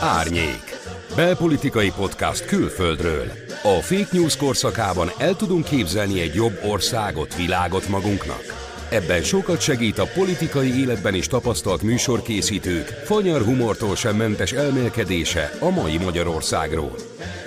[0.00, 0.78] Árnyék.
[1.16, 3.32] Belpolitikai podcast külföldről.
[3.62, 8.42] A fake news korszakában el tudunk képzelni egy jobb országot, világot magunknak.
[8.90, 15.70] Ebben sokat segít a politikai életben is tapasztalt műsorkészítők, fanyar humortól sem mentes elmélkedése a
[15.70, 16.94] mai Magyarországról.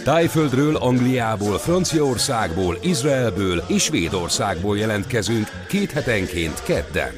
[0.04, 7.12] Tájföldről, Angliából, Franciaországból, Izraelből és Svédországból jelentkezünk két hetenként kedden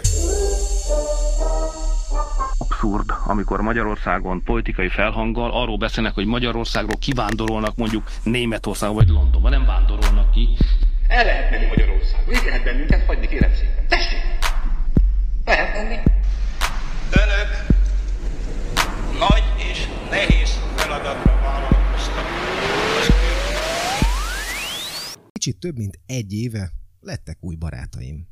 [2.80, 9.66] abszurd, amikor Magyarországon politikai felhanggal arról beszélnek, hogy Magyarországról kivándorolnak mondjuk Németországba vagy Londonba, nem
[9.66, 10.48] vándorolnak ki.
[11.08, 13.88] El lehet menni Magyarországon, így lehet bennünket hagyni, kérem szépen.
[13.88, 14.20] Tessék!
[15.46, 15.96] Lehet menni.
[17.12, 17.52] Önök
[19.20, 22.26] nagy és nehéz feladatra vállalkoztak.
[25.32, 28.28] Kicsit több mint egy éve lettek új barátaim.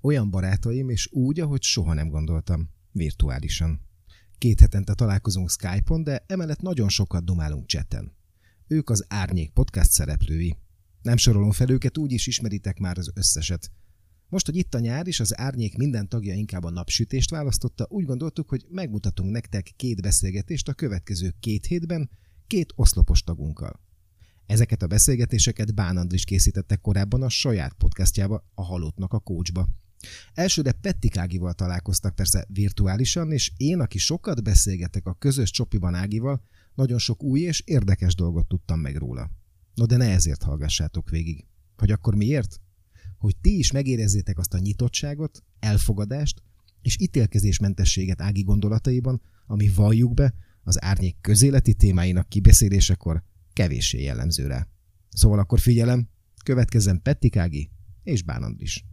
[0.00, 3.80] Olyan barátaim, és úgy, ahogy soha nem gondoltam virtuálisan.
[4.38, 8.12] Két hetente találkozunk Skype-on, de emellett nagyon sokat domálunk chatten.
[8.66, 10.56] Ők az Árnyék podcast szereplői.
[11.02, 13.70] Nem sorolom fel őket, úgy is ismeritek már az összeset.
[14.28, 18.04] Most, hogy itt a nyár, és az Árnyék minden tagja inkább a napsütést választotta, úgy
[18.04, 22.10] gondoltuk, hogy megmutatunk nektek két beszélgetést a következő két hétben,
[22.46, 23.80] két oszlopos tagunkkal.
[24.46, 29.68] Ezeket a beszélgetéseket Bán Andris készítette korábban a saját podcastjába, a Halottnak a Kócsba.
[30.34, 36.42] Elsőre Pettik Ágival találkoztak persze virtuálisan, és én, aki sokat beszélgetek a közös csopiban Ágival,
[36.74, 39.30] nagyon sok új és érdekes dolgot tudtam meg róla.
[39.74, 41.46] No de ne ezért hallgassátok végig.
[41.76, 42.60] Hogy akkor miért?
[43.18, 46.42] Hogy ti is megérezzétek azt a nyitottságot, elfogadást
[46.82, 54.68] és ítélkezésmentességet Ági gondolataiban, ami valljuk be, az árnyék közéleti témáinak kibeszélésekor kevéssé jellemző rá.
[55.08, 56.08] Szóval akkor figyelem,
[56.44, 57.70] következzen Pettik Ági
[58.02, 58.84] és Bán Andris.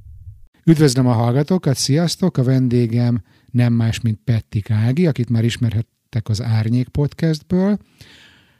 [0.66, 2.38] Üdvözlöm a hallgatókat, sziasztok!
[2.38, 7.78] A vendégem nem más, mint Petti Ági, akit már ismerhettek az Árnyék podcastből.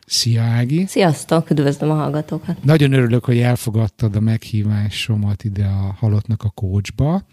[0.06, 0.86] Szia Ági!
[0.88, 2.64] Sziasztok, üdvözlöm a hallgatókat!
[2.64, 7.26] Nagyon örülök, hogy elfogadtad a meghívásomat ide a Halottnak a kócsba.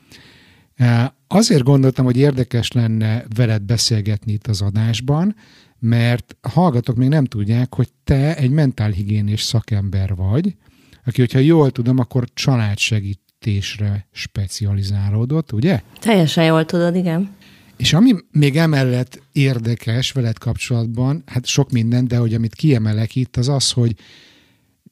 [0.75, 5.35] E, azért gondoltam, hogy érdekes lenne veled beszélgetni itt az adásban,
[5.79, 10.57] mert a hallgatók még nem tudják, hogy te egy mentálhigiénés szakember vagy,
[11.05, 15.81] aki, hogyha jól tudom, akkor családsegít festésre specializálódott, ugye?
[16.01, 17.31] Teljesen jól tudod, igen.
[17.77, 23.37] És ami még emellett érdekes veled kapcsolatban, hát sok minden, de hogy amit kiemelek itt,
[23.37, 23.95] az az, hogy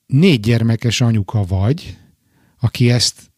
[0.07, 1.97] négy gyermekes anyuka vagy,
[2.61, 3.31] aki ezt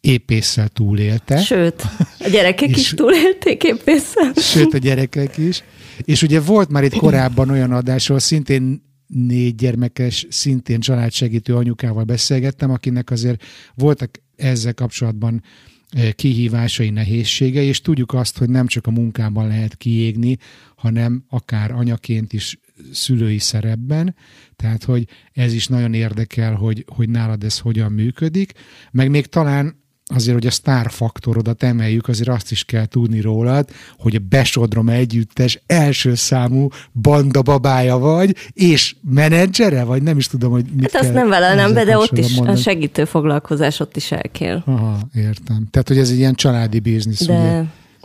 [0.00, 1.42] épésszel túlélte.
[1.42, 1.82] Sőt,
[2.18, 4.32] a gyerekek is túlélték épésszel.
[4.34, 5.62] Sőt, a gyerekek is.
[6.04, 12.70] És ugye volt már itt korábban olyan adásról, szintén négy gyermekes, szintén családsegítő anyukával beszélgettem,
[12.70, 13.42] akinek azért
[13.74, 15.42] voltak ezzel kapcsolatban
[15.88, 20.36] eh, kihívásai, nehézségei, és tudjuk azt, hogy nem csak a munkában lehet kiégni,
[20.76, 22.58] hanem akár anyaként is
[22.92, 24.14] szülői szerepben,
[24.56, 28.52] tehát hogy ez is nagyon érdekel, hogy, hogy nálad ez hogyan működik,
[28.90, 34.14] meg még talán azért, hogy a sztárfaktorodat emeljük, azért azt is kell tudni rólad, hogy
[34.14, 40.64] a Besodrom együttes első számú banda babája vagy, és menedzsere, vagy nem is tudom, hogy
[40.76, 42.58] mit Hát azt nem nem be, de ott is mondani.
[42.58, 44.62] a segítő foglalkozás ott is elkér.
[44.64, 45.66] Aha, értem.
[45.70, 47.62] Tehát, hogy ez egy ilyen családi biznisz, de, ugye?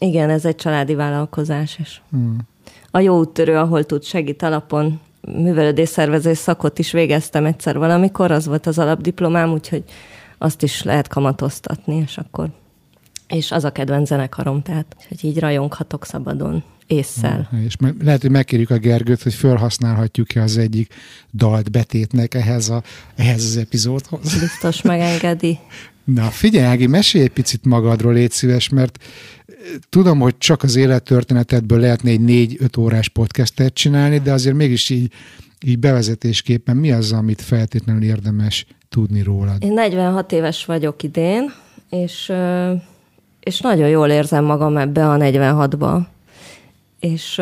[0.07, 2.01] Igen, ez egy családi vállalkozás is.
[2.11, 2.37] Hmm.
[2.91, 8.67] A jó úttörő, ahol tud segít alapon művelődésszervezés szakot is végeztem egyszer valamikor, az volt
[8.67, 9.83] az alapdiplomám, úgyhogy
[10.43, 12.49] azt is lehet kamatoztatni, és akkor
[13.27, 17.49] és az a kedvenc zenekarom, tehát hogy így rajonghatok szabadon észszel.
[17.65, 20.93] És lehet, hogy megkérjük a Gergőt, hogy felhasználhatjuk-e az egyik
[21.33, 22.83] dalt betétnek ehhez, a,
[23.15, 24.39] ehhez az epizódhoz.
[24.39, 25.57] Biztos megengedi.
[26.03, 29.55] Na, figyelj, Ági, mesélj egy picit magadról, légy szíves, mert eh,
[29.89, 35.11] tudom, hogy csak az élettörténetedből lehetne egy négy-öt órás podcastet csinálni, de azért mégis így,
[35.65, 39.63] így bevezetésképpen mi az, amit feltétlenül érdemes tudni rólad?
[39.63, 41.53] Én 46 éves vagyok idén,
[41.89, 42.33] és,
[43.39, 45.99] és nagyon jól érzem magam ebbe a 46-ba.
[46.99, 47.41] És,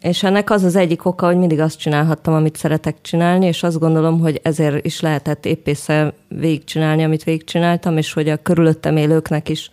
[0.00, 3.78] és ennek az az egyik oka, hogy mindig azt csinálhattam, amit szeretek csinálni, és azt
[3.78, 9.70] gondolom, hogy ezért is lehetett épésszel végigcsinálni, amit végigcsináltam, és hogy a körülöttem élőknek is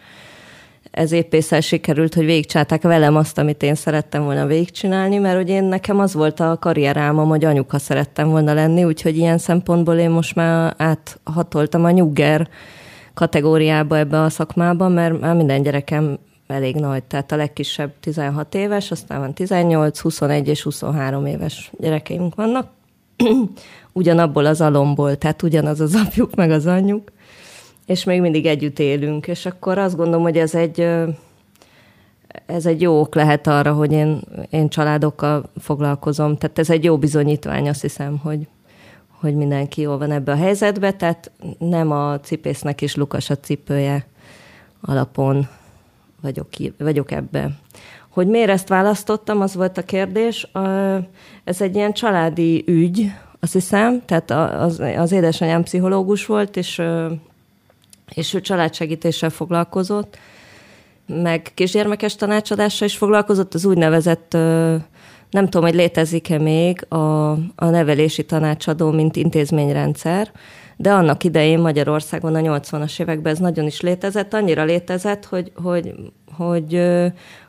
[0.94, 5.64] ez éppészel sikerült, hogy végigcsálták velem azt, amit én szerettem volna végigcsinálni, mert hogy én
[5.64, 10.36] nekem az volt a karrierálmom, hogy anyuka szerettem volna lenni, úgyhogy ilyen szempontból én most
[10.36, 12.48] már áthatoltam a nyugger
[13.14, 16.18] kategóriába ebbe a szakmába, mert már minden gyerekem
[16.48, 22.36] elég nagy, tehát a legkisebb 16 éves, aztán van 18, 21 és 23 éves gyerekeink
[22.36, 22.68] vannak.
[23.92, 27.12] Ugyanabból az alomból, tehát ugyanaz az apjuk meg az anyjuk
[27.86, 30.88] és még mindig együtt élünk, és akkor azt gondolom, hogy ez egy
[32.46, 36.38] ez egy jó ok lehet arra, hogy én, én családokkal foglalkozom.
[36.38, 38.48] Tehát ez egy jó bizonyítvány, azt hiszem, hogy,
[39.20, 44.06] hogy mindenki jól van ebbe a helyzetbe, tehát nem a cipésznek is lukas a cipője
[44.82, 45.48] alapon
[46.22, 46.48] vagyok,
[46.78, 47.50] vagyok ebbe.
[48.10, 50.48] Hogy miért ezt választottam, az volt a kérdés.
[51.44, 56.82] Ez egy ilyen családi ügy, azt hiszem, tehát az, az édesanyám pszichológus volt, és,
[58.14, 60.18] és ő családsegítéssel foglalkozott,
[61.08, 64.34] meg kisgyermekes tanácsadással is foglalkozott, az úgynevezett,
[65.30, 70.32] nem tudom, hogy létezik-e még a, a nevelési tanácsadó, mint intézményrendszer,
[70.76, 75.94] de annak idején Magyarországon a 80-as években ez nagyon is létezett, annyira létezett, hogy, hogy,
[76.36, 76.82] hogy,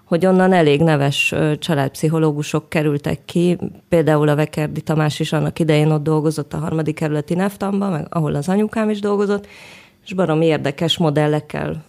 [0.04, 3.58] hogy onnan elég neves családpszichológusok kerültek ki,
[3.88, 8.34] például a Vekerdi Tamás is annak idején ott dolgozott a harmadik kerületi Neftamban, meg ahol
[8.34, 9.46] az anyukám is dolgozott,
[10.04, 11.84] és baromi érdekes modellekkel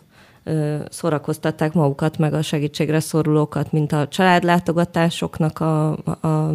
[0.89, 5.91] szórakoztatták magukat, meg a segítségre szorulókat, mint a családlátogatásoknak a,
[6.21, 6.51] a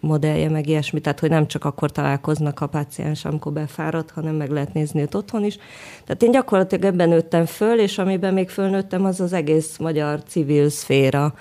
[0.00, 4.50] modellje, meg ilyesmi, tehát hogy nem csak akkor találkoznak a páciens, amikor befáradt, hanem meg
[4.50, 5.58] lehet nézni őt otthon is.
[6.04, 10.68] Tehát én gyakorlatilag ebben nőttem föl, és amiben még fölnőttem, az az egész magyar civil
[10.68, 11.34] szféra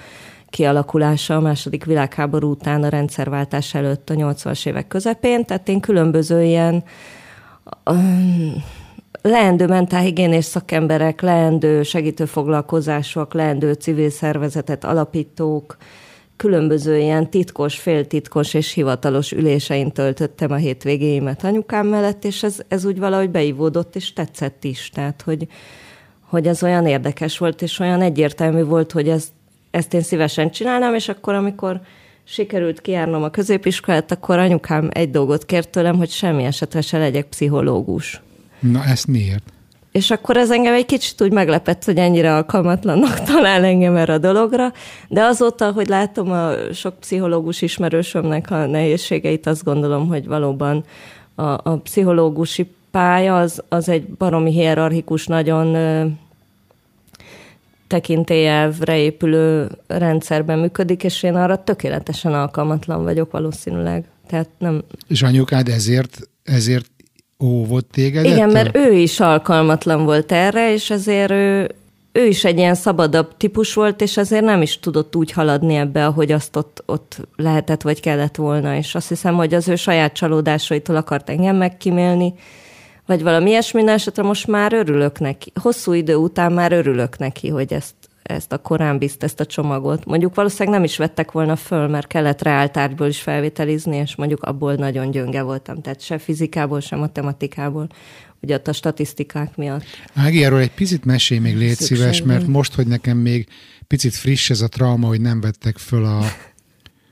[0.49, 6.43] kialakulása a második világháború után a rendszerváltás előtt a 80-as évek közepén, tehát én különböző
[6.43, 6.83] ilyen
[9.29, 15.77] leendő mentálhigiénés szakemberek, leendő segítőfoglalkozások, leendő civil szervezetet alapítók,
[16.37, 22.85] különböző ilyen titkos, féltitkos és hivatalos ülésein töltöttem a hétvégéimet anyukám mellett, és ez, ez
[22.85, 24.89] úgy valahogy beivódott, és tetszett is.
[24.89, 25.47] Tehát, hogy,
[26.21, 29.29] hogy ez olyan érdekes volt, és olyan egyértelmű volt, hogy ezt,
[29.71, 31.81] ezt én szívesen csinálnám, és akkor, amikor
[32.23, 37.25] sikerült kijárnom a középiskolát, akkor anyukám egy dolgot kért tőlem, hogy semmi esetre se legyek
[37.25, 38.21] pszichológus.
[38.71, 39.43] Na, ezt miért?
[39.91, 44.17] És akkor ez engem egy kicsit úgy meglepett, hogy ennyire alkalmatlannak talál engem erre a
[44.17, 44.71] dologra,
[45.07, 50.83] de azóta, hogy látom a sok pszichológus ismerősömnek a nehézségeit, azt gondolom, hogy valóban
[51.35, 55.75] a, a pszichológusi pálya az, az egy baromi hierarchikus, nagyon
[57.87, 64.05] tekintélyelvre épülő rendszerben működik, és én arra tökéletesen alkalmatlan vagyok valószínűleg.
[64.27, 64.83] Tehát nem...
[65.07, 66.89] És anyukád ezért, ezért
[67.45, 68.25] óvott téged?
[68.25, 71.71] Igen, mert ő is alkalmatlan volt erre, és ezért ő,
[72.11, 76.05] ő is egy ilyen szabadabb típus volt, és ezért nem is tudott úgy haladni ebbe,
[76.05, 78.75] ahogy azt ott, ott lehetett, vagy kellett volna.
[78.75, 82.33] És azt hiszem, hogy az ő saját csalódásaitól akart engem megkímélni,
[83.05, 85.51] vagy valami ilyesmi, esetre most már örülök neki.
[85.61, 87.93] Hosszú idő után már örülök neki, hogy ezt
[88.29, 90.05] ezt a korán bizt, ezt a csomagot.
[90.05, 94.73] Mondjuk valószínűleg nem is vettek volna föl, mert kellett reáltárgyból is felvételizni, és mondjuk abból
[94.73, 97.87] nagyon gyönge voltam, tehát se fizikából, se matematikából,
[98.41, 99.85] ugye ott a statisztikák miatt.
[100.13, 103.47] Ági, erről egy picit mesélj még légy Szükség szíves, mert most, hogy nekem még
[103.87, 106.19] picit friss ez a trauma, hogy nem vettek föl a,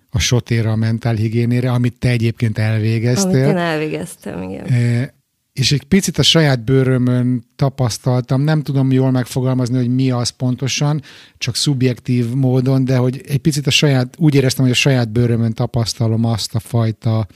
[0.09, 3.43] a sotéra, a mentálhigiénére, amit te egyébként elvégeztél.
[3.43, 5.11] Amit én elvégeztem, igen.
[5.53, 11.01] És egy picit a saját bőrömön tapasztaltam, nem tudom jól megfogalmazni, hogy mi az pontosan,
[11.37, 15.53] csak szubjektív módon, de hogy egy picit a saját, úgy éreztem, hogy a saját bőrömön
[15.53, 17.27] tapasztalom azt a fajta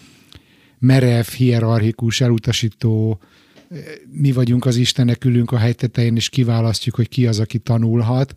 [0.80, 3.20] merev, hierarchikus, elutasító,
[4.12, 8.36] mi vagyunk az Istenek, ülünk a helytetején, és kiválasztjuk, hogy ki az, aki tanulhat,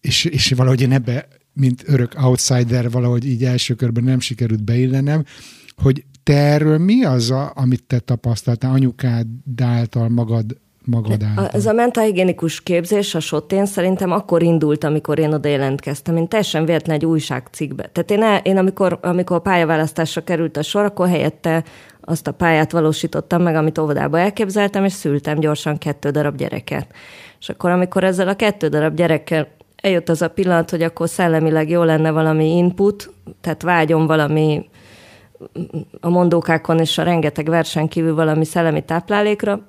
[0.00, 5.24] és, és valahogy én ebbe, mint örök outsider, valahogy így első körben nem sikerült beillenem,
[5.82, 9.26] hogy te erről mi az, a, amit te tapasztaltál anyukád
[9.62, 11.48] által, magad, magad által?
[11.48, 16.16] Ez a mentálhigiénikus képzés a Sotén szerintem akkor indult, amikor én oda jelentkeztem.
[16.16, 17.90] Én teljesen véletlen egy újságcikkbe.
[17.92, 21.64] Tehát én, el, én amikor, amikor a pályaválasztásra került a sor, akkor helyette
[22.00, 26.86] azt a pályát valósítottam meg, amit óvodába elképzeltem, és szültem gyorsan kettő darab gyereket.
[27.40, 31.68] És akkor, amikor ezzel a kettő darab gyerekkel eljött az a pillanat, hogy akkor szellemileg
[31.68, 34.70] jó lenne valami input, tehát vágyom valami
[36.00, 39.60] a mondókákon és a rengeteg versen kívül valami szellemi táplálékra,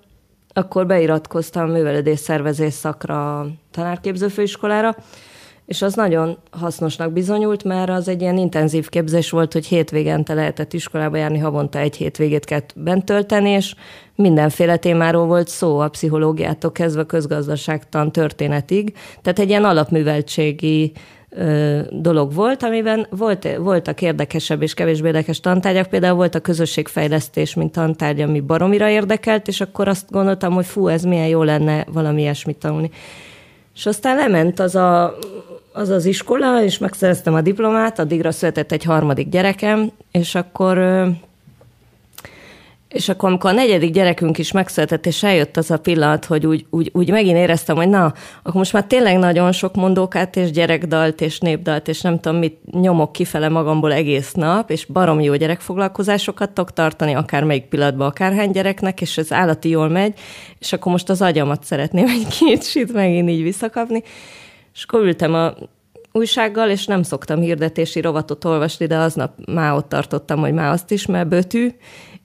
[0.53, 4.95] akkor beiratkoztam művelődés szervezés szakra a tanárképzőfőiskolára,
[5.65, 10.73] és az nagyon hasznosnak bizonyult, mert az egy ilyen intenzív képzés volt, hogy hétvégente lehetett
[10.73, 13.75] iskolába járni, havonta egy hétvégét kellett bent tölteni, és
[14.15, 18.93] mindenféle témáról volt szó, a pszichológiától kezdve közgazdaságtan történetig.
[19.21, 20.91] Tehát egy ilyen alapműveltségi
[21.89, 25.87] dolog volt, amiben volt, voltak érdekesebb és kevésbé érdekes tantárgyak.
[25.87, 30.87] Például volt a közösségfejlesztés, mint tantárgy, ami baromira érdekelt, és akkor azt gondoltam, hogy fú,
[30.87, 32.89] ez milyen jó lenne valami ilyesmit tanulni.
[33.75, 35.17] És aztán lement az a,
[35.73, 40.77] az, az iskola, és megszereztem a diplomát, addigra született egy harmadik gyerekem, és akkor
[42.93, 46.65] És akkor, amikor a negyedik gyerekünk is megszületett, és eljött az a pillanat, hogy úgy,
[46.69, 48.05] úgy, úgy megint éreztem, hogy na,
[48.43, 52.57] akkor most már tényleg nagyon sok mondókát, és gyerekdalt, és népdalt, és nem tudom mit
[52.71, 58.51] nyomok kifele magamból egész nap, és barom jó gyerekfoglalkozásokat tudok tartani, akár melyik pillanatban, akárhány
[58.51, 60.19] gyereknek, és ez állati jól megy,
[60.59, 64.03] és akkor most az agyamat szeretném egy kicsit megint így visszakapni.
[64.73, 65.53] És akkor ültem a
[66.12, 70.91] újsággal, és nem szoktam hirdetési rovatot olvasni, de aznap már ott tartottam, hogy már azt
[70.91, 71.69] is, mert bötű,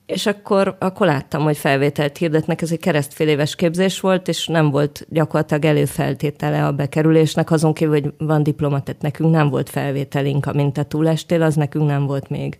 [0.08, 4.70] és akkor, akkor láttam, hogy felvételt hirdetnek, ez egy keresztfél éves képzés volt, és nem
[4.70, 10.46] volt gyakorlatilag előfeltétele a bekerülésnek, azon kívül, hogy van diploma, tehát nekünk nem volt felvételink,
[10.46, 12.58] amint te túlestél, az nekünk nem volt még.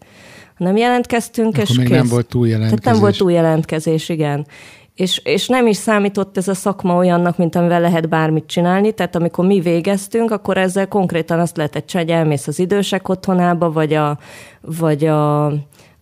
[0.57, 1.97] Nem jelentkeztünk, Akkor és még kész.
[1.97, 2.79] nem volt túljelentkezés.
[2.81, 4.47] Tehát nem volt túljelentkezés, igen.
[4.95, 9.17] És, és nem is számított ez a szakma olyannak, mint amivel lehet bármit csinálni, tehát
[9.17, 13.95] amikor mi végeztünk, akkor ezzel konkrétan azt lehetett csinálni, hogy elmész az idősek otthonába, vagy
[13.95, 14.19] a,
[14.61, 15.53] vagy a,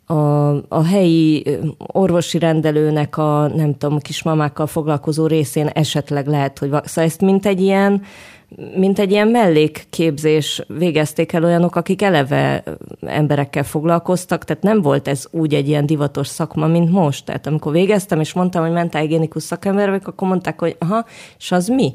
[0.07, 6.69] a, a helyi orvosi rendelőnek a, nem tudom, kismamákkal foglalkozó részén esetleg lehet, hogy...
[6.69, 8.03] Szóval ezt mint egy ilyen,
[8.77, 12.63] mint egy ilyen mellékképzés végezték el olyanok, akik eleve
[13.01, 17.25] emberekkel foglalkoztak, tehát nem volt ez úgy egy ilyen divatos szakma, mint most.
[17.25, 21.05] Tehát amikor végeztem, és mondtam, hogy mentálhigiénikus szakember vagyok, akkor mondták, hogy aha,
[21.39, 21.93] és az mi?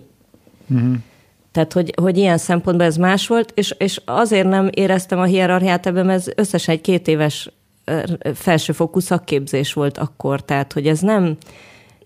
[0.69, 0.95] Uh-huh.
[1.51, 5.85] Tehát, hogy, hogy ilyen szempontból ez más volt, és, és azért nem éreztem a hierarchiát
[5.85, 7.49] ebben, mert ez összesen egy két éves
[8.33, 11.37] felsőfokú szakképzés volt akkor, tehát, hogy ez nem,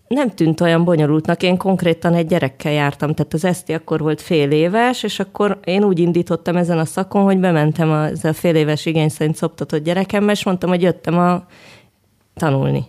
[0.07, 1.43] nem tűnt olyan bonyolultnak.
[1.43, 5.83] Én konkrétan egy gyerekkel jártam, tehát az Eszti akkor volt fél éves, és akkor én
[5.83, 10.33] úgy indítottam ezen a szakon, hogy bementem a, a fél éves igény szerint szoptatott gyerekemmel,
[10.33, 11.45] és mondtam, hogy jöttem a
[12.33, 12.85] tanulni.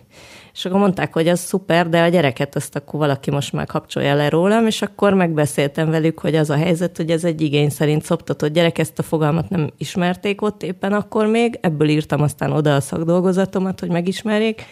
[0.57, 4.15] És akkor mondták, hogy az szuper, de a gyereket azt akkor valaki most már kapcsolja
[4.15, 8.03] le rólam, és akkor megbeszéltem velük, hogy az a helyzet, hogy ez egy igény szerint
[8.03, 12.75] szoptatott gyerek, ezt a fogalmat nem ismerték ott éppen akkor még, ebből írtam aztán oda
[12.75, 14.65] a szakdolgozatomat, hogy megismerjék,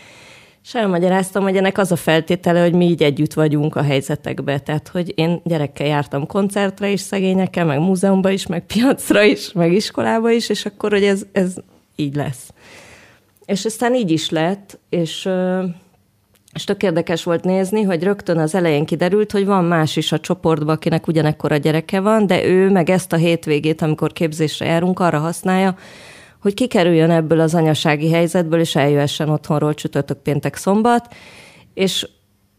[0.63, 4.59] és elmagyaráztam, hogy ennek az a feltétele, hogy mi így együtt vagyunk a helyzetekbe.
[4.59, 9.73] Tehát, hogy én gyerekkel jártam koncertre is szegényekkel, meg múzeumba is, meg piacra is, meg
[9.73, 11.53] iskolába is, és akkor, hogy ez, ez
[11.95, 12.53] így lesz.
[13.45, 15.29] És aztán így is lett, és,
[16.53, 20.19] és tök érdekes volt nézni, hogy rögtön az elején kiderült, hogy van más is a
[20.19, 24.99] csoportban, akinek ugyanekkor a gyereke van, de ő meg ezt a hétvégét, amikor képzésre járunk,
[24.99, 25.75] arra használja,
[26.41, 31.15] hogy kikerüljön ebből az anyasági helyzetből, és eljöhessen otthonról csütörtök, péntek, szombat,
[31.73, 32.07] és,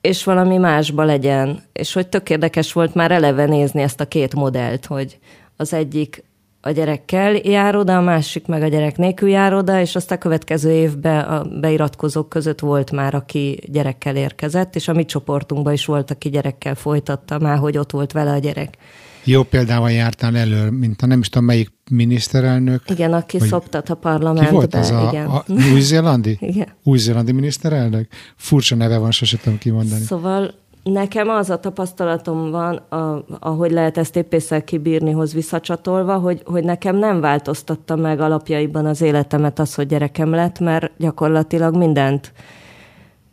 [0.01, 1.63] és valami másba legyen.
[1.73, 5.19] És hogy tök érdekes volt már eleve nézni ezt a két modellt, hogy
[5.57, 6.25] az egyik
[6.67, 10.19] a gyerekkel jár oda, a másik meg a gyerek nélkül jár oda, és azt a
[10.19, 15.85] következő évben a beiratkozók között volt már, aki gyerekkel érkezett, és a mi csoportunkban is
[15.85, 18.77] volt, aki gyerekkel folytatta, már hogy ott volt vele a gyerek.
[19.25, 22.83] Jó példával jártál elő, mint a nem is tudom melyik miniszterelnök.
[22.91, 24.49] Igen, aki vagy szoptat a parlamentbe.
[24.49, 25.27] Ki volt az a, igen.
[25.27, 26.39] a új-zélandi?
[26.53, 26.69] Igen.
[26.83, 28.09] Új-zélandi miniszterelnök?
[28.37, 30.05] Furcsa neve van, sose tudom kimondani.
[30.05, 30.55] Szóval
[30.93, 36.97] Nekem az a tapasztalatom van, a, ahogy lehet ezt éppészel kibírnihoz visszacsatolva, hogy, hogy nekem
[36.97, 42.33] nem változtatta meg alapjaiban az életemet az, hogy gyerekem lett, mert gyakorlatilag mindent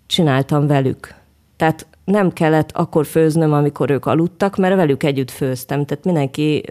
[0.06, 1.16] csináltam velük.
[1.56, 5.86] Tehát nem kellett akkor főznöm, amikor ők aludtak, mert velük együtt főztem.
[5.86, 6.64] Tehát mindenki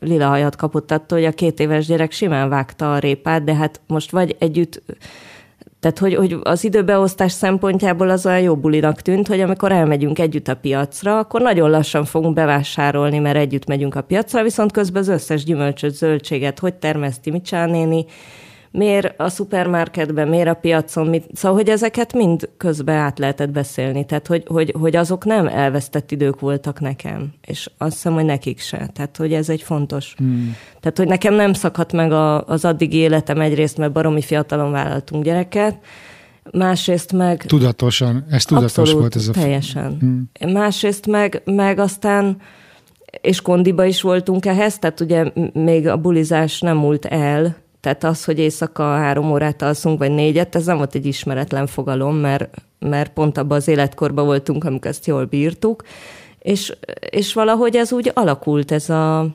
[0.00, 3.80] lila hajat kapott attól, hogy a két éves gyerek simán vágta a répát, de hát
[3.86, 4.82] most vagy együtt
[5.80, 10.48] tehát, hogy, hogy az időbeosztás szempontjából az olyan jó bulinak tűnt, hogy amikor elmegyünk együtt
[10.48, 15.08] a piacra, akkor nagyon lassan fogunk bevásárolni, mert együtt megyünk a piacra, viszont közben az
[15.08, 18.04] összes gyümölcsöt, zöldséget, hogy termeszti Micsán néni,
[18.78, 24.06] miért a szupermarketben, miért a piacon, mit, szóval, hogy ezeket mind közben át lehetett beszélni,
[24.06, 28.60] tehát, hogy, hogy, hogy azok nem elvesztett idők voltak nekem, és azt hiszem, hogy nekik
[28.60, 30.14] se, tehát, hogy ez egy fontos.
[30.16, 30.56] Hmm.
[30.80, 35.24] Tehát, hogy nekem nem szakadt meg a, az addig életem egyrészt, mert baromi fiatalon vállaltunk
[35.24, 35.78] gyereket,
[36.50, 37.44] másrészt meg...
[37.46, 39.32] Tudatosan, ez tudatos abszolút, volt ez a...
[39.32, 39.96] teljesen.
[40.00, 40.52] Hmm.
[40.52, 42.36] Másrészt meg, meg aztán
[43.20, 48.24] és kondiba is voltunk ehhez, tehát ugye még a bulizás nem múlt el, tehát az,
[48.24, 53.12] hogy éjszaka három órát alszunk, vagy négyet, ez nem volt egy ismeretlen fogalom, mert, mert
[53.12, 55.82] pont abban az életkorban voltunk, amikor ezt jól bírtuk,
[56.38, 56.76] és,
[57.10, 59.26] és valahogy ez úgy alakult, ez a,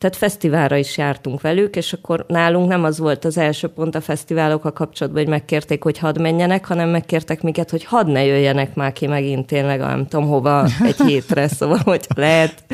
[0.00, 4.00] tehát fesztiválra is jártunk velük, és akkor nálunk nem az volt az első pont a
[4.00, 8.92] fesztiválokkal kapcsolatban, hogy megkérték, hogy hadd menjenek, hanem megkértek minket, hogy hadd ne jöjjenek már
[8.92, 12.64] ki megint tényleg, nem tudom hova, egy hétre, szóval, hogy lehet,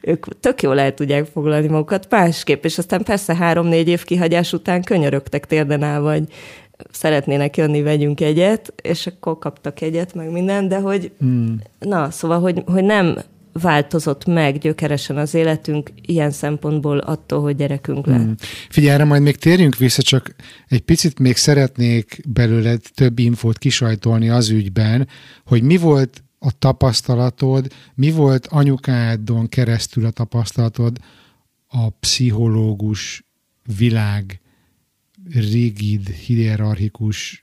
[0.00, 4.82] ők tök jól el tudják foglalni magukat másképp, és aztán persze három-négy év kihagyás után
[4.82, 6.24] könyörögtek térden áll, vagy
[6.90, 11.60] szeretnének jönni, vegyünk egyet, és akkor kaptak egyet, meg minden, de hogy, hmm.
[11.78, 13.18] na, szóval, hogy, hogy nem
[13.60, 18.22] változott meg gyökeresen az életünk ilyen szempontból attól, hogy gyerekünk lett.
[18.22, 18.34] Hmm.
[18.68, 20.34] Figyelj, erre majd még térjünk vissza, csak
[20.68, 25.08] egy picit még szeretnék belőled több infót kisajtolni az ügyben,
[25.44, 30.98] hogy mi volt a tapasztalatod, mi volt anyukádon keresztül a tapasztalatod
[31.66, 33.24] a pszichológus
[33.76, 34.40] világ
[35.32, 37.42] rigid, hierarchikus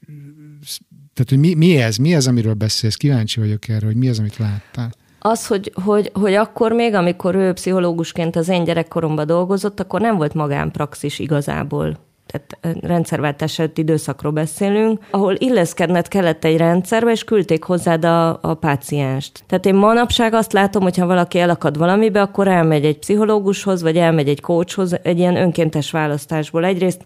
[1.14, 1.98] tehát, hogy mi, mi ez?
[1.98, 2.96] Mi ez, amiről beszélsz?
[2.96, 4.94] Kíváncsi vagyok erre, hogy mi az, amit láttál.
[5.26, 10.16] Az, hogy, hogy, hogy akkor még, amikor ő pszichológusként az én gyerekkoromban dolgozott, akkor nem
[10.16, 17.64] volt magánpraxis igazából tehát rendszerváltás előtt időszakról beszélünk, ahol illeszkedned kellett egy rendszerbe, és küldték
[17.64, 19.44] hozzád a, a pácienst.
[19.48, 23.98] Tehát én manapság azt látom, hogy ha valaki elakad valamibe, akkor elmegy egy pszichológushoz, vagy
[23.98, 26.66] elmegy egy coachhoz egy ilyen önkéntes választásból.
[26.66, 27.02] Egyrészt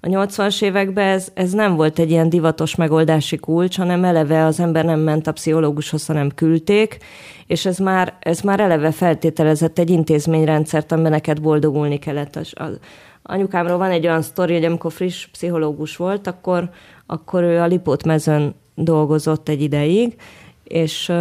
[0.00, 4.60] a 80-as években ez, ez nem volt egy ilyen divatos megoldási kulcs, hanem eleve az
[4.60, 6.98] ember nem ment a pszichológushoz, hanem küldték,
[7.46, 12.36] és ez már, ez már eleve feltételezett egy intézményrendszert, amiben neked boldogulni kellett.
[12.36, 12.78] Az, az,
[13.22, 16.70] anyukámról van egy olyan sztori, hogy amikor friss pszichológus volt, akkor,
[17.06, 20.16] akkor ő a Lipót mezőn dolgozott egy ideig,
[20.64, 21.12] és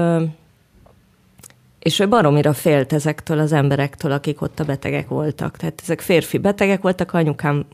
[1.79, 5.57] és ő baromira félt ezektől az emberektől, akik ott a betegek voltak.
[5.57, 7.65] Tehát ezek férfi betegek voltak, anyukám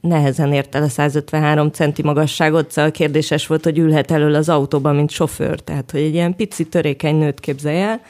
[0.00, 4.94] nehezen ért el a 153 centi magasságot, szóval kérdéses volt, hogy ülhet elől az autóban,
[4.94, 5.60] mint sofőr.
[5.60, 8.00] Tehát, hogy egy ilyen pici törékeny nőt képzelj el,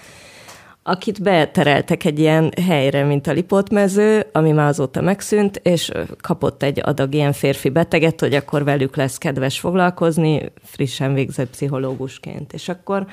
[0.87, 5.91] akit betereltek egy ilyen helyre, mint a Lipótmező, ami már azóta megszűnt, és
[6.21, 12.53] kapott egy adag ilyen férfi beteget, hogy akkor velük lesz kedves foglalkozni, frissen végzett pszichológusként.
[12.53, 13.07] És akkor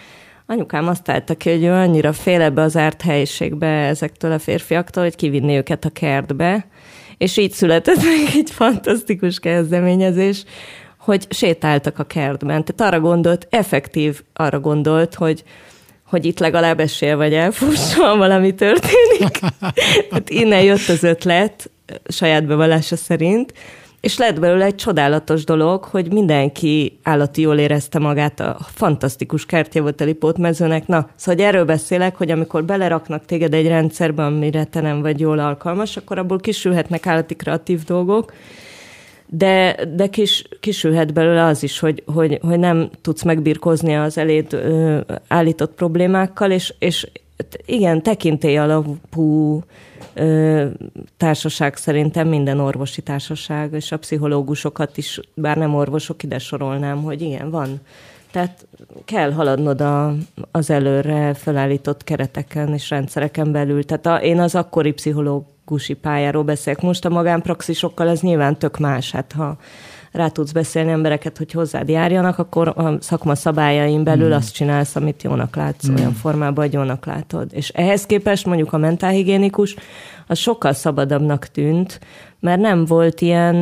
[0.45, 5.03] anyukám azt állta ki, hogy ő annyira fél ebbe az árt helyiségbe ezektől a férfiaktól,
[5.03, 6.65] hogy kivinni őket a kertbe,
[7.21, 10.43] és így született meg egy fantasztikus kezdeményezés,
[10.97, 12.65] hogy sétáltak a kertben.
[12.65, 15.43] Tehát arra gondolt, effektív arra gondolt, hogy,
[16.05, 19.39] hogy itt legalább esél vagy elfusson, valami történik.
[20.09, 21.69] Tehát innen jött az ötlet,
[22.07, 23.53] saját bevallása szerint,
[24.01, 29.81] és lett belőle egy csodálatos dolog, hogy mindenki állati jól érezte magát, a fantasztikus kertje
[29.81, 30.87] volt a Lipótmezőnek.
[30.87, 35.39] Na, szóval erről beszélek, hogy amikor beleraknak téged egy rendszerbe, amire te nem vagy jól
[35.39, 38.33] alkalmas, akkor abból kisülhetnek állati kreatív dolgok,
[39.33, 44.53] de, de kis, kisülhet belőle az is, hogy, hogy, hogy nem tudsz megbirkózni az eléd
[44.53, 47.07] ö, állított problémákkal, és, és
[47.65, 49.63] igen, tekintély alapú
[50.13, 50.65] ö,
[51.17, 57.21] társaság szerintem minden orvosi társaság, és a pszichológusokat is, bár nem orvosok, ide sorolnám, hogy
[57.21, 57.81] igen, van.
[58.31, 58.67] Tehát
[59.05, 60.15] kell haladnod a,
[60.51, 63.83] az előre felállított kereteken és rendszereken belül.
[63.83, 66.81] Tehát a, én az akkori pszichológusi pályáról beszélek.
[66.81, 69.11] Most a magánpraxisokkal ez nyilván tök más.
[69.11, 69.57] Hát ha
[70.11, 74.31] rá tudsz beszélni embereket, hogy hozzád járjanak, akkor a szakma szabályain belül mm.
[74.31, 75.95] azt csinálsz, amit jónak látsz, mm.
[75.95, 77.49] olyan formában, hogy jónak látod.
[77.53, 79.75] És ehhez képest mondjuk a mentálhigiénikus
[80.27, 81.99] az sokkal szabadabbnak tűnt,
[82.39, 83.55] mert nem volt ilyen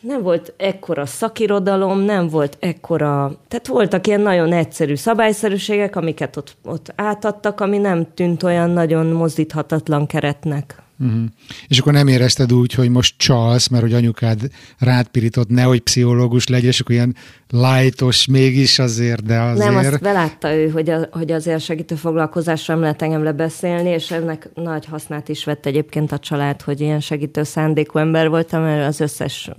[0.00, 6.56] nem volt ekkora szakirodalom, nem volt ekkora, tehát voltak ilyen nagyon egyszerű szabályszerűségek, amiket ott,
[6.64, 10.82] ott átadtak, ami nem tűnt olyan nagyon mozdíthatatlan keretnek.
[11.02, 11.24] Uh-huh.
[11.68, 16.48] És akkor nem érezted úgy, hogy most csalsz, mert hogy anyukád rád pirított, nehogy pszichológus
[16.48, 17.16] legyél, és akkor ilyen
[17.48, 19.70] lightos mégis azért, de azért...
[19.70, 24.10] Nem, azt belátta ő, hogy, a, hogy azért segítő foglalkozásra nem lehet engem lebeszélni, és
[24.10, 28.88] ennek nagy hasznát is vett egyébként a család, hogy ilyen segítő szándékú ember voltam, mert
[28.88, 29.50] az összes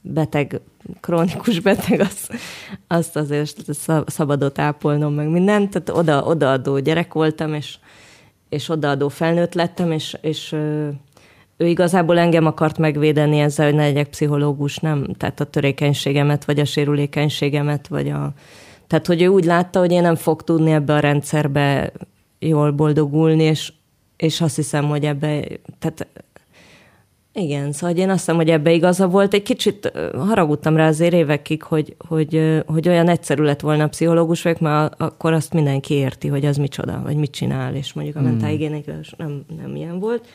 [0.00, 0.60] beteg,
[1.00, 2.28] krónikus beteg, az,
[2.86, 3.64] azt azért
[4.06, 7.78] szabadot ápolnom, meg mindent, tehát oda, odaadó gyerek voltam, és
[8.48, 10.52] és odaadó felnőtt lettem, és, és
[11.56, 15.06] ő igazából engem akart megvédeni ezzel, hogy ne legyek pszichológus, nem?
[15.18, 18.32] Tehát a törékenységemet, vagy a sérülékenységemet, vagy a...
[18.86, 21.92] Tehát, hogy ő úgy látta, hogy én nem fog tudni ebbe a rendszerbe
[22.38, 23.72] jól boldogulni, és,
[24.16, 25.44] és azt hiszem, hogy ebbe,
[25.78, 26.06] tehát
[27.36, 29.34] igen, szóval én azt hiszem, hogy ebbe igaza volt.
[29.34, 34.42] Egy kicsit haragudtam rá azért évekig, hogy, hogy, hogy olyan egyszerű lett volna a pszichológus
[34.42, 38.20] vagyok, mert akkor azt mindenki érti, hogy az micsoda, vagy mit csinál, és mondjuk a
[38.20, 38.28] hmm.
[38.28, 40.26] mentálhigiénikus nem, nem ilyen volt.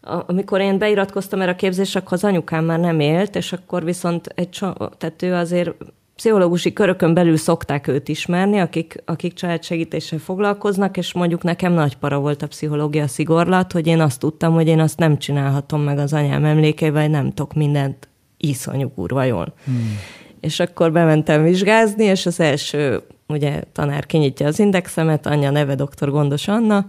[0.00, 4.26] Amikor én beiratkoztam erre a képzésre, akkor az anyukám már nem élt, és akkor viszont
[4.26, 4.58] egy,
[4.98, 5.74] tehát ő azért
[6.16, 12.18] pszichológusi körökön belül szokták őt ismerni, akik, akik családsegítéssel foglalkoznak, és mondjuk nekem nagy para
[12.18, 16.12] volt a pszichológia szigorlat, hogy én azt tudtam, hogy én azt nem csinálhatom meg az
[16.12, 19.54] anyám emlékeivel, nem tudok mindent iszonyú kurva jól.
[19.64, 19.98] Hmm.
[20.40, 26.10] És akkor bementem vizsgázni, és az első, ugye tanár kinyitja az indexemet, anyja neve dr.
[26.10, 26.86] Gondos Anna,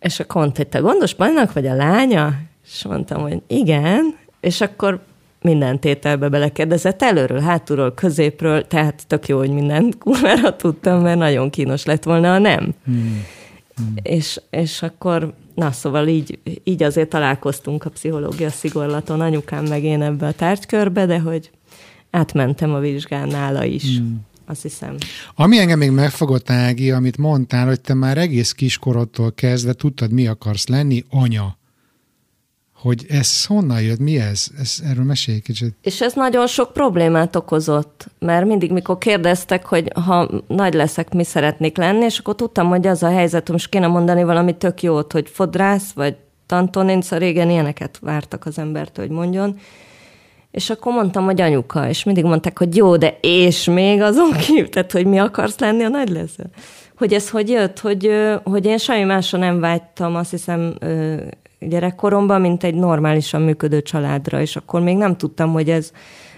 [0.00, 2.34] és akkor mondta, hogy te Gondos Pannak vagy a lánya?
[2.66, 5.00] És mondtam, hogy igen, és akkor
[5.42, 11.50] minden tételbe belekérdezett, előről, hátulról, középről, tehát tök jó, hogy mindent kurvára tudtam, mert nagyon
[11.50, 12.74] kínos lett volna, a nem.
[12.84, 13.24] Hmm.
[13.76, 13.94] Hmm.
[14.02, 20.02] És, és akkor, na szóval így, így azért találkoztunk a pszichológia szigorlaton, anyukám meg én
[20.02, 21.50] ebbe a tárgykörbe, de hogy
[22.10, 23.96] átmentem a vizsgán nála is.
[23.96, 24.96] Hmm azt hiszem.
[25.34, 30.26] Ami engem még megfogott, Ági, amit mondtál, hogy te már egész kiskorodtól kezdve tudtad, mi
[30.26, 31.56] akarsz lenni, anya.
[32.80, 34.46] Hogy ez honnan jött, mi ez?
[34.60, 35.74] ez erről mesélj kicsit.
[35.82, 41.24] És ez nagyon sok problémát okozott, mert mindig, mikor kérdeztek, hogy ha nagy leszek, mi
[41.24, 45.12] szeretnék lenni, és akkor tudtam, hogy az a helyzet, most kéne mondani valami tök jót,
[45.12, 49.58] hogy fodrász, vagy tantoninca, szóval régen ilyeneket vártak az embertől, hogy mondjon
[50.56, 54.68] és akkor mondtam, hogy anyuka, és mindig mondták, hogy jó, de és még azon kívül,
[54.68, 56.36] tehát hogy mi akarsz lenni a nagy lesz.
[56.96, 58.10] Hogy ez hogy jött, hogy,
[58.44, 60.74] hogy én semmi másra nem vágytam, azt hiszem
[61.58, 65.92] gyerekkoromban, mint egy normálisan működő családra, és akkor még nem tudtam, hogy ez,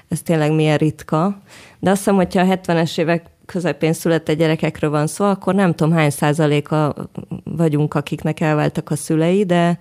[0.09, 1.39] ez tényleg milyen ritka.
[1.79, 5.93] De azt hiszem, hogyha a 70-es évek közepén született gyerekekről van szó, akkor nem tudom
[5.93, 6.95] hány százaléka
[7.45, 9.79] vagyunk, akiknek elváltak a szülei, de,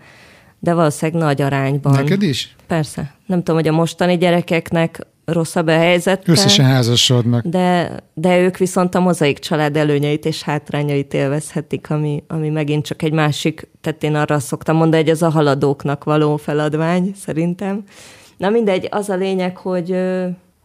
[0.60, 1.94] de valószínűleg nagy arányban.
[1.94, 2.56] Neked is?
[2.68, 3.16] Persze.
[3.26, 6.28] Nem tudom, hogy a mostani gyerekeknek rosszabb a helyzet.
[6.28, 7.46] Összesen házasodnak.
[7.46, 13.02] De, de ők viszont a mozaik család előnyeit és hátrányait élvezhetik, ami, ami megint csak
[13.02, 17.84] egy másik, tehát én arra szoktam mondani, hogy ez a haladóknak való feladvány, szerintem.
[18.38, 19.98] Na mindegy, az a lényeg, hogy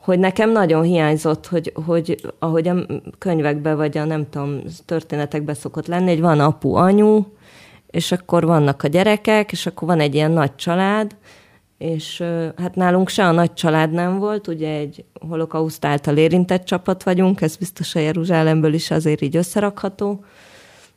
[0.03, 2.75] hogy nekem nagyon hiányzott, hogy, hogy ahogy a
[3.19, 7.25] könyvekben vagy a nem tudom, történetekben szokott lenni, hogy van apu, anyu,
[7.91, 11.17] és akkor vannak a gyerekek, és akkor van egy ilyen nagy család,
[11.83, 12.25] és
[12.57, 17.41] hát nálunk se a nagy család nem volt, ugye egy holokauszt által érintett csapat vagyunk,
[17.41, 20.25] ez biztos a Jeruzsálemből is azért így összerakható.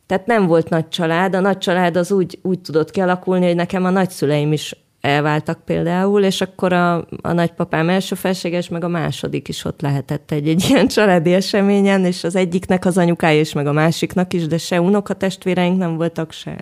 [0.06, 3.84] Tehát nem volt nagy család, a nagy család az úgy, úgy tudott kialakulni, hogy nekem
[3.84, 9.48] a nagyszüleim is elváltak például, és akkor a, a nagypapám első felséges, meg a második
[9.48, 13.66] is ott lehetett egy, egy ilyen családi eseményen, és az egyiknek az anyukája is, meg
[13.66, 16.56] a másiknak is, de se unokatestvéreink nem voltak, se.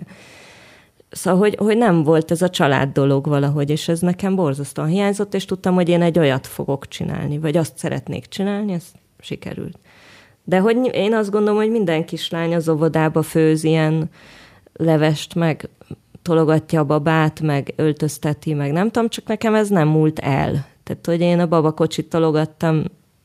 [1.15, 5.33] Szóval, hogy, hogy nem volt ez a család dolog valahogy, és ez nekem borzasztóan hiányzott,
[5.33, 8.83] és tudtam, hogy én egy olyat fogok csinálni, vagy azt szeretnék csinálni, ez
[9.19, 9.77] sikerült.
[10.43, 14.09] De hogy én azt gondolom, hogy minden kislány az óvodába főz ilyen
[14.73, 15.69] levest, meg
[16.21, 20.65] tologatja a babát, meg öltözteti, meg nem tudom, csak nekem ez nem múlt el.
[20.83, 22.83] Tehát, hogy én a babakocsit tologattam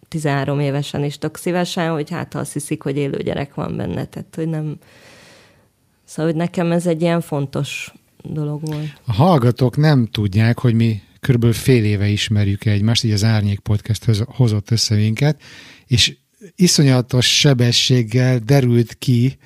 [0.08, 4.04] 13 évesen is tök szívesen, hogy hát ha azt hiszik, hogy élő gyerek van benne,
[4.04, 4.76] tehát, hogy nem...
[6.10, 7.92] Szóval, hogy nekem ez egy ilyen fontos
[8.22, 9.00] dolog volt.
[9.04, 14.04] A hallgatók nem tudják, hogy mi körülbelül fél éve ismerjük egymást, így az Árnyék Podcast
[14.26, 15.42] hozott össze minket,
[15.86, 16.16] és
[16.56, 19.38] iszonyatos sebességgel derült ki,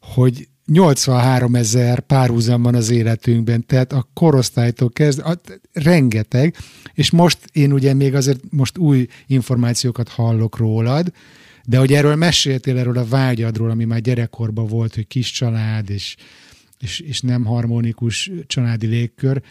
[0.00, 5.40] hogy 83 ezer párhuzam van az életünkben, tehát a korosztálytól kezd, a,
[5.72, 6.56] rengeteg,
[6.94, 11.12] és most én ugye még azért most új információkat hallok rólad,
[11.68, 16.16] de hogy erről meséltél, erről a vágyadról, ami már gyerekkorban volt, hogy kis család, és,
[16.80, 19.42] és, és nem harmonikus családi légkör,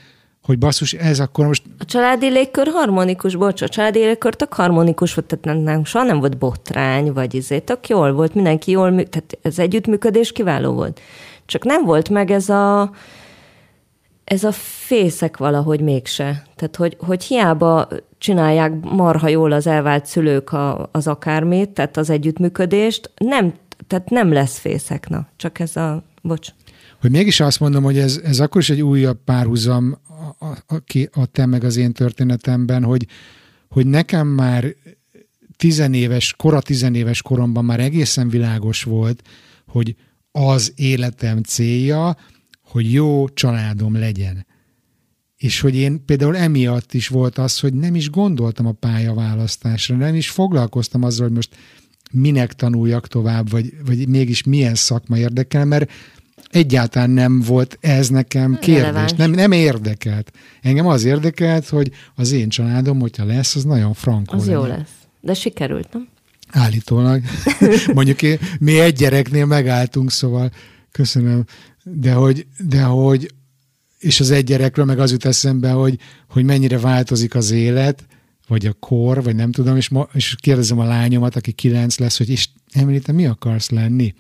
[0.44, 1.64] hogy basszus, ez akkor most...
[1.78, 6.06] A családi légkör harmonikus, bocs, a családi légkör tök harmonikus volt, tehát nem, nem, soha
[6.06, 11.02] nem volt botrány, vagy izé, tök jól volt, mindenki jól, tehát ez együttműködés kiváló volt.
[11.46, 12.92] Csak nem volt meg ez a,
[14.24, 16.44] ez a fészek valahogy mégse.
[16.56, 17.88] Tehát, hogy, hogy hiába
[18.26, 23.54] csinálják marha jól az elvált szülők a, az akármit, tehát az együttműködést, nem,
[23.88, 26.50] tehát nem lesz fészek, na, csak ez a, bocs
[27.02, 29.98] hogy mégis azt mondom, hogy ez, ez akkor is egy újabb párhuzam
[30.40, 33.08] a, a, a, a te meg az én történetemben, hogy,
[33.70, 34.76] hogy nekem már
[35.58, 39.22] tizenéves, kora tizenéves koromban már egészen világos volt,
[39.68, 39.96] hogy
[40.32, 42.18] az életem célja,
[42.64, 44.46] hogy jó családom legyen.
[45.38, 50.16] És hogy én például emiatt is volt az, hogy nem is gondoltam a pályaválasztásra, nem
[50.16, 51.56] is foglalkoztam azzal, hogy most
[52.12, 55.92] minek tanuljak tovább, vagy, vagy mégis milyen szakma érdekel, mert
[56.50, 59.12] egyáltalán nem volt ez nekem kérdés.
[59.12, 60.32] Nem, nem érdekelt.
[60.62, 64.36] Engem az érdekelt, hogy az én családom, hogyha lesz, az nagyon frankó.
[64.36, 64.60] Az legyen.
[64.60, 64.92] jó lesz.
[65.22, 66.08] De sikerült, nem?
[66.50, 67.22] Állítólag.
[67.94, 70.52] Mondjuk én, mi egy gyereknél megálltunk, szóval
[70.92, 71.44] köszönöm.
[71.84, 73.34] De hogy, de hogy
[74.00, 78.06] és az egy gyerekről meg az jut eszembe, hogy, hogy mennyire változik az élet,
[78.48, 82.18] vagy a kor, vagy nem tudom, és, ma, és kérdezem a lányomat, aki kilenc lesz,
[82.18, 84.14] hogy és Emily, te mi akarsz lenni?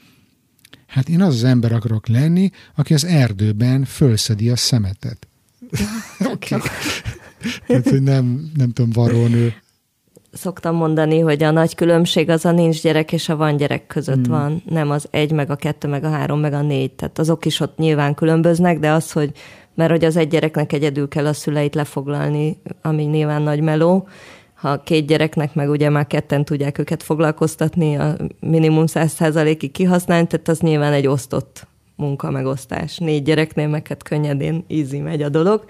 [0.87, 5.27] Hát én az az ember akarok lenni, aki az erdőben fölszedi a szemetet.
[6.19, 6.59] Okay.
[7.67, 9.53] Tehát, hogy nem, nem tudom, varónő.
[10.31, 14.25] Szoktam mondani, hogy a nagy különbség az a nincs gyerek és a van gyerek között
[14.25, 14.35] hmm.
[14.35, 16.91] van, nem az egy, meg a kettő, meg a három, meg a négy.
[16.91, 19.31] Tehát azok is ott nyilván különböznek, de az, hogy
[19.75, 24.07] mert hogy az egy gyereknek egyedül kell a szüleit lefoglalni, ami nyilván nagy meló,
[24.53, 30.47] ha két gyereknek meg ugye már ketten tudják őket foglalkoztatni, a minimum 100%-ig kihasználni, tehát
[30.47, 32.97] az nyilván egy osztott munkamegosztás.
[32.97, 35.65] Négy gyereknél meg hát könnyedén easy megy a dolog,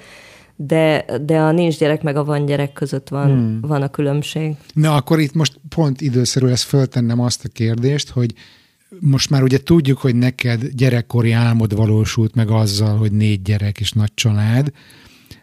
[0.56, 3.60] de, de a nincs gyerek meg a van gyerek között van, hmm.
[3.62, 4.56] van a különbség.
[4.74, 8.34] Na, akkor itt most pont időszerű lesz föltennem azt a kérdést, hogy
[9.00, 13.92] most már ugye tudjuk, hogy neked gyerekkori álmod valósult meg azzal, hogy négy gyerek és
[13.92, 14.72] nagy család,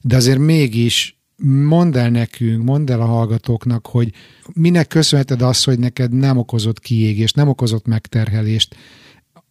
[0.00, 1.20] de azért mégis
[1.68, 4.12] mondd el nekünk, mondd el a hallgatóknak, hogy
[4.52, 8.76] minek köszönheted azt, hogy neked nem okozott kiégést, nem okozott megterhelést,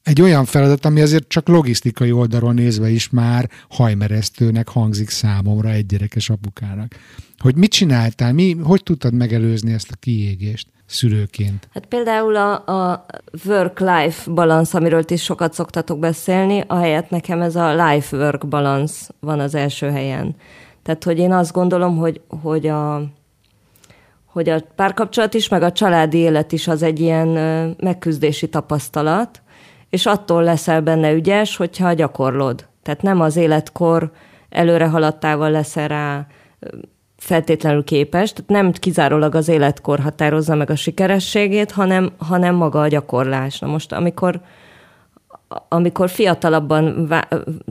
[0.03, 5.85] egy olyan feladat, ami azért csak logisztikai oldalról nézve is már hajmeresztőnek hangzik számomra egy
[5.85, 6.95] gyerekes apukának.
[7.37, 11.67] Hogy mit csináltál, mi, hogy tudtad megelőzni ezt a kiégést szülőként?
[11.73, 13.05] Hát például a, a
[13.45, 19.55] work-life balance, amiről is sokat szoktatok beszélni, ahelyett nekem ez a life-work balance van az
[19.55, 20.35] első helyen.
[20.83, 23.03] Tehát, hogy én azt gondolom, hogy, hogy a,
[24.25, 27.27] hogy a párkapcsolat is, meg a családi élet is az egy ilyen
[27.79, 29.41] megküzdési tapasztalat,
[29.89, 32.67] és attól leszel benne ügyes, hogyha gyakorlod.
[32.83, 34.11] Tehát nem az életkor
[34.49, 36.27] előre haladtával leszel rá
[37.21, 42.87] feltétlenül képes, tehát nem kizárólag az életkor határozza meg a sikerességét, hanem, hanem maga a
[42.87, 43.59] gyakorlás.
[43.59, 44.41] Na most, amikor
[45.67, 47.13] amikor fiatalabban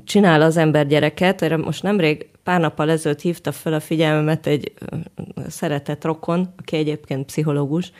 [0.04, 4.72] csinál az ember gyereket, erre most nemrég pár nappal ezelőtt hívta fel a figyelmemet egy
[5.48, 7.92] szeretett rokon, aki egyébként pszichológus,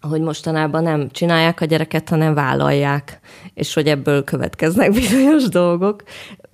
[0.00, 3.20] hogy mostanában nem csinálják a gyereket, hanem vállalják,
[3.54, 6.02] és hogy ebből következnek bizonyos dolgok.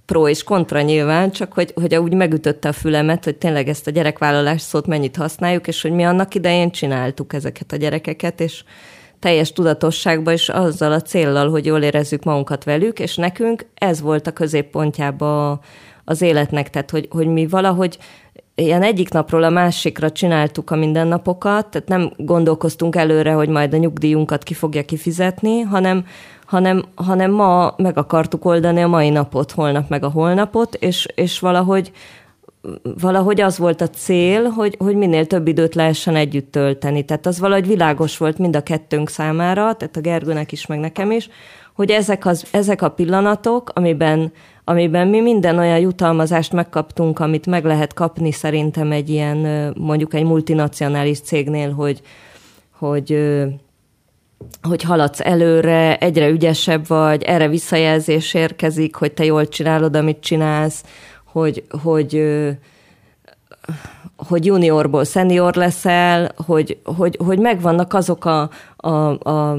[0.07, 3.91] Pro és kontra nyilván, csak hogy, hogy úgy megütötte a fülemet, hogy tényleg ezt a
[3.91, 8.65] gyerekvállalás szót mennyit használjuk, és hogy mi annak idején csináltuk ezeket a gyerekeket, és
[9.19, 14.27] teljes tudatosságban, és azzal a céllal, hogy jól érezzük magunkat velük, és nekünk ez volt
[14.27, 15.61] a középpontjába
[16.05, 17.99] az életnek, tehát hogy, hogy mi valahogy
[18.55, 23.77] ilyen egyik napról a másikra csináltuk a mindennapokat, tehát nem gondolkoztunk előre, hogy majd a
[23.77, 26.05] nyugdíjunkat ki fogja kifizetni, hanem,
[26.53, 31.39] hanem, hanem ma meg akartuk oldani a mai napot, holnap meg a holnapot, és, és
[31.39, 31.93] valahogy
[33.01, 37.05] valahogy az volt a cél, hogy, hogy minél több időt lehessen együtt tölteni.
[37.05, 41.11] Tehát az valahogy világos volt mind a kettőnk számára, tehát a Gergőnek is, meg nekem
[41.11, 41.29] is,
[41.75, 44.33] hogy ezek, az, ezek a pillanatok, amiben
[44.65, 50.25] amiben mi minden olyan jutalmazást megkaptunk, amit meg lehet kapni szerintem egy ilyen, mondjuk egy
[50.25, 52.01] multinacionális cégnél, hogy,
[52.79, 53.19] hogy
[54.63, 60.85] hogy haladsz előre, egyre ügyesebb vagy, erre visszajelzés érkezik, hogy te jól csinálod, amit csinálsz,
[61.25, 62.23] hogy, hogy,
[64.17, 68.89] hogy juniorból senior leszel, hogy, hogy, hogy megvannak azok a, a,
[69.31, 69.59] a,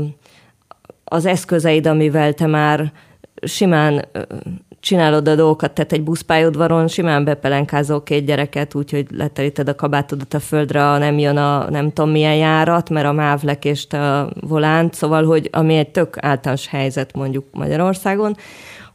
[1.04, 2.91] az eszközeid, amivel te már
[3.41, 4.06] simán
[4.84, 10.39] csinálod a dolgokat, tehát egy buszpályaudvaron simán bepelenkázol két gyereket, úgyhogy leteríted a kabátodat a
[10.39, 15.26] földre, nem jön a nem tudom milyen járat, mert a mávlek és a volánt, szóval,
[15.26, 18.36] hogy ami egy tök általános helyzet mondjuk Magyarországon,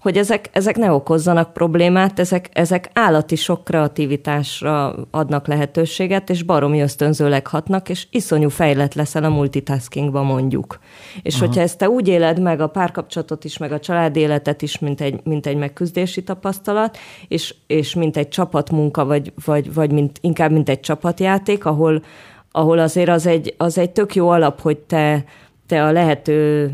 [0.09, 6.81] hogy ezek, ezek ne okozzanak problémát, ezek, ezek állati sok kreativitásra adnak lehetőséget, és baromi
[6.81, 10.79] ösztönzőleg hatnak, és iszonyú fejlett leszel a multitaskingban mondjuk.
[11.23, 11.47] És Aha.
[11.47, 15.01] hogyha ezt te úgy éled meg a párkapcsolatot is, meg a család életet is, mint
[15.01, 20.51] egy, mint egy megküzdési tapasztalat, és, és mint egy csapatmunka, vagy, vagy, vagy mint, inkább
[20.51, 22.03] mint egy csapatjáték, ahol,
[22.51, 25.25] ahol azért az egy, az egy tök jó alap, hogy te,
[25.66, 26.71] te a lehető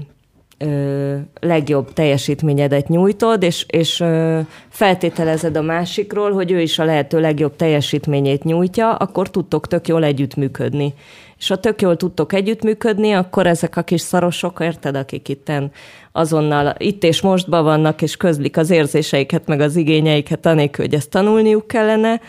[0.59, 7.21] ö, legjobb teljesítményedet nyújtod, és, és ö, feltételezed a másikról, hogy ő is a lehető
[7.21, 10.95] legjobb teljesítményét nyújtja, akkor tudtok tök jól együttműködni
[11.44, 15.70] és ha tök jól tudtok együttműködni, akkor ezek a kis szarosok, érted, akik itten
[16.12, 21.11] azonnal itt és mostban vannak, és közlik az érzéseiket, meg az igényeiket, anélkül, hogy ezt
[21.11, 22.20] tanulniuk kellene,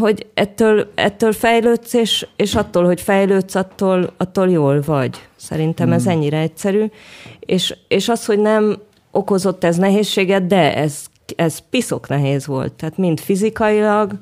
[0.00, 5.28] hogy ettől, ettől fejlődsz, és, és attól, hogy fejlődsz, attól, attól jól vagy.
[5.36, 5.94] Szerintem hmm.
[5.94, 6.84] ez ennyire egyszerű.
[7.40, 8.78] És, és az, hogy nem
[9.10, 11.04] okozott ez nehézséget, de ez,
[11.36, 12.72] ez piszok nehéz volt.
[12.72, 14.12] Tehát mind fizikailag,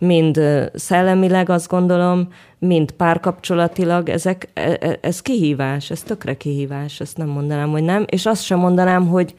[0.00, 0.40] mind
[0.74, 7.28] szellemileg azt gondolom, mind párkapcsolatilag, ezek, e, e, ez kihívás, ez tökre kihívás, ezt nem
[7.28, 9.34] mondanám, hogy nem, és azt sem mondanám, hogy,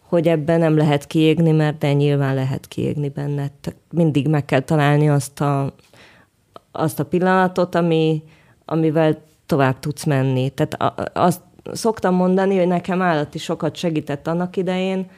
[0.00, 3.50] hogy ebben nem lehet kiégni, mert de nyilván lehet kiégni benne.
[3.90, 5.74] Mindig meg kell találni azt a,
[6.72, 8.22] azt a pillanatot, ami,
[8.64, 10.50] amivel tovább tudsz menni.
[10.50, 11.40] Tehát azt
[11.72, 15.10] szoktam mondani, hogy nekem állati sokat segített annak idején,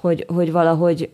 [0.00, 1.10] hogy, hogy valahogy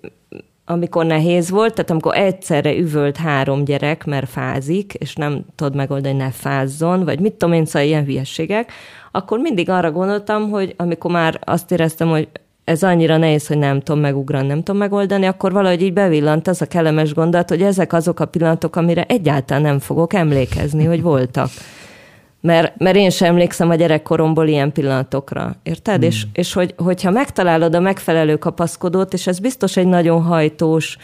[0.71, 6.15] amikor nehéz volt, tehát amikor egyszerre üvölt három gyerek, mert fázik, és nem tudod megoldani,
[6.15, 8.73] hogy ne fázzon, vagy mit tudom én, szóval ilyen hülyeségek,
[9.11, 12.29] akkor mindig arra gondoltam, hogy amikor már azt éreztem, hogy
[12.65, 16.63] ez annyira nehéz, hogy nem tudom megugrani, nem tudom megoldani, akkor valahogy így bevillant az
[16.63, 21.49] a kellemes gondolat, hogy ezek azok a pillanatok, amire egyáltalán nem fogok emlékezni, hogy voltak.
[22.41, 25.57] Mert, mert én sem emlékszem a gyerekkoromból ilyen pillanatokra.
[25.63, 25.97] Érted?
[25.97, 26.09] Hmm.
[26.09, 30.97] És, és hogy, hogyha megtalálod a megfelelő kapaszkodót, és ez biztos egy nagyon hajtós,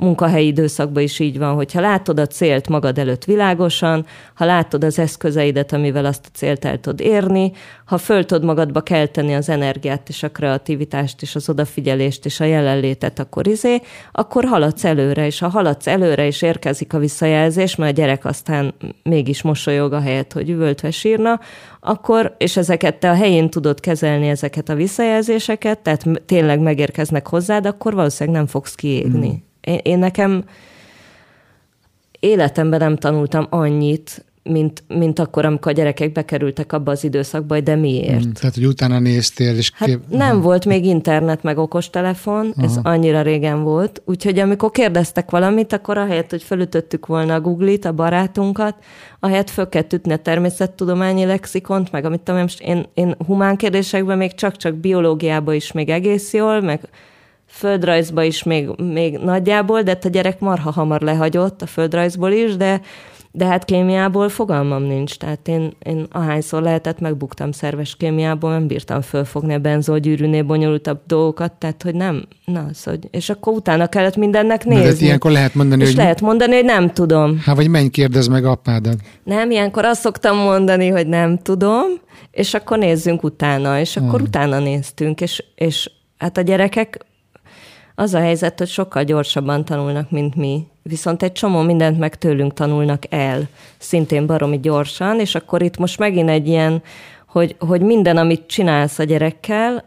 [0.00, 4.98] munkahelyi időszakban is így van, hogyha látod a célt magad előtt világosan, ha látod az
[4.98, 7.52] eszközeidet, amivel azt a célt el tudod érni,
[7.84, 12.44] ha föl tudod magadba kelteni az energiát és a kreativitást és az odafigyelést és a
[12.44, 13.80] jelenlétet, akkor izé,
[14.12, 18.74] akkor haladsz előre, és ha haladsz előre, és érkezik a visszajelzés, mert a gyerek aztán
[19.02, 21.40] mégis mosolyog a helyet, hogy üvöltve sírna,
[21.80, 27.66] akkor, és ezeket te a helyén tudod kezelni ezeket a visszajelzéseket, tehát tényleg megérkeznek hozzád,
[27.66, 29.28] akkor valószínűleg nem fogsz kiégni.
[29.28, 29.48] Hmm.
[29.60, 30.44] Én, én nekem
[32.20, 37.74] életemben nem tanultam annyit, mint, mint akkor, amikor a gyerekek bekerültek abba az időszakba, de
[37.74, 38.26] miért?
[38.26, 39.70] Mm, tehát, hogy utána néztél, és...
[39.74, 40.00] Hát kép...
[40.08, 40.40] nem Aha.
[40.40, 42.66] volt még internet, meg okostelefon, Aha.
[42.66, 47.84] ez annyira régen volt, úgyhogy amikor kérdeztek valamit, akkor ahelyett, hogy felütöttük volna a Google-it,
[47.84, 48.74] a barátunkat,
[49.20, 54.34] ahelyett föl kell ütni a természettudományi lexikont, meg amit tudom, én, én humán kérdésekben még
[54.34, 56.88] csak-csak biológiában is még egész jól, meg
[57.50, 62.56] földrajzba is még, még nagyjából, de hát a gyerek marha hamar lehagyott a földrajzból is,
[62.56, 62.80] de,
[63.32, 65.16] de hát kémiából fogalmam nincs.
[65.16, 71.52] Tehát én, én ahányszor lehetett, megbuktam szerves kémiából, nem bírtam fölfogni a benzolgyűrűnél bonyolultabb dolgokat,
[71.52, 74.98] tehát hogy nem, na, az, hogy, és akkor utána kellett mindennek nézni.
[74.98, 75.96] De ilyenkor lehet mondani, és hogy...
[75.96, 77.38] lehet mondani, hogy nem tudom.
[77.38, 78.96] Hát vagy menj kérdez meg apádat.
[79.24, 81.86] Nem, ilyenkor azt szoktam mondani, hogy nem tudom,
[82.30, 84.26] és akkor nézzünk utána, és akkor hmm.
[84.28, 87.08] utána néztünk, és, és hát a gyerekek
[88.00, 90.66] az a helyzet, hogy sokkal gyorsabban tanulnak, mint mi.
[90.82, 95.98] Viszont egy csomó mindent meg tőlünk tanulnak el, szintén baromi gyorsan, és akkor itt most
[95.98, 96.82] megint egy ilyen,
[97.26, 99.84] hogy, hogy minden, amit csinálsz a gyerekkel,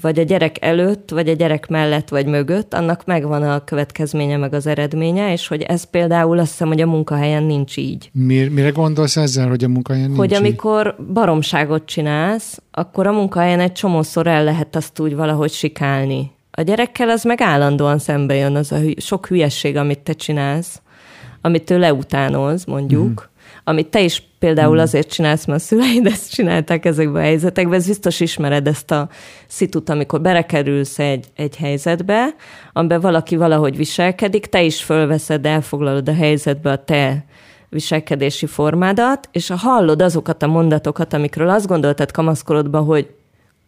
[0.00, 4.54] vagy a gyerek előtt, vagy a gyerek mellett, vagy mögött, annak megvan a következménye, meg
[4.54, 8.10] az eredménye, és hogy ez például azt hiszem, hogy a munkahelyen nincs így.
[8.12, 11.06] Mire, mire gondolsz ezzel, hogy a munkahelyen nincs Hogy amikor így?
[11.06, 16.30] baromságot csinálsz, akkor a munkahelyen egy csomószor el lehet azt úgy valahogy sikálni.
[16.62, 20.82] A gyerekkel az meg állandóan szembe jön az a sok hülyesség, amit te csinálsz,
[21.40, 23.44] amit ő leutánoz, mondjuk, mm.
[23.64, 24.80] amit te is például mm.
[24.80, 29.08] azért csinálsz, mert a szüleid ezt csinálták ezekben a helyzetekben, ez biztos ismered ezt a
[29.46, 32.34] szitut, amikor berekerülsz egy, egy helyzetbe,
[32.72, 37.24] amiben valaki valahogy viselkedik, te is fölveszed, elfoglalod a helyzetbe a te
[37.68, 43.14] viselkedési formádat, és ha hallod azokat a mondatokat, amikről azt gondoltad kamaszkorodban, hogy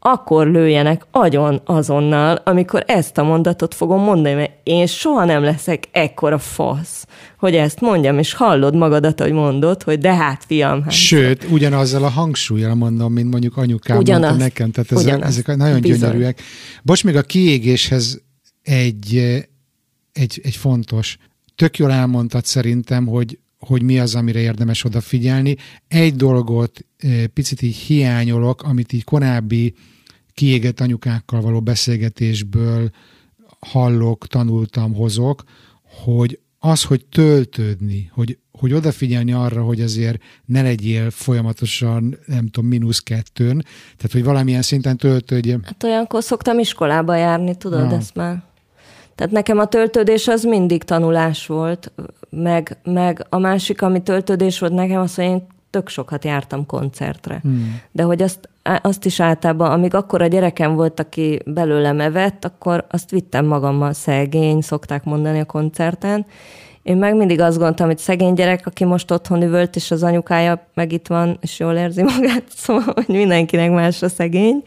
[0.06, 5.88] akkor lőjenek agyon azonnal, amikor ezt a mondatot fogom mondani, mert én soha nem leszek
[5.92, 7.06] ekkora fasz,
[7.38, 10.82] hogy ezt mondjam, és hallod magadat, hogy mondod, hogy de hát fiam.
[10.82, 15.24] Hát Sőt, ugyanazzal a hangsúlyjal mondom, mint mondjuk anyukám Ugyanaz, mondta nekem, tehát ez a,
[15.24, 15.98] ezek nagyon Bizony.
[15.98, 16.40] gyönyörűek.
[16.82, 18.22] Bocs, még a kiégéshez
[18.62, 19.16] egy,
[20.12, 21.16] egy, egy fontos,
[21.54, 25.56] tök jól elmondtad szerintem, hogy hogy mi az, amire érdemes odafigyelni.
[25.88, 29.74] Egy dolgot eh, picit így hiányolok, amit így korábbi
[30.34, 32.90] kiégett anyukákkal való beszélgetésből
[33.60, 35.44] hallok, tanultam, hozok,
[36.04, 42.68] hogy az, hogy töltődni, hogy, hogy odafigyelni arra, hogy azért ne legyél folyamatosan, nem tudom,
[42.68, 43.64] mínusz kettőn,
[43.96, 45.60] tehát hogy valamilyen szinten töltődjél.
[45.64, 47.96] Hát olyankor szoktam iskolába járni, tudod ja.
[47.96, 48.42] ezt már?
[49.14, 51.92] Tehát nekem a töltődés az mindig tanulás volt,
[52.30, 57.38] meg, meg a másik, ami töltődés volt nekem, az, hogy én tök sokat jártam koncertre.
[57.42, 57.80] Hmm.
[57.92, 58.48] De hogy azt,
[58.82, 63.92] azt is általában, amíg akkor a gyerekem volt, aki belőlem evett, akkor azt vittem magammal
[63.92, 66.26] szegény, szokták mondani a koncerten.
[66.82, 70.66] Én meg mindig azt gondoltam, hogy szegény gyerek, aki most otthon üvölt, és az anyukája
[70.74, 74.62] meg itt van, és jól érzi magát, szóval, hogy mindenkinek más a szegény.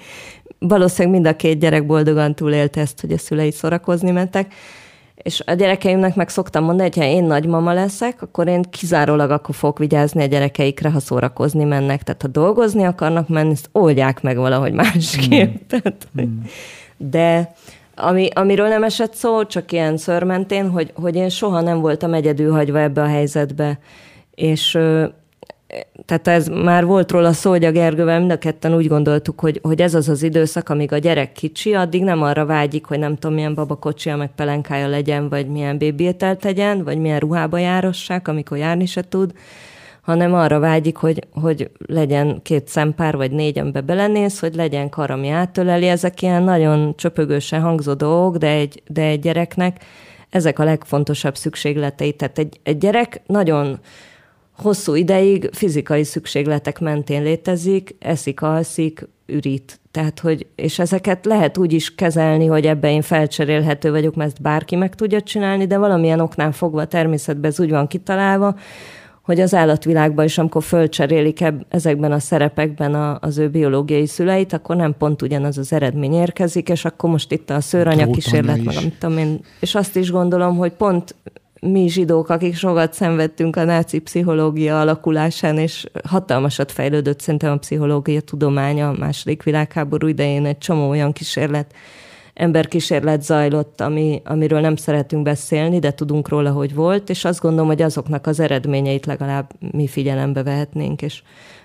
[0.60, 4.54] Valószínűleg mind a két gyerek boldogan túlélte ezt, hogy a szülei szórakozni mentek
[5.28, 9.56] és a gyerekeimnek meg szoktam mondani, hogy ha én nagymama leszek, akkor én kizárólag akkor
[9.56, 12.04] fogok vigyázni a gyerekeikre, ha szórakozni mennek.
[12.04, 15.52] Tehát ha dolgozni akarnak menni, ezt oldják meg valahogy másképp.
[15.52, 15.56] Mm.
[15.70, 16.40] Tehát, mm.
[16.98, 17.54] De
[17.96, 22.52] ami, amiről nem esett szó, csak ilyen szörmentén, hogy, hogy én soha nem voltam egyedül
[22.52, 23.80] hagyva ebbe a helyzetbe.
[24.36, 24.78] És
[26.06, 29.60] tehát ez már volt róla szó, hogy a Gergővel mind a ketten úgy gondoltuk, hogy,
[29.64, 33.16] hogy ez az az időszak, amíg a gyerek kicsi, addig nem arra vágyik, hogy nem
[33.16, 38.58] tudom, milyen babakocsia, meg pelenkája legyen, vagy milyen bébiételt tegyen, vagy milyen ruhába járossák, amikor
[38.58, 39.32] járni se tud,
[40.02, 45.12] hanem arra vágyik, hogy, hogy legyen két szempár, vagy négy, amiben belenéz, hogy legyen kar,
[45.12, 45.88] ami átöleli.
[45.88, 49.84] Ezek ilyen nagyon csöpögősen hangzó dolgok, de egy, de egy gyereknek
[50.30, 52.14] ezek a legfontosabb szükségletei.
[52.14, 53.80] Tehát egy, egy gyerek nagyon
[54.58, 59.80] hosszú ideig fizikai szükségletek mentén létezik, eszik, alszik, ürít.
[59.92, 64.42] Tehát, hogy, és ezeket lehet úgy is kezelni, hogy ebben én felcserélhető vagyok, mert ezt
[64.42, 68.56] bárki meg tudja csinálni, de valamilyen oknál fogva a természetben ez úgy van kitalálva,
[69.22, 74.54] hogy az állatvilágban is, amikor fölcserélik eb- ezekben a szerepekben a, az ő biológiai szüleit,
[74.54, 78.76] akkor nem pont ugyanaz az eredmény érkezik, és akkor most itt a szőranya kísérlet, meg
[78.78, 81.16] amit tudom én, és azt is gondolom, hogy pont
[81.60, 88.22] mi zsidók, akik sokat szenvedtünk a náci pszichológia alakulásán, és hatalmasat fejlődött szerintem a pszichológia
[88.22, 90.46] tudománya a második világháború idején.
[90.46, 91.74] Egy csomó olyan kísérlet,
[92.34, 97.68] emberkísérlet zajlott, ami, amiről nem szeretünk beszélni, de tudunk róla, hogy volt, és azt gondolom,
[97.68, 101.22] hogy azoknak az eredményeit legalább mi figyelembe vehetnénk, és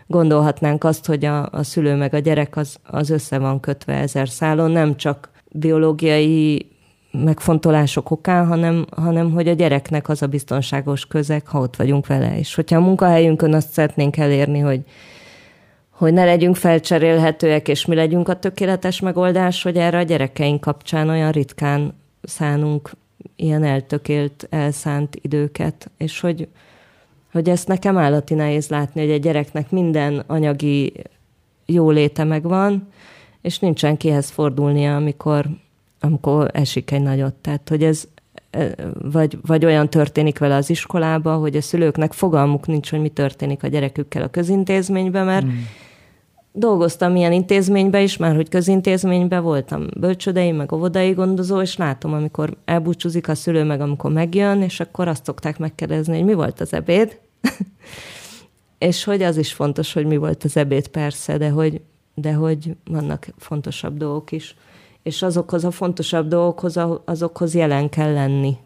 [0.07, 4.29] gondolhatnánk azt, hogy a, a szülő meg a gyerek az, az össze van kötve ezer
[4.29, 6.72] szálon, nem csak biológiai
[7.13, 12.39] megfontolások okán, hanem, hanem hogy a gyereknek az a biztonságos közeg, ha ott vagyunk vele.
[12.39, 14.81] És hogyha a munkahelyünkön azt szeretnénk elérni, hogy,
[15.91, 21.09] hogy ne legyünk felcserélhetőek, és mi legyünk a tökéletes megoldás, hogy erre a gyerekeink kapcsán
[21.09, 22.91] olyan ritkán szánunk
[23.37, 26.49] ilyen eltökélt, elszánt időket, és hogy,
[27.33, 30.93] hogy ezt nekem állati nehéz látni, hogy egy gyereknek minden anyagi
[31.67, 32.89] jóléte megvan,
[33.43, 35.47] és nincsen kihez fordulnia, amikor,
[36.03, 37.35] amikor esik egy nagyot.
[37.35, 38.05] Tehát, hogy ez
[38.51, 43.09] e, vagy, vagy olyan történik vele az iskolába, hogy a szülőknek fogalmuk nincs, hogy mi
[43.09, 45.59] történik a gyerekükkel a közintézményben, mert mm.
[46.53, 52.57] dolgoztam ilyen intézménybe is, már hogy közintézménybe voltam bölcsödei, meg óvodai gondozó, és látom, amikor
[52.65, 56.73] elbúcsúzik a szülő, meg amikor megjön, és akkor azt szokták megkérdezni, hogy mi volt az
[56.73, 57.19] ebéd,
[58.79, 61.81] és hogy az is fontos, hogy mi volt az ebéd persze, de hogy,
[62.15, 64.57] de hogy vannak fontosabb dolgok is
[65.03, 68.57] és azokhoz a fontosabb dolgokhoz, azokhoz jelen kell lenni.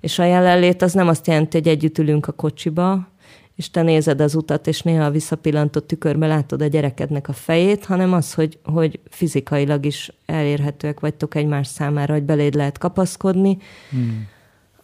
[0.00, 3.12] És a jelenlét az nem azt jelenti, hogy együtt ülünk a kocsiba,
[3.56, 7.84] és te nézed az utat, és néha a visszapillantott tükörbe látod a gyerekednek a fejét,
[7.84, 13.58] hanem az, hogy, hogy fizikailag is elérhetőek vagytok egymás számára, hogy beléd lehet kapaszkodni,
[13.90, 14.26] hmm.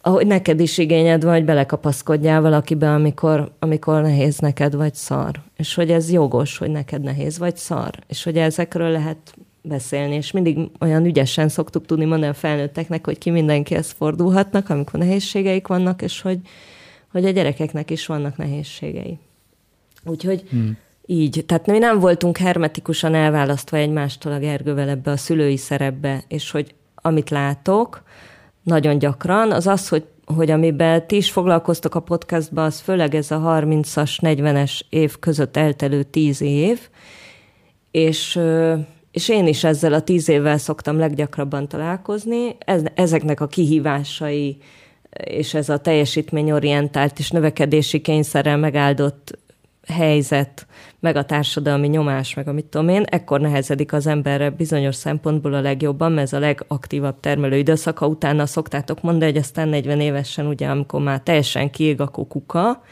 [0.01, 5.41] ahogy neked is igényed van, hogy belekapaszkodjál valakibe, amikor, amikor nehéz neked vagy szar.
[5.57, 7.91] És hogy ez jogos, hogy neked nehéz vagy szar.
[8.07, 13.17] És hogy ezekről lehet beszélni, és mindig olyan ügyesen szoktuk tudni mondani a felnőtteknek, hogy
[13.17, 16.39] ki mindenkihez fordulhatnak, amikor nehézségeik vannak, és hogy,
[17.11, 19.17] hogy a gyerekeknek is vannak nehézségei.
[20.03, 20.77] Úgyhogy hmm.
[21.05, 21.43] így.
[21.45, 26.75] Tehát mi nem voltunk hermetikusan elválasztva egymástól a Gergővel ebbe a szülői szerepbe, és hogy
[26.95, 28.03] amit látok
[28.63, 30.05] nagyon gyakran, az az, hogy
[30.35, 35.57] hogy amiben ti is foglalkoztok a podcastban, az főleg ez a 30-as, 40-es év között
[35.57, 36.79] eltelő 10 év,
[37.91, 38.39] és
[39.11, 42.55] és én is ezzel a tíz évvel szoktam leggyakrabban találkozni.
[42.65, 44.57] Ez, ezeknek a kihívásai
[45.23, 49.39] és ez a teljesítményorientált és növekedési kényszerrel megáldott
[49.87, 50.67] helyzet,
[50.99, 55.61] meg a társadalmi nyomás, meg amit tudom én, ekkor nehezedik az emberre bizonyos szempontból a
[55.61, 60.67] legjobban, mert ez a legaktívabb termelő időszaka, utána szoktátok mondani, hogy aztán 40 évesen, ugye,
[60.67, 62.83] amikor már teljesen kiég, akkor kuka,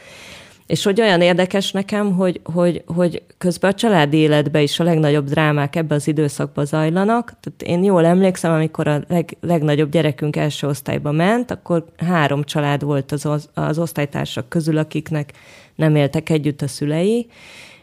[0.70, 5.28] és hogy olyan érdekes nekem, hogy, hogy, hogy közben a családi életben is a legnagyobb
[5.28, 7.24] drámák ebbe az időszakban zajlanak.
[7.40, 12.82] Tehát én jól emlékszem, amikor a leg, legnagyobb gyerekünk első osztályba ment, akkor három család
[12.82, 15.32] volt az, az osztálytársak közül, akiknek
[15.74, 17.26] nem éltek együtt a szülei,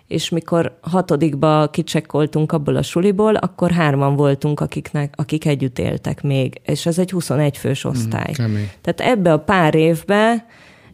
[0.08, 6.62] és mikor hatodikba kicsekkoltunk abból a suliból, akkor hárman voltunk, akiknek, akik együtt éltek még,
[6.66, 8.34] és ez egy 21 fős osztály.
[8.42, 10.46] Mm, Tehát ebbe a pár évbe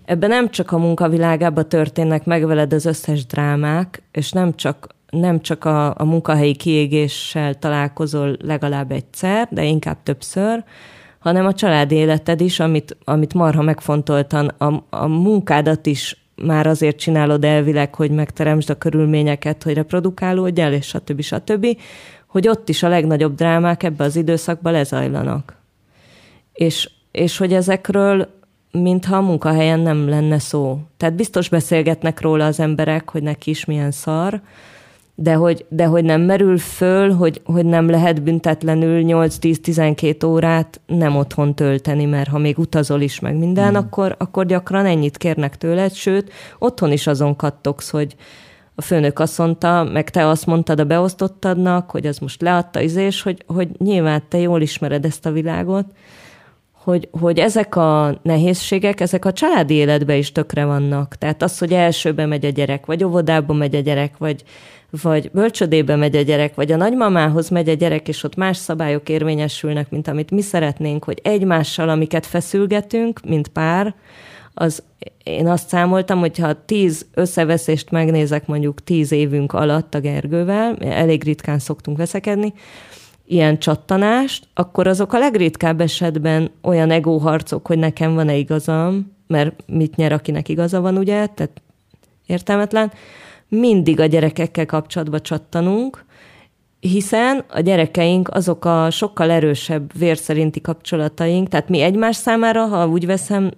[0.06, 5.41] ebben nem csak a munkavilágában történnek meg veled az összes drámák, és nem csak, nem
[5.41, 10.64] csak a, a munkahelyi kiégéssel találkozol legalább egyszer, de inkább többször,
[11.20, 16.97] hanem a család életed is, amit, amit marha megfontoltan, a, a munkádat is már azért
[16.97, 21.22] csinálod elvileg, hogy megteremtsd a körülményeket, hogy reprodukálódjál, és stb.
[21.22, 21.78] stb.,
[22.28, 25.58] hogy ott is a legnagyobb drámák ebbe az időszakban lezajlanak.
[26.54, 28.28] És, és hogy ezekről
[28.82, 30.80] mintha a munkahelyen nem lenne szó.
[30.98, 34.42] Tehát biztos beszélgetnek róla az emberek, hogy neki is milyen szar,
[35.16, 41.16] de hogy, de hogy nem merül föl, hogy, hogy nem lehet büntetlenül 8-10-12 órát nem
[41.16, 43.76] otthon tölteni, mert ha még utazol is meg minden, mm.
[43.76, 48.16] akkor, akkor gyakran ennyit kérnek tőled, sőt, otthon is azon kattogsz, hogy
[48.76, 53.22] a főnök azt mondta, meg te azt mondtad a beosztottadnak, hogy az most leadta izés,
[53.22, 55.86] hogy, hogy nyilván te jól ismered ezt a világot,
[56.84, 61.16] hogy, hogy ezek a nehézségek, ezek a családi életben is tökre vannak.
[61.16, 64.44] Tehát az, hogy elsőbe megy a gyerek, vagy óvodába megy a gyerek, vagy,
[65.02, 69.10] vagy bölcsödébe megy a gyerek, vagy a nagymamához megy a gyerek, és ott más szabályok
[69.10, 73.96] érvényesülnek, mint amit mi szeretnénk, hogy egymással, amiket feszülgetünk, mint pár,
[74.54, 74.84] az
[75.24, 81.24] én azt számoltam, hogy ha tíz összeveszést megnézek mondjuk tíz évünk alatt a Gergővel, elég
[81.24, 82.54] ritkán szoktunk veszekedni,
[83.34, 89.96] ilyen csattanást, akkor azok a legritkább esetben olyan egóharcok, hogy nekem van-e igazam, mert mit
[89.96, 91.26] nyer, akinek igaza van, ugye?
[91.26, 91.62] Tehát
[92.26, 92.92] értelmetlen.
[93.48, 96.06] Mindig a gyerekekkel kapcsolatban csattanunk,
[96.90, 103.06] hiszen a gyerekeink azok a sokkal erősebb vérszerinti kapcsolataink, tehát mi egymás számára, ha úgy
[103.06, 103.52] veszem,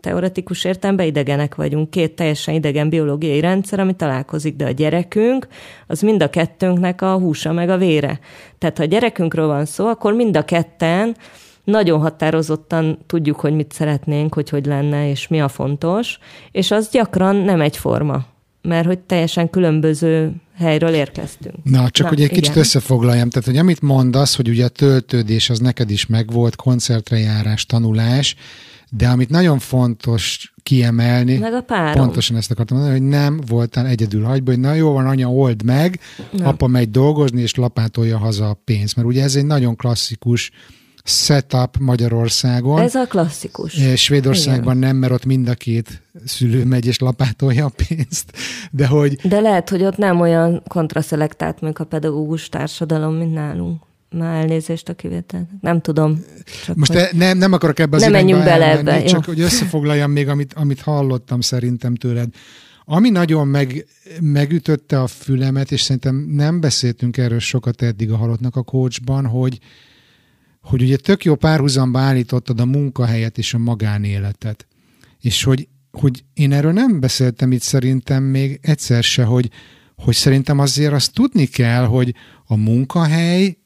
[0.00, 5.46] teoretikus értelemben idegenek vagyunk, két teljesen idegen biológiai rendszer, ami találkozik, de a gyerekünk,
[5.86, 8.20] az mind a kettőnknek a húsa meg a vére.
[8.58, 11.16] Tehát ha a gyerekünkről van szó, akkor mind a ketten
[11.64, 16.18] nagyon határozottan tudjuk, hogy mit szeretnénk, hogy hogy lenne, és mi a fontos,
[16.52, 18.24] és az gyakran nem egyforma
[18.62, 21.54] mert hogy teljesen különböző helyről érkeztünk.
[21.62, 22.58] Na, csak Na, hogy egy kicsit igen.
[22.58, 27.66] összefoglaljam, tehát hogy amit mondasz, hogy ugye a töltődés az neked is megvolt, koncertre járás,
[27.66, 28.36] tanulás,
[28.90, 32.04] de amit nagyon fontos kiemelni, Meg a párom.
[32.04, 35.62] pontosan ezt akartam mondani, hogy nem voltál egyedül hagyba, hogy na jó van, anya, old
[35.62, 36.00] meg,
[36.32, 36.46] Nem.
[36.46, 38.96] apa megy dolgozni, és lapátolja haza a pénzt.
[38.96, 40.50] Mert ugye ez egy nagyon klasszikus
[41.04, 42.80] setup Magyarországon.
[42.80, 43.78] Ez a klasszikus.
[43.96, 44.88] Svédországban Igen.
[44.88, 48.32] nem, mert ott mind a két szülő megy és lapátolja a pénzt,
[48.70, 53.82] de hogy De lehet, hogy ott nem olyan kontraszelektált mondjuk a pedagógus társadalom, mint nálunk.
[54.16, 55.48] Már elnézést a kivétel.
[55.60, 56.24] Nem tudom.
[56.64, 57.00] Csak most hogy...
[57.00, 59.06] e- nem, nem akarok ebbe az Ne irányba menjünk bele elmenni, ebbe, jó.
[59.06, 62.28] csak hogy összefoglaljam még, amit, amit hallottam szerintem tőled.
[62.84, 63.86] Ami nagyon meg,
[64.20, 69.58] megütötte a fülemet, és szerintem nem beszéltünk erről sokat eddig a halottnak a coachban, hogy,
[70.62, 74.66] hogy ugye tök jó párhuzamba állítottad a munkahelyet és a magánéletet.
[75.20, 79.50] És hogy, hogy én erről nem beszéltem itt szerintem még egyszer se, hogy,
[79.96, 83.56] hogy szerintem azért azt tudni kell, hogy a munkahely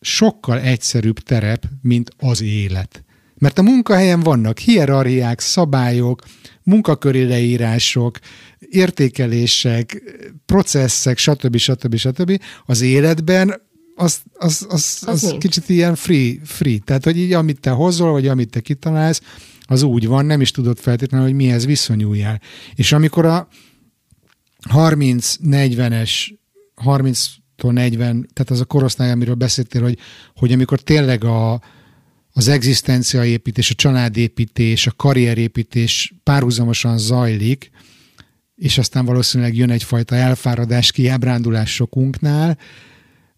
[0.00, 3.04] sokkal egyszerűbb terep, mint az élet.
[3.38, 6.22] Mert a munkahelyen vannak hierarchiák, szabályok,
[6.62, 8.18] munkaköri leírások,
[8.58, 10.02] értékelések,
[10.46, 11.56] processzek, stb.
[11.56, 11.96] stb.
[11.96, 12.40] stb.
[12.66, 13.62] Az életben
[13.94, 16.78] az, az, az, az, Az kicsit ilyen free, free.
[16.84, 19.20] Tehát, hogy így amit te hozol, vagy amit te kitalálsz,
[19.66, 22.40] az úgy van, nem is tudod feltétlenül, hogy mihez viszonyuljál.
[22.74, 23.48] És amikor a
[24.72, 26.10] 30-40-es,
[26.84, 29.98] 30-tól 40, tehát az a korosztály, amiről beszéltél, hogy,
[30.34, 31.62] hogy amikor tényleg a,
[32.32, 37.70] az egzisztenciaépítés, a családépítés, a karrierépítés párhuzamosan zajlik,
[38.56, 42.58] és aztán valószínűleg jön egyfajta elfáradás, kiábrándulás sokunknál,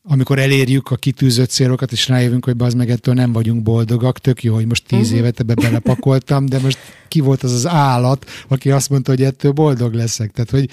[0.08, 4.42] amikor elérjük a kitűzött célokat, és rájövünk, hogy az meg ettől nem vagyunk boldogak, tök
[4.42, 6.78] jó, hogy most tíz évet ebbe belepakoltam, de most
[7.08, 10.30] ki volt az az állat, aki azt mondta, hogy ettől boldog leszek.
[10.30, 10.70] Tehát, hogy,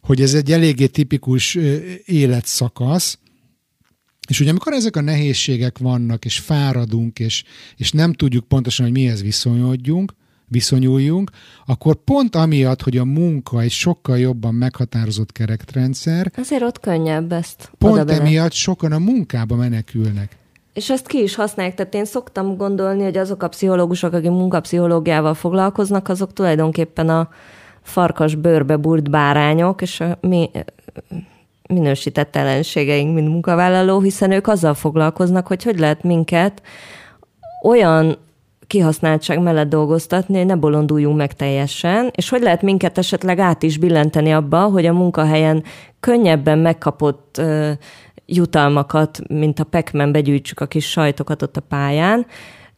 [0.00, 1.58] hogy ez egy eléggé tipikus
[2.04, 3.18] életszakasz,
[4.28, 7.44] és ugye amikor ezek a nehézségek vannak, és fáradunk, és,
[7.76, 10.12] és nem tudjuk pontosan, hogy mihez viszonyodjunk,
[10.48, 11.30] viszonyuljunk,
[11.66, 17.70] akkor pont amiatt, hogy a munka egy sokkal jobban meghatározott kerekrendszer, Azért ott könnyebb ezt
[17.78, 20.36] pont emiatt sokan a munkába menekülnek.
[20.72, 21.76] És ezt ki is használják.
[21.76, 27.28] Tehát én szoktam gondolni, hogy azok a pszichológusok, akik munkapszichológiával foglalkoznak, azok tulajdonképpen a
[27.82, 30.50] farkas bőrbe burt bárányok, és a mi
[31.68, 36.62] minősített ellenségeink, mint munkavállaló, hiszen ők azzal foglalkoznak, hogy hogy lehet minket
[37.62, 38.18] olyan
[38.66, 44.32] kihasználtság mellett dolgoztatni, ne bolonduljunk meg teljesen, és hogy lehet minket esetleg át is billenteni
[44.32, 45.64] abba, hogy a munkahelyen
[46.00, 47.70] könnyebben megkapott ö,
[48.26, 52.26] jutalmakat, mint a pekmen begyűjtsük a kis sajtokat ott a pályán,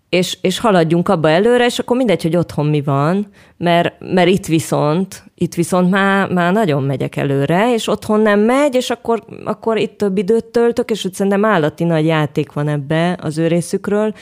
[0.08, 3.26] és, és haladjunk abba előre, és akkor mindegy, hogy otthon mi van,
[3.56, 8.74] mert, mert itt viszont, itt viszont már, már nagyon megyek előre, és otthon nem megy,
[8.74, 13.18] és akkor, akkor itt több időt töltök, és úgy szerintem állati nagy játék van ebbe
[13.22, 14.14] az ő részükről,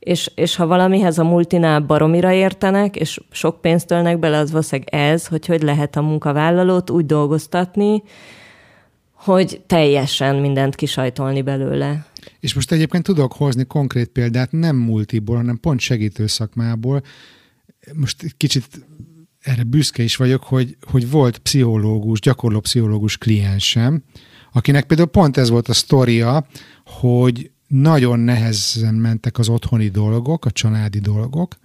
[0.00, 4.94] és, és ha valamihez a multinál baromira értenek, és sok pénzt ölnek bele, az valószínűleg
[4.94, 8.02] ez, hogy hogy lehet a munkavállalót úgy dolgoztatni,
[9.12, 12.06] hogy teljesen mindent kisajtolni belőle.
[12.40, 17.02] És most egyébként tudok hozni konkrét példát, nem multiból, hanem pont segítő szakmából.
[17.94, 18.66] Most kicsit
[19.40, 24.02] erre büszke is vagyok, hogy, hogy volt pszichológus, gyakorló pszichológus kliensem,
[24.52, 26.46] akinek például pont ez volt a sztoria,
[26.84, 31.56] hogy nagyon nehezen mentek az otthoni dolgok, a családi dolgok,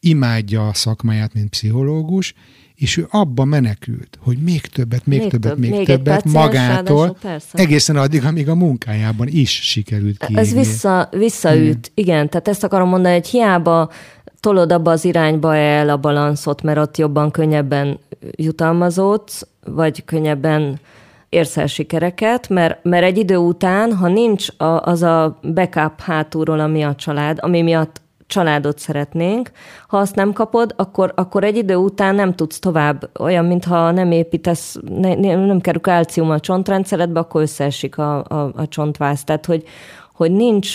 [0.00, 2.34] imádja a szakmáját, mint pszichológus,
[2.74, 7.16] és ő abba menekült, hogy még többet, még, Még többet, több, még, többet paciens, magától,
[7.20, 7.58] persze.
[7.58, 10.40] egészen addig, amíg a munkájában is sikerült kiégni.
[10.40, 12.28] Ez vissza, visszaüt, igen.
[12.28, 13.90] Tehát ezt akarom mondani, hogy hiába
[14.40, 17.98] tolod abba az irányba el a balanszot, mert ott jobban, könnyebben
[18.30, 20.80] jutalmazódsz, vagy könnyebben
[21.36, 26.60] érsz el sikereket, mert, mert egy idő után, ha nincs a, az a backup hátulról,
[26.60, 29.50] ami a család, ami miatt családot szeretnénk,
[29.88, 34.10] ha azt nem kapod, akkor, akkor egy idő után nem tudsz tovább, olyan, mintha nem
[34.10, 39.24] építesz, ne, ne- nem kerül kalcium a csontrendszeredbe, akkor összeesik a, a, a csontváz.
[39.24, 39.64] Tehát, hogy,
[40.14, 40.74] hogy nincs,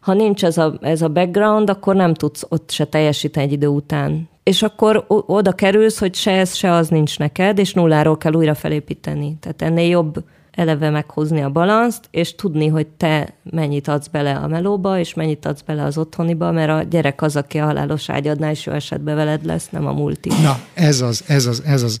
[0.00, 3.66] ha nincs ez a, ez a background, akkor nem tudsz ott se teljesíteni egy idő
[3.66, 4.28] után.
[4.50, 8.54] És akkor oda kerülsz, hogy se ez, se az nincs neked, és nulláról kell újra
[8.54, 9.36] felépíteni.
[9.40, 14.46] Tehát ennél jobb eleve meghozni a balanszt, és tudni, hogy te mennyit adsz bele a
[14.46, 18.50] melóba, és mennyit adsz bele az otthoniba, mert a gyerek az, aki a halálos ágyadnál,
[18.50, 20.28] és jó esetben veled lesz, nem a multi.
[20.42, 22.00] Na, ez az, ez az, ez az.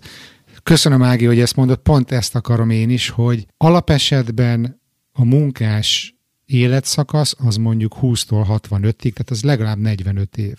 [0.62, 4.80] Köszönöm, Ági, hogy ezt mondod, pont ezt akarom én is, hogy alapesetben
[5.12, 6.14] a munkás
[6.46, 10.56] életszakasz az mondjuk 20-tól 65-ig, tehát az legalább 45 év.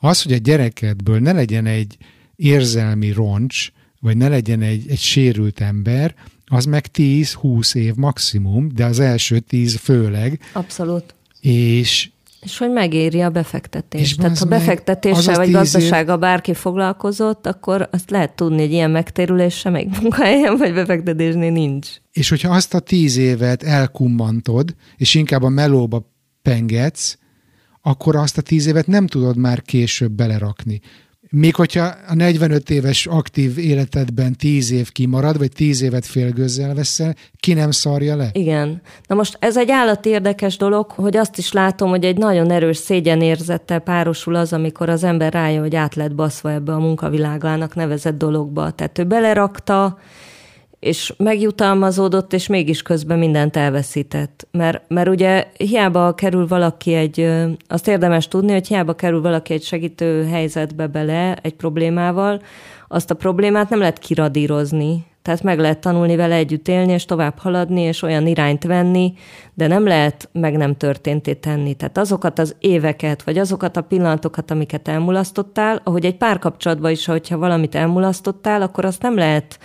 [0.00, 1.96] Az, hogy a gyerekedből ne legyen egy
[2.36, 3.70] érzelmi roncs,
[4.00, 6.14] vagy ne legyen egy, egy sérült ember,
[6.46, 10.40] az meg 10-20 év maximum, de az első 10 főleg.
[10.52, 11.14] Abszolút.
[11.40, 14.00] És és hogy megéri a befektetés.
[14.00, 16.18] És Tehát ha befektetéssel vagy gazdasága év...
[16.18, 21.88] bárki foglalkozott, akkor azt lehet tudni, hogy ilyen megtérülése még munkahelyen vagy befektetésnél nincs.
[22.12, 27.18] És hogyha azt a tíz évet elkummantod, és inkább a melóba pengetsz,
[27.88, 30.80] akkor azt a tíz évet nem tudod már később belerakni.
[31.30, 37.14] Még hogyha a 45 éves aktív életedben 10 év kimarad, vagy 10 évet félgőzzel veszel,
[37.40, 38.30] ki nem szarja le?
[38.32, 38.80] Igen.
[39.06, 42.76] Na most ez egy állat érdekes dolog, hogy azt is látom, hogy egy nagyon erős
[42.76, 48.18] szégyenérzettel párosul az, amikor az ember rájön, hogy át lett baszva ebbe a munkavilágának nevezett
[48.18, 48.70] dologba.
[48.70, 49.98] Tehát ő belerakta,
[50.80, 54.46] és megjutalmazódott, és mégis közben mindent elveszített.
[54.50, 57.30] Mert, mert ugye hiába kerül valaki egy,
[57.68, 62.42] azt érdemes tudni, hogy hiába kerül valaki egy segítő helyzetbe bele egy problémával,
[62.88, 65.06] azt a problémát nem lehet kiradírozni.
[65.22, 69.12] Tehát meg lehet tanulni vele együtt élni, és tovább haladni, és olyan irányt venni,
[69.54, 71.74] de nem lehet meg nem történté tenni.
[71.74, 77.38] Tehát azokat az éveket, vagy azokat a pillanatokat, amiket elmulasztottál, ahogy egy párkapcsolatban is, hogyha
[77.38, 79.58] valamit elmulasztottál, akkor azt nem lehet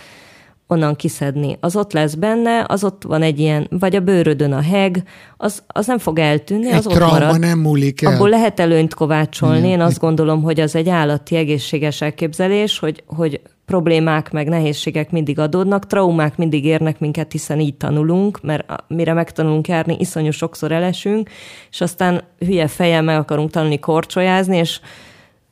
[0.66, 1.56] onnan kiszedni.
[1.60, 5.02] Az ott lesz benne, az ott van egy ilyen, vagy a bőrödön a heg,
[5.36, 7.38] az, az nem fog eltűnni, egy az ott marad.
[7.38, 8.12] nem múlik el.
[8.14, 9.58] Abból lehet előnyt kovácsolni.
[9.58, 9.70] Igen.
[9.70, 15.38] Én azt gondolom, hogy az egy állati egészséges elképzelés, hogy, hogy problémák meg nehézségek mindig
[15.38, 21.30] adódnak, traumák mindig érnek minket, hiszen így tanulunk, mert mire megtanulunk járni, iszonyú sokszor elesünk,
[21.70, 24.80] és aztán hülye fejjel meg akarunk tanulni korcsolyázni, és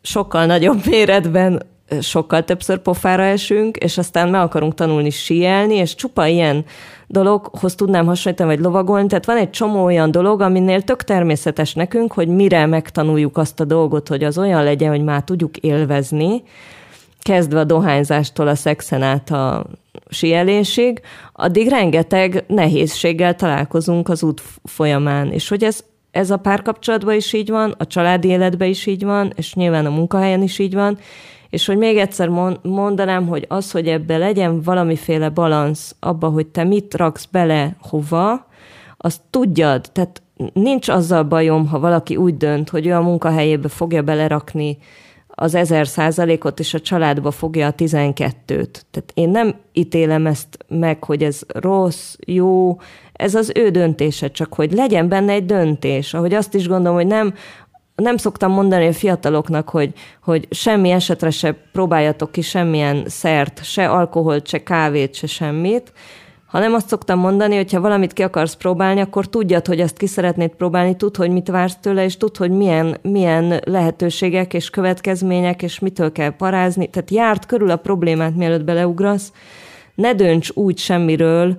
[0.02, 1.62] sokkal nagyobb méretben
[2.00, 6.64] sokkal többször pofára esünk, és aztán meg akarunk tanulni síelni, és csupa ilyen
[7.06, 9.06] dologhoz tudnám hasonlítani, vagy lovagolni.
[9.06, 13.64] Tehát van egy csomó olyan dolog, aminél tök természetes nekünk, hogy mire megtanuljuk azt a
[13.64, 16.42] dolgot, hogy az olyan legyen, hogy már tudjuk élvezni,
[17.22, 19.66] kezdve a dohányzástól a szexen át a
[20.08, 21.00] sielésig,
[21.32, 25.32] addig rengeteg nehézséggel találkozunk az út folyamán.
[25.32, 29.32] És hogy ez, ez a párkapcsolatban is így van, a családi életben is így van,
[29.36, 30.98] és nyilván a munkahelyen is így van,
[31.52, 32.28] és hogy még egyszer
[32.62, 38.46] mondanám, hogy az, hogy ebbe legyen valamiféle balansz abba, hogy te mit raksz bele hova,
[38.96, 40.22] azt tudjad, tehát
[40.52, 44.78] nincs azzal bajom, ha valaki úgy dönt, hogy ő a munkahelyébe fogja belerakni
[45.28, 48.86] az ezer százalékot, és a családba fogja a tizenkettőt.
[48.90, 52.78] Tehát én nem ítélem ezt meg, hogy ez rossz, jó,
[53.12, 56.14] ez az ő döntése, csak hogy legyen benne egy döntés.
[56.14, 57.34] Ahogy azt is gondolom, hogy nem
[58.02, 59.92] nem szoktam mondani a fiataloknak, hogy,
[60.22, 65.92] hogy semmi esetre se próbáljatok ki semmilyen szert, se alkoholt, se kávét, se semmit,
[66.46, 70.06] hanem azt szoktam mondani, hogy ha valamit ki akarsz próbálni, akkor tudjad, hogy ezt ki
[70.06, 75.62] szeretnéd próbálni, tudd, hogy mit vársz tőle, és tudd, hogy milyen, milyen lehetőségek és következmények,
[75.62, 76.90] és mitől kell parázni.
[76.90, 79.32] Tehát járt körül a problémát, mielőtt beleugrasz.
[79.94, 81.56] Ne dönts úgy semmiről,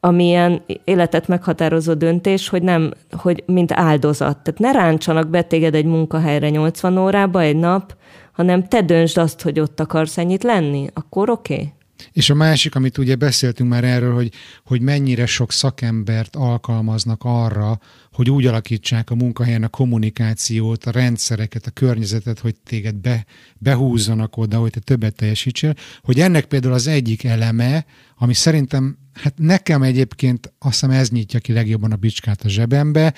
[0.00, 4.38] amilyen életet meghatározó döntés, hogy nem, hogy mint áldozat.
[4.38, 7.96] Tehát ne ráncsanak be téged egy munkahelyre 80 órába egy nap,
[8.32, 11.54] hanem te döntsd azt, hogy ott akarsz ennyit lenni, akkor oké.
[11.54, 11.72] Okay.
[12.12, 14.32] És a másik, amit ugye beszéltünk már erről, hogy,
[14.64, 17.78] hogy mennyire sok szakembert alkalmaznak arra,
[18.12, 23.24] hogy úgy alakítsák a munkahelyen a kommunikációt, a rendszereket, a környezetet, hogy téged be,
[23.58, 27.84] behúzzanak oda, hogy te többet teljesítsél, hogy ennek például az egyik eleme,
[28.16, 33.14] ami szerintem, hát nekem egyébként azt hiszem ez nyitja ki legjobban a bicskát a zsebembe,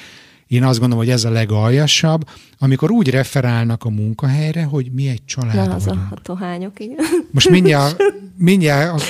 [0.46, 2.28] én azt gondolom, hogy ez a legaljasabb,
[2.58, 6.06] amikor úgy referálnak a munkahelyre, hogy mi egy család Na, az vagyunk.
[6.10, 6.96] a tohányok, igen.
[7.30, 8.02] Most mindjárt,
[8.36, 9.02] mindjárt,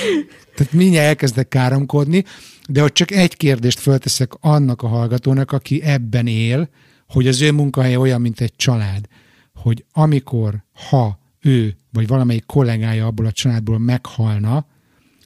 [0.55, 2.23] tehát mindjárt elkezdek káromkodni,
[2.69, 6.69] de hogy csak egy kérdést fölteszek annak a hallgatónak, aki ebben él,
[7.07, 9.05] hogy az ő munkahelye olyan, mint egy család,
[9.53, 14.65] hogy amikor, ha ő vagy valamelyik kollégája abból a családból meghalna,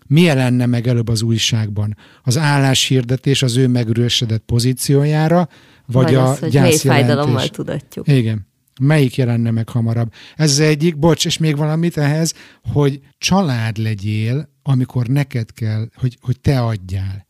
[0.08, 1.98] mi lenne meg előbb az újságban?
[2.24, 5.50] Az álláshirdetés az ő megürösödött pozíciójára,
[5.86, 7.50] vagy, vagy a az, hogy gyászjelentés?
[7.50, 8.08] tudatjuk.
[8.08, 8.48] Igen.
[8.82, 10.14] Melyik jelenne meg hamarabb?
[10.36, 12.34] Ez az egyik, bocs, és még valamit ehhez,
[12.74, 17.27] hogy család legyél, amikor neked kell, hogy, hogy te adjál.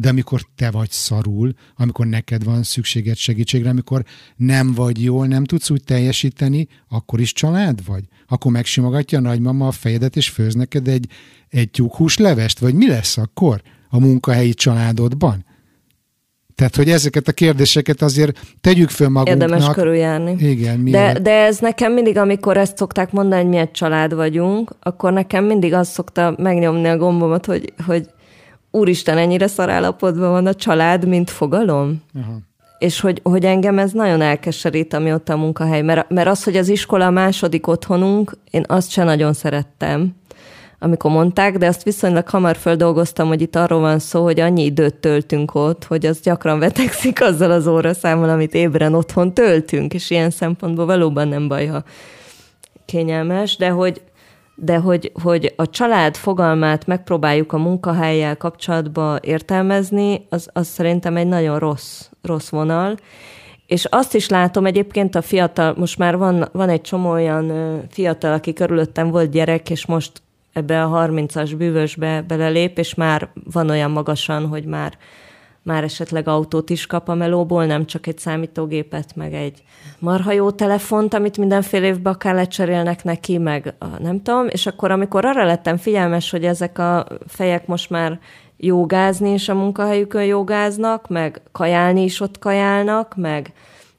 [0.00, 4.04] De amikor te vagy szarul, amikor neked van szükséged segítségre, amikor
[4.36, 8.04] nem vagy jól, nem tudsz úgy teljesíteni, akkor is család vagy?
[8.28, 11.06] Akkor megsimogatja a nagymama a fejedet, és főz neked egy,
[11.48, 12.58] egy tyúkhús levest?
[12.58, 15.44] Vagy mi lesz akkor a munkahelyi családodban?
[16.54, 19.50] Tehát, hogy ezeket a kérdéseket azért tegyük föl magunknak.
[19.50, 20.36] Érdemes körüljárni.
[20.38, 20.84] Igen.
[20.84, 25.12] De, de ez nekem mindig, amikor ezt szokták mondani, hogy mi egy család vagyunk, akkor
[25.12, 28.08] nekem mindig az szokta megnyomni a gombomat, hogy, hogy
[28.70, 32.02] úristen, ennyire szarállapotban van a család, mint fogalom.
[32.14, 32.38] Aha.
[32.78, 35.82] És hogy, hogy engem ez nagyon elkeserít, ami ott a munkahely.
[35.82, 40.16] Mert, mert az, hogy az iskola a második otthonunk, én azt se nagyon szerettem
[40.78, 44.94] amikor mondták, de azt viszonylag hamar földolgoztam, hogy itt arról van szó, hogy annyi időt
[44.94, 50.30] töltünk ott, hogy az gyakran vetekszik azzal az óraszámmal, amit ébren otthon töltünk, és ilyen
[50.30, 51.82] szempontból valóban nem baj, ha
[52.84, 54.00] kényelmes, de hogy,
[54.60, 61.26] de hogy, hogy a család fogalmát megpróbáljuk a munkahelyjel kapcsolatba értelmezni, az, az szerintem egy
[61.26, 62.96] nagyon rossz, rossz vonal.
[63.66, 67.52] És azt is látom egyébként a fiatal, most már van, van egy csomó olyan
[67.90, 73.70] fiatal, aki körülöttem volt gyerek, és most ebbe a 30-as bűvösbe belelép, és már van
[73.70, 74.92] olyan magasan, hogy már,
[75.62, 79.62] már esetleg autót is kap a melóból, nem csak egy számítógépet, meg egy
[79.98, 84.90] marha jó telefont, amit mindenfél évben akár lecserélnek neki, meg a, nem tudom, és akkor
[84.90, 88.20] amikor arra lettem figyelmes, hogy ezek a fejek most már
[88.56, 93.52] jogázni is a munkahelyükön jogáznak, meg kajálni is ott kajálnak, meg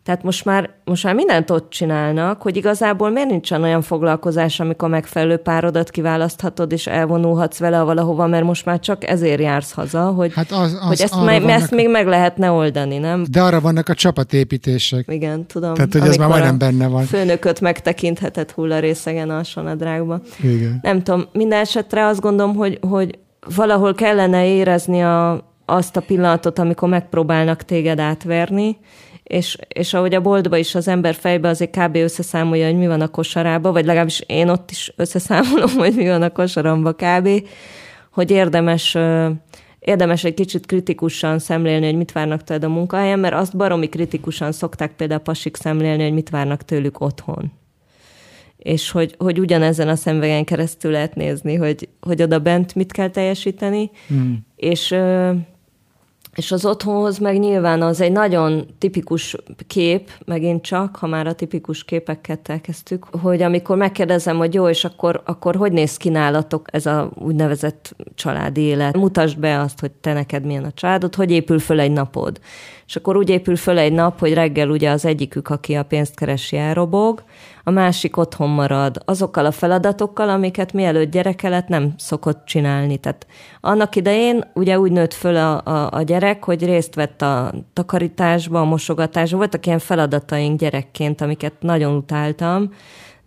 [0.03, 4.89] tehát most már, most már mindent ott csinálnak, hogy igazából miért nincsen olyan foglalkozás, amikor
[4.89, 10.33] megfelelő párodat kiválaszthatod, és elvonulhatsz vele valahova, mert most már csak ezért jársz haza, hogy,
[10.33, 13.25] hát az, az hogy ezt, me, ezt még meg lehetne oldani, nem?
[13.31, 15.05] De arra vannak a csapatépítések.
[15.07, 15.73] Igen, tudom.
[15.73, 17.03] Tehát, hogy ez már majdnem benne van.
[17.03, 20.21] Főnököt megtekintheted hullarészegen a sonadrágba.
[20.43, 20.79] Igen.
[20.81, 23.19] Nem tudom, minden esetre azt gondolom, hogy, hogy
[23.55, 28.77] valahol kellene érezni a, azt a pillanatot, amikor megpróbálnak téged átverni,
[29.29, 31.95] és, és ahogy a boltba is az ember fejbe azért kb.
[31.95, 36.21] összeszámolja, hogy mi van a kosarába, vagy legalábbis én ott is összeszámolom, hogy mi van
[36.21, 37.29] a kosaramba kb.,
[38.11, 38.97] hogy érdemes
[39.79, 44.51] érdemes egy kicsit kritikusan szemlélni, hogy mit várnak tőled a munkahelyen, mert azt baromi kritikusan
[44.51, 47.51] szokták például pasik szemlélni, hogy mit várnak tőlük otthon.
[48.57, 53.09] És hogy, hogy ugyanezen a szemvegen keresztül lehet nézni, hogy, hogy oda bent mit kell
[53.09, 54.33] teljesíteni, mm.
[54.55, 54.95] és
[56.39, 59.35] és az otthonhoz meg nyilván az egy nagyon tipikus
[59.67, 64.85] kép, megint csak, ha már a tipikus képeket elkezdtük, hogy amikor megkérdezem, hogy jó, és
[64.85, 68.97] akkor, akkor hogy néz ki nálatok ez a úgynevezett családi élet?
[68.97, 72.39] Mutasd be azt, hogy te neked milyen a családod, hogy épül föl egy napod.
[72.87, 76.15] És akkor úgy épül föl egy nap, hogy reggel ugye az egyikük, aki a pénzt
[76.15, 77.23] keresi, elrobog,
[77.63, 82.97] a másik otthon marad azokkal a feladatokkal, amiket mielőtt gyereke lett nem szokott csinálni.
[82.97, 83.27] Tehát
[83.61, 88.59] annak idején ugye úgy nőtt föl a, a, a gyerek, hogy részt vett a takarításba,
[88.59, 89.37] a mosogatásba.
[89.37, 92.73] Voltak ilyen feladataink gyerekként, amiket nagyon utáltam,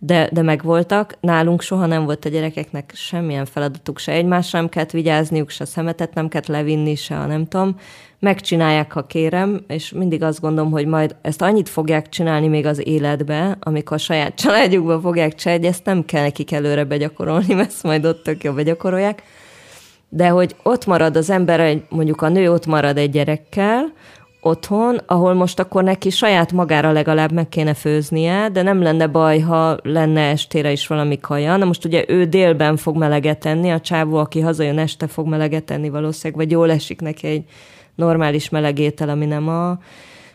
[0.05, 1.17] de, de megvoltak.
[1.19, 6.13] Nálunk soha nem volt a gyerekeknek semmilyen feladatuk, se egymásra nem kellett vigyázniuk, se szemetet
[6.13, 7.75] nem kellett levinni, se a nem tudom
[8.19, 12.87] megcsinálják, ha kérem, és mindig azt gondolom, hogy majd ezt annyit fogják csinálni még az
[12.87, 17.83] életbe, amikor a saját családjukban fogják csinálni, ezt nem kell nekik előre begyakorolni, mert ezt
[17.83, 19.23] majd ott tök jó begyakorolják.
[20.09, 23.93] De hogy ott marad az ember, mondjuk a nő ott marad egy gyerekkel,
[24.45, 29.39] otthon, ahol most akkor neki saját magára legalább meg kéne főznie, de nem lenne baj,
[29.39, 31.57] ha lenne estére is valami kaja.
[31.57, 35.71] Na most ugye ő délben fog meleget enni, a csávó, aki hazajön este fog meleget
[35.71, 37.43] enni valószínűleg, vagy jól esik neki egy
[37.95, 39.77] normális melegétel, ami nem a...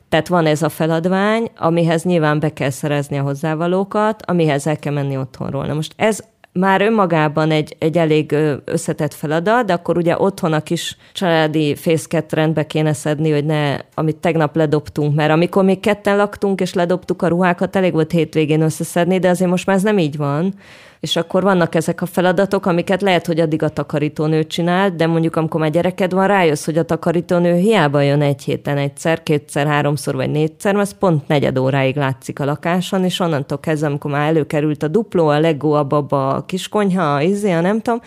[0.09, 4.93] Tehát van ez a feladvány, amihez nyilván be kell szerezni a hozzávalókat, amihez el kell
[4.93, 5.67] menni otthonról.
[5.67, 10.61] Na most ez már önmagában egy, egy elég összetett feladat, de akkor ugye otthon a
[10.61, 16.17] kis családi fészket rendbe kéne szedni, hogy ne, amit tegnap ledobtunk, mert amikor még ketten
[16.17, 19.99] laktunk és ledobtuk a ruhákat, elég volt hétvégén összeszedni, de azért most már ez nem
[19.99, 20.55] így van
[21.01, 25.37] és akkor vannak ezek a feladatok, amiket lehet, hogy addig a takarítónő csinál, de mondjuk
[25.37, 30.15] amikor már gyereked van, rájössz, hogy a takarítónő hiába jön egy héten egyszer, kétszer, háromszor
[30.15, 34.29] vagy négyszer, mert ez pont negyed óráig látszik a lakáson, és onnantól kezdve, amikor már
[34.29, 38.01] előkerült a dupló, a legó, a baba, a kiskonyha, a izé, a nem tudom,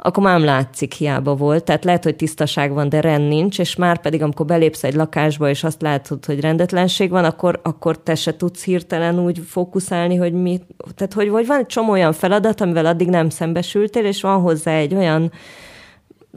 [0.00, 1.64] akkor már nem látszik, hiába volt.
[1.64, 5.48] Tehát lehet, hogy tisztaság van, de rend nincs, és már pedig, amikor belépsz egy lakásba,
[5.48, 10.32] és azt látod, hogy rendetlenség van, akkor, akkor te se tudsz hirtelen úgy fókuszálni, hogy
[10.32, 10.60] mi...
[10.94, 14.72] Tehát, hogy vagy van egy csomó olyan feladat, amivel addig nem szembesültél, és van hozzá
[14.72, 15.32] egy olyan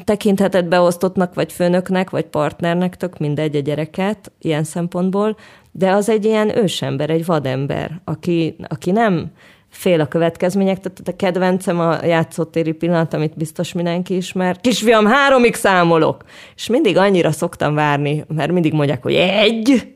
[0.03, 5.35] tekintheted beosztottnak, vagy főnöknek, vagy partnernek, tök mindegy a gyereket ilyen szempontból,
[5.71, 9.31] de az egy ilyen ősember, egy vadember, aki, aki nem
[9.71, 14.59] fél a következmények, tehát a kedvencem a játszótéri pillanat, amit biztos mindenki ismer.
[14.61, 16.23] Kisfiam, háromig számolok!
[16.55, 19.93] És mindig annyira szoktam várni, mert mindig mondják, hogy egy,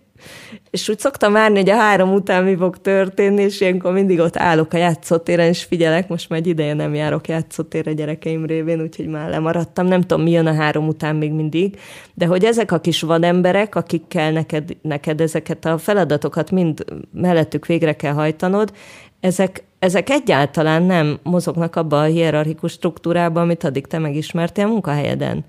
[0.70, 4.38] és úgy szoktam várni, hogy a három után mi fog történni, és ilyenkor mindig ott
[4.38, 9.08] állok a játszótéren, és figyelek, most már egy ideje nem járok játszótérre gyerekeim révén, úgyhogy
[9.08, 11.80] már lemaradtam, nem tudom, mi jön a három után még mindig,
[12.14, 17.96] de hogy ezek a kis vademberek, akikkel neked, neked ezeket a feladatokat mind mellettük végre
[17.96, 18.72] kell hajtanod,
[19.20, 25.45] ezek, ezek egyáltalán nem mozognak abba a hierarchikus struktúrába, amit addig te megismertél a munkahelyeden.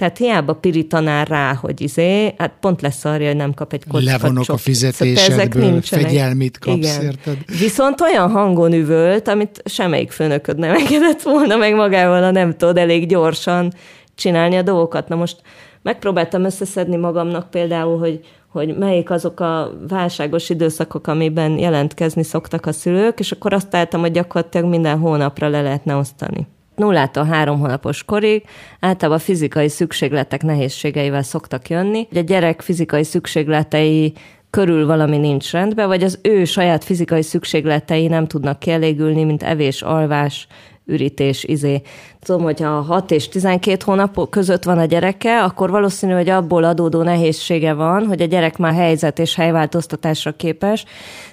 [0.00, 3.84] Tehát hiába piri tanár rá, hogy izé, hát pont lesz arra, hogy nem kap egy
[3.88, 4.20] kockát.
[4.20, 7.02] Levonok a fizetésedből, szóval fegyelmit kapsz, Igen.
[7.02, 7.36] érted?
[7.58, 12.76] Viszont olyan hangon üvölt, amit semmelyik főnököd nem engedett volna meg magával, ha nem tudod
[12.76, 13.72] elég gyorsan
[14.14, 15.08] csinálni a dolgokat.
[15.08, 15.36] Na most
[15.82, 18.20] megpróbáltam összeszedni magamnak például, hogy
[18.50, 24.00] hogy melyik azok a válságos időszakok, amiben jelentkezni szoktak a szülők, és akkor azt álltam,
[24.00, 26.46] hogy gyakorlatilag minden hónapra le lehetne osztani
[26.80, 28.42] nullától három hónapos korig
[28.80, 32.08] általában fizikai szükségletek nehézségeivel szoktak jönni.
[32.14, 34.12] A gyerek fizikai szükségletei
[34.50, 39.82] körül valami nincs rendben, vagy az ő saját fizikai szükségletei nem tudnak kielégülni, mint evés,
[39.82, 40.46] alvás,
[40.90, 41.82] ürítés, izé.
[42.20, 47.02] Tudom, hogyha 6 és 12 hónap között van a gyereke, akkor valószínű, hogy abból adódó
[47.02, 50.84] nehézsége van, hogy a gyerek már helyzet és helyváltoztatásra képes.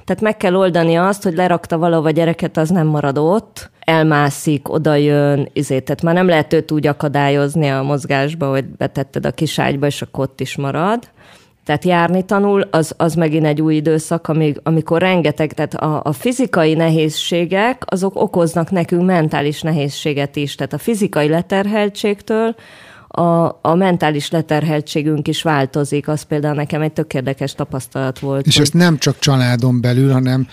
[0.06, 4.70] Tehát meg kell oldani azt, hogy lerakta valahova a gyereket, az nem marad ott, elmászik,
[4.70, 9.86] odajön, izé, tehát már nem lehet őt úgy akadályozni a mozgásba, hogy betetted a kiságyba,
[9.86, 11.10] és akkor ott is marad.
[11.68, 16.12] Tehát járni tanul, az, az megint egy új időszak, amíg, amikor rengeteg, tehát a, a
[16.12, 20.56] fizikai nehézségek, azok okoznak nekünk mentális nehézséget is.
[20.56, 22.56] Tehát a fizikai leterheltségtől
[23.08, 23.22] a,
[23.62, 26.08] a mentális leterheltségünk is változik.
[26.08, 28.46] Az például nekem egy tök érdekes tapasztalat volt.
[28.46, 28.64] És hogy...
[28.64, 30.48] ezt nem csak családon belül, hanem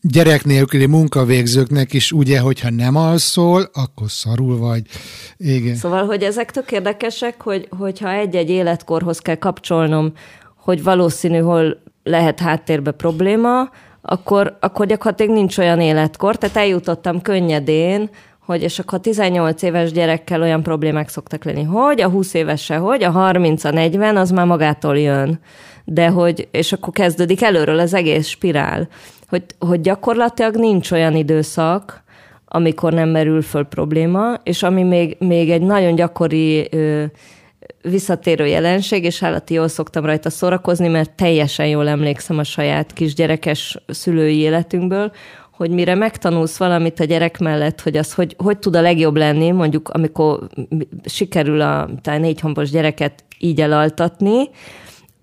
[0.00, 4.82] gyerek nélküli munkavégzőknek is ugye, hogyha nem alszol, akkor szarul vagy.
[5.36, 5.74] Igen.
[5.74, 10.12] Szóval, hogy ezek tök érdekesek, hogy, hogyha egy-egy életkorhoz kell kapcsolnom,
[10.56, 13.70] hogy valószínű, hol lehet háttérbe probléma,
[14.02, 18.10] akkor, akkor gyakorlatilag nincs olyan életkor, tehát eljutottam könnyedén,
[18.46, 22.76] hogy és akkor a 18 éves gyerekkel olyan problémák szoktak lenni, hogy a 20 évese,
[22.76, 25.40] hogy a 30, a 40, az már magától jön.
[25.84, 28.88] De hogy, és akkor kezdődik előről az egész spirál
[29.34, 32.02] hogy, hogy gyakorlatilag nincs olyan időszak,
[32.46, 37.04] amikor nem merül föl probléma, és ami még, még egy nagyon gyakori ö,
[37.82, 43.78] visszatérő jelenség, és állati jól szoktam rajta szórakozni, mert teljesen jól emlékszem a saját kisgyerekes
[43.86, 45.12] szülői életünkből,
[45.50, 49.50] hogy mire megtanulsz valamit a gyerek mellett, hogy az hogy, hogy tud a legjobb lenni,
[49.50, 50.48] mondjuk amikor
[51.04, 54.48] sikerül a négy gyereket így elaltatni,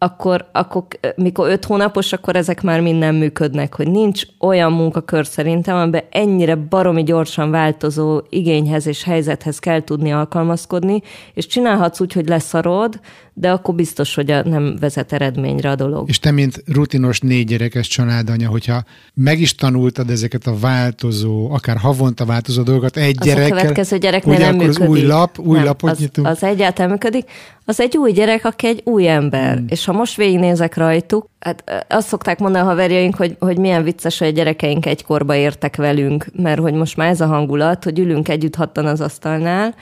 [0.04, 0.84] akkor, akkor
[1.16, 6.04] mikor öt hónapos, akkor ezek már mind nem működnek, hogy nincs olyan munkakör szerintem, amiben
[6.12, 11.02] ennyire baromi gyorsan változó igényhez és helyzethez kell tudni alkalmazkodni,
[11.34, 13.00] és csinálhatsz úgy, hogy leszarod,
[13.34, 16.10] de akkor biztos, hogy a, nem vezet eredményre a dolog.
[16.10, 18.84] És te, mint rutinos négy gyerekes családanya, hogyha
[19.14, 23.98] meg is tanultad ezeket a változó, akár havonta változó dolgokat egy az gyerekkel, a következő
[23.98, 24.90] gyereknél nem akkor működik.
[24.90, 26.28] új lap, új nem, lapot az, nyitunk.
[26.28, 27.30] Az egyáltalán működik.
[27.66, 29.58] Az egy új gyerek, aki egy új ember.
[29.58, 29.66] Hmm.
[29.70, 34.20] És ha most végignézek rajtuk, hát azt szokták mondani a haverjaink, hogy, hogy milyen vicces,
[34.20, 38.30] hogy a gyerekeink egykorba értek velünk, mert hogy most már ez a hangulat, hogy ülünk
[38.30, 39.76] együtt hattan az asztalnál,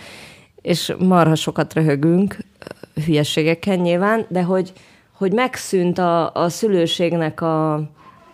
[0.62, 2.38] és marha sokat röhögünk,
[3.06, 4.74] hülyeségeken nyilván, de hogy,
[5.18, 7.74] hogy megszűnt a, a szülőségnek a,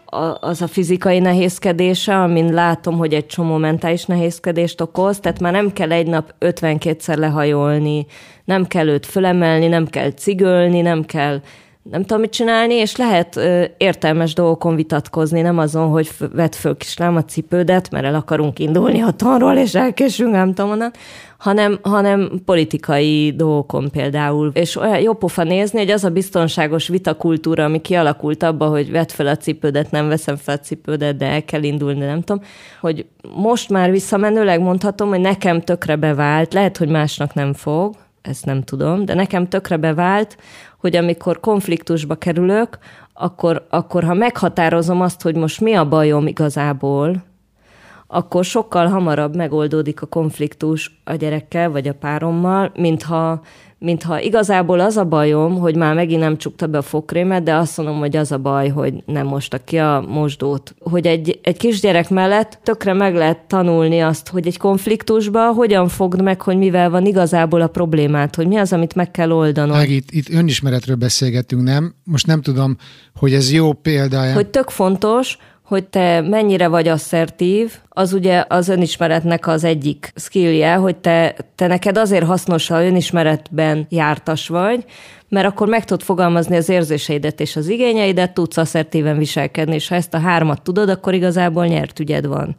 [0.05, 5.51] a, az a fizikai nehézkedése, amin látom, hogy egy csomó mentális nehézkedést okoz, tehát már
[5.51, 8.05] nem kell egy nap 52-szer lehajolni,
[8.45, 11.41] nem kell őt fölemelni, nem kell cigölni, nem kell
[11.89, 16.77] nem tudom mit csinálni, és lehet ö, értelmes dolgokon vitatkozni, nem azon, hogy vedd föl
[16.77, 20.91] kislám a cipődet, mert el akarunk indulni a tanról, és elkésünk, nem tudom onnan,
[21.37, 24.51] hanem, hanem politikai dolgokon például.
[24.53, 29.09] És olyan jó pofa nézni, hogy az a biztonságos vitakultúra, ami kialakult abba, hogy vedd
[29.09, 32.43] fel a cipődet, nem veszem fel a cipődet, de el kell indulni, nem tudom,
[32.81, 33.05] hogy
[33.35, 37.95] most már visszamenőleg mondhatom, hogy nekem tökre bevált, lehet, hogy másnak nem fog,
[38.27, 40.37] ezt nem tudom, de nekem tökre bevált,
[40.79, 42.77] hogy amikor konfliktusba kerülök,
[43.13, 47.23] akkor, akkor ha meghatározom azt, hogy most mi a bajom igazából,
[48.07, 53.41] akkor sokkal hamarabb megoldódik a konfliktus a gyerekkel vagy a párommal, mintha
[53.79, 57.77] mintha igazából az a bajom, hogy már megint nem csukta be a fokrémet, de azt
[57.77, 60.75] mondom, hogy az a baj, hogy nem mosta ki a mosdót.
[60.79, 66.21] Hogy egy, egy kisgyerek mellett tökre meg lehet tanulni azt, hogy egy konfliktusba hogyan fogd
[66.21, 69.75] meg, hogy mivel van igazából a problémát, hogy mi az, amit meg kell oldanod.
[69.75, 71.95] Ág, itt, itt önismeretről beszélgetünk, nem?
[72.03, 72.77] Most nem tudom,
[73.15, 74.33] hogy ez jó példája.
[74.33, 80.73] Hogy tök fontos, hogy te mennyire vagy asszertív, az ugye az önismeretnek az egyik skillje,
[80.75, 84.85] hogy te, te neked azért hasznos, ha önismeretben jártas vagy,
[85.29, 89.95] mert akkor meg tudod fogalmazni az érzéseidet és az igényeidet, tudsz asszertíven viselkedni, és ha
[89.95, 92.55] ezt a hármat tudod, akkor igazából nyert ügyed van.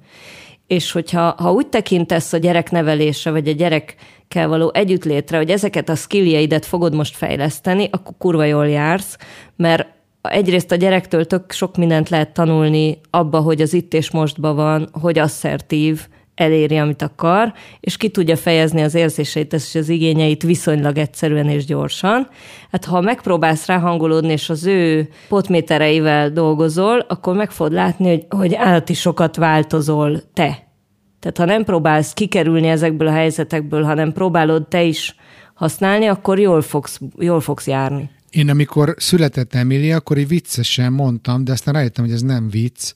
[0.66, 5.94] És hogyha ha úgy tekintesz a gyereknevelésre, vagy a gyerekkel való együttlétre, hogy ezeket a
[5.94, 9.16] skilljeidet fogod most fejleszteni, akkor kurva jól jársz,
[9.56, 9.95] mert
[10.30, 14.88] egyrészt a gyerektől tök sok mindent lehet tanulni abba, hogy az itt és mostban van,
[14.92, 16.06] hogy asszertív,
[16.36, 21.64] eléri, amit akar, és ki tudja fejezni az érzéseit és az igényeit viszonylag egyszerűen és
[21.64, 22.28] gyorsan.
[22.70, 28.54] Hát ha megpróbálsz ráhangolódni, és az ő potmétereivel dolgozol, akkor meg fogod látni, hogy, hogy
[28.54, 30.64] állati sokat változol te.
[31.20, 35.16] Tehát ha nem próbálsz kikerülni ezekből a helyzetekből, hanem próbálod te is
[35.54, 38.10] használni, akkor jól fogsz, jól fogsz járni.
[38.36, 42.92] Én amikor született Emilia, akkor egy viccesen mondtam, de aztán rájöttem, hogy ez nem vicc,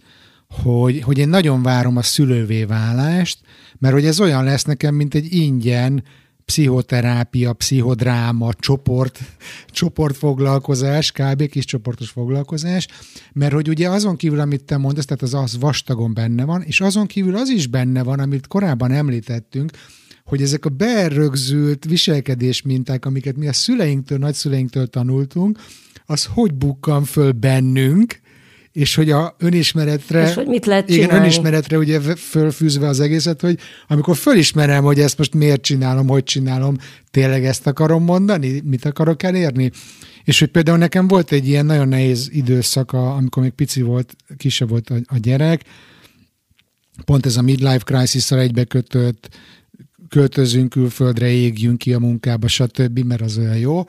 [0.63, 3.39] hogy, hogy én nagyon várom a szülővé válást,
[3.79, 6.05] mert hogy ez olyan lesz nekem, mint egy ingyen
[6.45, 9.21] pszichoterápia, pszichodráma, csoport,
[9.79, 11.47] csoportfoglalkozás, kb.
[11.47, 12.89] kis csoportos foglalkozás,
[13.33, 16.81] mert hogy ugye azon kívül, amit te mondasz, tehát az az vastagon benne van, és
[16.81, 19.71] azon kívül az is benne van, amit korábban említettünk,
[20.31, 25.59] hogy ezek a berögzült viselkedés minták, amiket mi a szüleinktől, nagyszüleinktől tanultunk,
[26.07, 28.21] az hogy bukkan föl bennünk,
[28.73, 31.25] és hogy a önismeretre, és hogy mit lehet igen, csinálni.
[31.25, 33.59] önismeretre ugye fölfűzve az egészet, hogy
[33.89, 36.77] amikor fölismerem, hogy ezt most miért csinálom, hogy csinálom,
[37.11, 39.71] tényleg ezt akarom mondani, mit akarok elérni,
[40.25, 44.69] és hogy például nekem volt egy ilyen nagyon nehéz időszaka, amikor még pici volt, kisebb
[44.69, 45.63] volt a, a gyerek,
[47.05, 49.29] pont ez a midlife crisis-szal egybekötött,
[50.11, 53.85] költözünk külföldre, égjünk ki a munkába, stb., mert az olyan jó.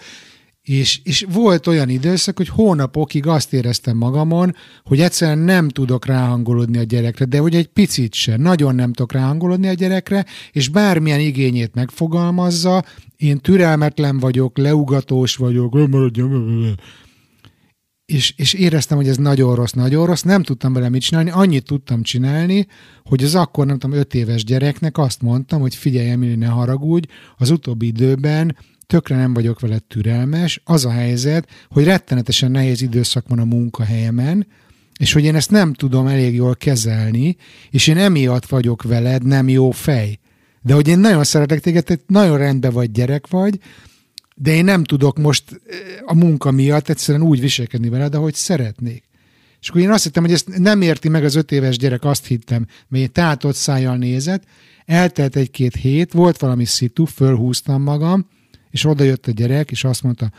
[0.62, 6.78] És, és volt olyan időszak, hogy hónapokig azt éreztem magamon, hogy egyszerűen nem tudok ráhangolódni
[6.78, 11.20] a gyerekre, de hogy egy picit sem, nagyon nem tudok ráhangolódni a gyerekre, és bármilyen
[11.20, 12.84] igényét megfogalmazza,
[13.18, 15.74] én türelmetlen vagyok, leugatós vagyok,
[18.12, 21.66] és, és éreztem, hogy ez nagyon rossz, nagyon rossz, nem tudtam vele mit csinálni, annyit
[21.66, 22.68] tudtam csinálni,
[23.04, 27.08] hogy az akkor, nem tudom, öt éves gyereknek azt mondtam, hogy figyelj, Emily, ne haragudj,
[27.38, 28.56] az utóbbi időben
[28.88, 34.48] tökre nem vagyok vele türelmes, az a helyzet, hogy rettenetesen nehéz időszak van a munkahelyemen,
[35.00, 37.36] és hogy én ezt nem tudom elég jól kezelni,
[37.70, 40.20] és én emiatt vagyok veled nem jó fej.
[40.62, 43.60] De hogy én nagyon szeretek téged, te nagyon rendben vagy gyerek vagy,
[44.42, 49.04] de én nem tudok most eh, a munka miatt egyszerűen úgy viselkedni veled, ahogy szeretnék.
[49.60, 52.26] És akkor én azt hittem, hogy ezt nem érti meg az öt éves gyerek, azt
[52.26, 54.44] hittem, mert én tátott szájjal nézett,
[54.86, 58.28] eltelt egy-két hét, volt valami szitu, fölhúztam magam,
[58.70, 60.32] és oda jött a gyerek, és azt mondta,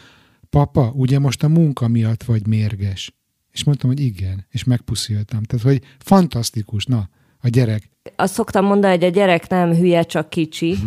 [0.50, 3.14] papa, ugye most a munka miatt vagy mérges?
[3.52, 5.42] És mondtam, hogy igen, és megpusziltam.
[5.42, 7.08] Tehát, hogy fantasztikus, na,
[7.40, 7.90] a gyerek.
[8.16, 10.76] Azt szoktam mondani, hogy a gyerek nem hülye, csak kicsi.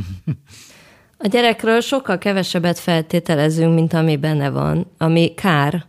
[1.17, 5.85] A gyerekről sokkal kevesebbet feltételezünk, mint ami benne van, ami kár.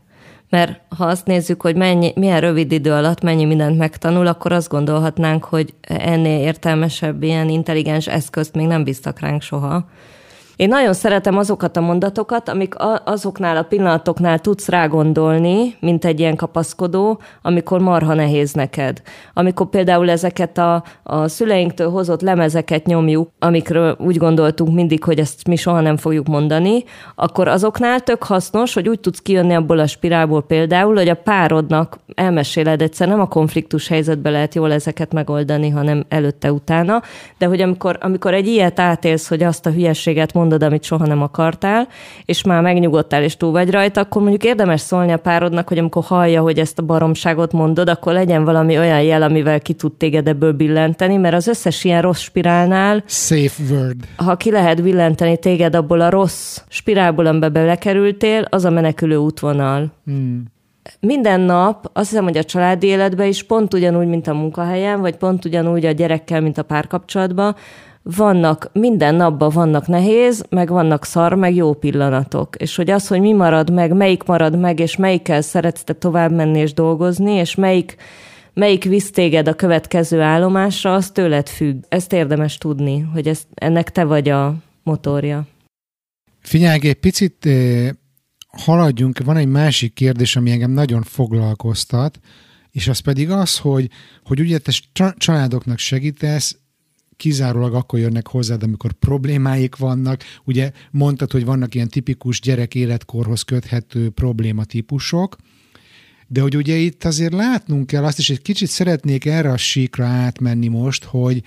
[0.50, 4.68] Mert ha azt nézzük, hogy mennyi, milyen rövid idő alatt mennyi mindent megtanul, akkor azt
[4.68, 9.88] gondolhatnánk, hogy ennél értelmesebb, ilyen intelligens eszközt még nem bíztak ránk soha.
[10.56, 16.36] Én nagyon szeretem azokat a mondatokat, amik azoknál a pillanatoknál tudsz rágondolni, mint egy ilyen
[16.36, 19.02] kapaszkodó, amikor marha nehéz neked.
[19.34, 25.46] Amikor például ezeket a, a szüleinktől hozott lemezeket nyomjuk, amikről úgy gondoltunk mindig, hogy ezt
[25.48, 26.84] mi soha nem fogjuk mondani,
[27.14, 31.98] akkor azoknál tök hasznos, hogy úgy tudsz kijönni abból a spirálból például, hogy a párodnak
[32.14, 37.02] elmeséled egyszer, nem a konfliktus helyzetbe lehet jól ezeket megoldani, hanem előtte-utána,
[37.38, 41.06] de hogy amikor, amikor egy ilyet átélsz, hogy azt a hülyeséget mond, mondod, amit soha
[41.06, 41.88] nem akartál,
[42.24, 46.04] és már megnyugodtál, és túl vagy rajta, akkor mondjuk érdemes szólni a párodnak, hogy amikor
[46.04, 50.28] hallja, hogy ezt a baromságot mondod, akkor legyen valami olyan jel, amivel ki tud téged
[50.28, 53.96] ebből billenteni, mert az összes ilyen rossz spirálnál, Safe word.
[54.16, 59.92] ha ki lehet billenteni téged abból a rossz spirálból, amiben belekerültél, az a menekülő útvonal.
[60.04, 60.54] Hmm
[61.00, 65.16] minden nap azt hiszem, hogy a családi életben is pont ugyanúgy, mint a munkahelyen, vagy
[65.16, 67.56] pont ugyanúgy a gyerekkel, mint a párkapcsolatban,
[68.14, 72.56] vannak, minden napban vannak nehéz, meg vannak szar, meg jó pillanatok.
[72.56, 76.32] És hogy az, hogy mi marad meg, melyik marad meg, és melyikkel szeretsz te tovább
[76.32, 77.96] menni és dolgozni, és melyik,
[78.52, 81.82] melyik visz téged a következő állomásra, az tőled függ.
[81.88, 85.46] Ezt érdemes tudni, hogy ezt, ennek te vagy a motorja.
[86.40, 87.88] Figyelj, egy picit eh,
[88.48, 92.18] haladjunk, van egy másik kérdés, ami engem nagyon foglalkoztat,
[92.70, 93.90] és az pedig az, hogy,
[94.24, 94.72] hogy ugye te
[95.16, 96.58] családoknak segítesz,
[97.16, 100.22] kizárólag akkor jönnek hozzád, amikor problémáik vannak.
[100.44, 105.36] Ugye mondtad, hogy vannak ilyen tipikus gyerek életkorhoz köthető problématípusok.
[106.28, 110.04] De hogy ugye itt azért látnunk kell azt is, egy kicsit szeretnék erre a síkra
[110.04, 111.42] átmenni most, hogy,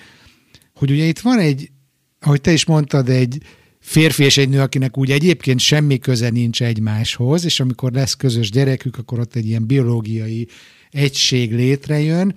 [0.74, 1.72] hogy ugye itt van egy,
[2.20, 3.38] ahogy te is mondtad, egy
[3.80, 8.52] férfi és egy nő, akinek úgy egyébként semmi köze nincs egymáshoz, és amikor lesz közös
[8.52, 10.48] gyerekük, akkor ott egy ilyen biológiai
[10.90, 12.36] egység létrejön,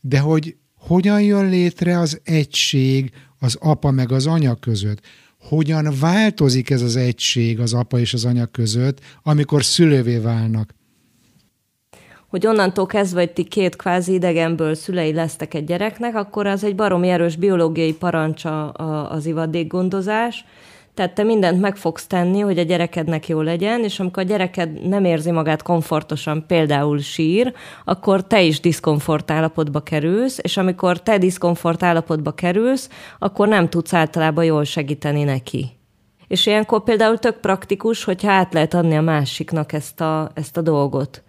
[0.00, 0.56] de hogy
[0.86, 5.00] hogyan jön létre az egység az apa meg az anya között?
[5.40, 10.74] Hogyan változik ez az egység az apa és az anya között, amikor szülővé válnak?
[12.32, 16.74] hogy onnantól kezdve, hogy ti két kvázi idegenből szülei lesztek egy gyereknek, akkor az egy
[16.74, 20.44] baromi erős biológiai parancsa az ivadékgondozás,
[20.94, 24.88] tehát te mindent meg fogsz tenni, hogy a gyerekednek jó legyen, és amikor a gyereked
[24.88, 27.52] nem érzi magát komfortosan, például sír,
[27.84, 32.88] akkor te is diszkomfort állapotba kerülsz, és amikor te diszkomfort állapotba kerülsz,
[33.18, 35.70] akkor nem tudsz általában jól segíteni neki.
[36.28, 40.60] És ilyenkor például tök praktikus, hogyha át lehet adni a másiknak ezt a, ezt a
[40.60, 41.22] dolgot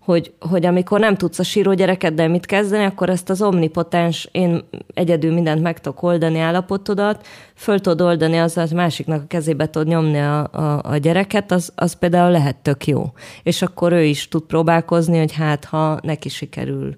[0.00, 4.64] hogy, hogy amikor nem tudsz a síró gyerekeddel mit kezdeni, akkor ezt az omnipotens, én
[4.94, 9.88] egyedül mindent meg tudok oldani állapotodat, föl tudod oldani azzal, hogy másiknak a kezébe tudod
[9.88, 13.12] nyomni a, a, a gyereket, az, az például lehet tök jó.
[13.42, 16.94] És akkor ő is tud próbálkozni, hogy hát ha neki sikerül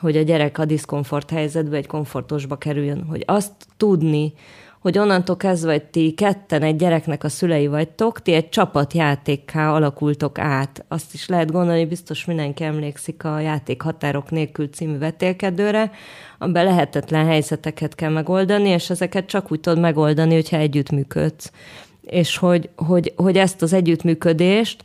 [0.00, 4.32] hogy a gyerek a diszkomfort helyzetbe egy komfortosba kerüljön, hogy azt tudni,
[4.80, 10.38] hogy onnantól kezdve, hogy ti ketten egy gyereknek a szülei vagytok, ti egy csapatjátékká alakultok
[10.38, 10.84] át.
[10.88, 15.90] Azt is lehet gondolni, biztos mindenki emlékszik a játék Határok nélkül című vetélkedőre,
[16.38, 21.52] amiben lehetetlen helyzeteket kell megoldani, és ezeket csak úgy tudod megoldani, hogyha együttműködsz.
[22.00, 24.84] És hogy, hogy, hogy ezt az együttműködést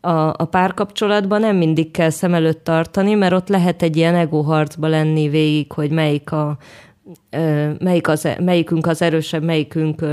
[0.00, 4.86] a, a párkapcsolatban nem mindig kell szem előtt tartani, mert ott lehet egy ilyen egóharcba
[4.86, 6.56] lenni végig, hogy melyik a,
[7.78, 10.04] melyik az, melyikünk az erősebb, melyikünk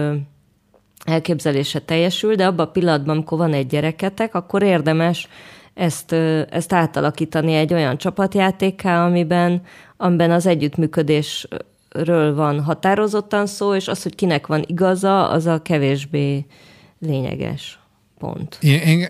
[1.06, 5.28] elképzelése teljesül, de abban a pillanatban, amikor van egy gyereketek, akkor érdemes
[5.74, 6.12] ezt,
[6.50, 9.62] ezt átalakítani egy olyan csapatjátékká, amiben,
[9.98, 16.46] amiben az együttműködésről van határozottan szó, és az, hogy kinek van igaza, az a kevésbé
[17.00, 17.80] lényeges
[18.18, 18.60] pont.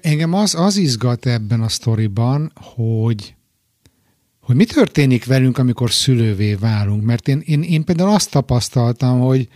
[0.02, 3.36] Engem az, az izgat ebben a sztoriban, hogy
[4.44, 7.04] hogy mi történik velünk, amikor szülővé válunk.
[7.04, 9.48] Mert én, én, én például azt tapasztaltam, hogy,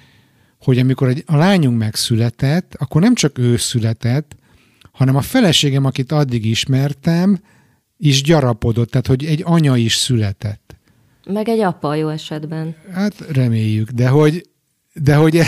[0.62, 4.36] hogy amikor egy, a lányunk megszületett, akkor nem csak ő született,
[4.92, 7.40] hanem a feleségem, akit addig ismertem,
[7.98, 10.76] is gyarapodott, tehát hogy egy anya is született.
[11.30, 12.76] Meg egy apa jó esetben.
[12.92, 14.50] Hát reméljük, de hogy,
[15.04, 15.36] de hogy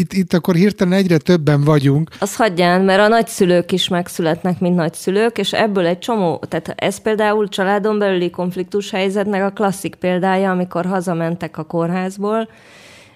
[0.00, 2.10] itt, itt akkor hirtelen egyre többen vagyunk.
[2.18, 6.98] Az hagyján, mert a nagyszülők is megszületnek, mint nagyszülők, és ebből egy csomó, tehát ez
[6.98, 12.48] például családon belüli konfliktus helyzetnek a klasszik példája, amikor hazamentek a kórházból,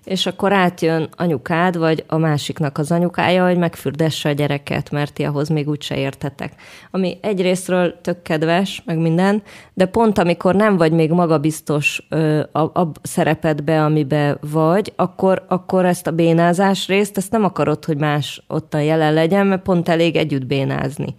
[0.08, 5.24] és akkor átjön anyukád, vagy a másiknak az anyukája, hogy megfürdesse a gyereket, mert ti
[5.24, 6.52] ahhoz még úgyse értetek.
[6.90, 9.42] Ami egyrésztről tök kedves, meg minden,
[9.74, 15.84] de pont amikor nem vagy még magabiztos ö, a, a szerepedbe, amibe vagy, akkor, akkor
[15.84, 20.16] ezt a bénázás részt, ezt nem akarod, hogy más ottan jelen legyen, mert pont elég
[20.16, 21.14] együtt bénázni.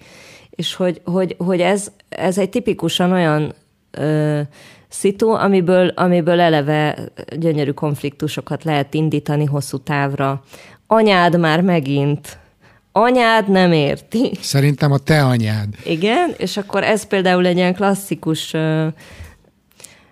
[0.49, 3.53] És hogy, hogy, hogy ez, ez egy tipikusan olyan
[3.91, 4.41] ö,
[4.89, 6.97] szitu, amiből, amiből eleve
[7.37, 10.43] gyönyörű konfliktusokat lehet indítani hosszú távra.
[10.87, 12.39] Anyád már megint
[12.91, 14.31] anyád nem érti.
[14.41, 15.67] Szerintem a te anyád.
[15.85, 18.51] Igen, és akkor ez például egy ilyen klasszikus,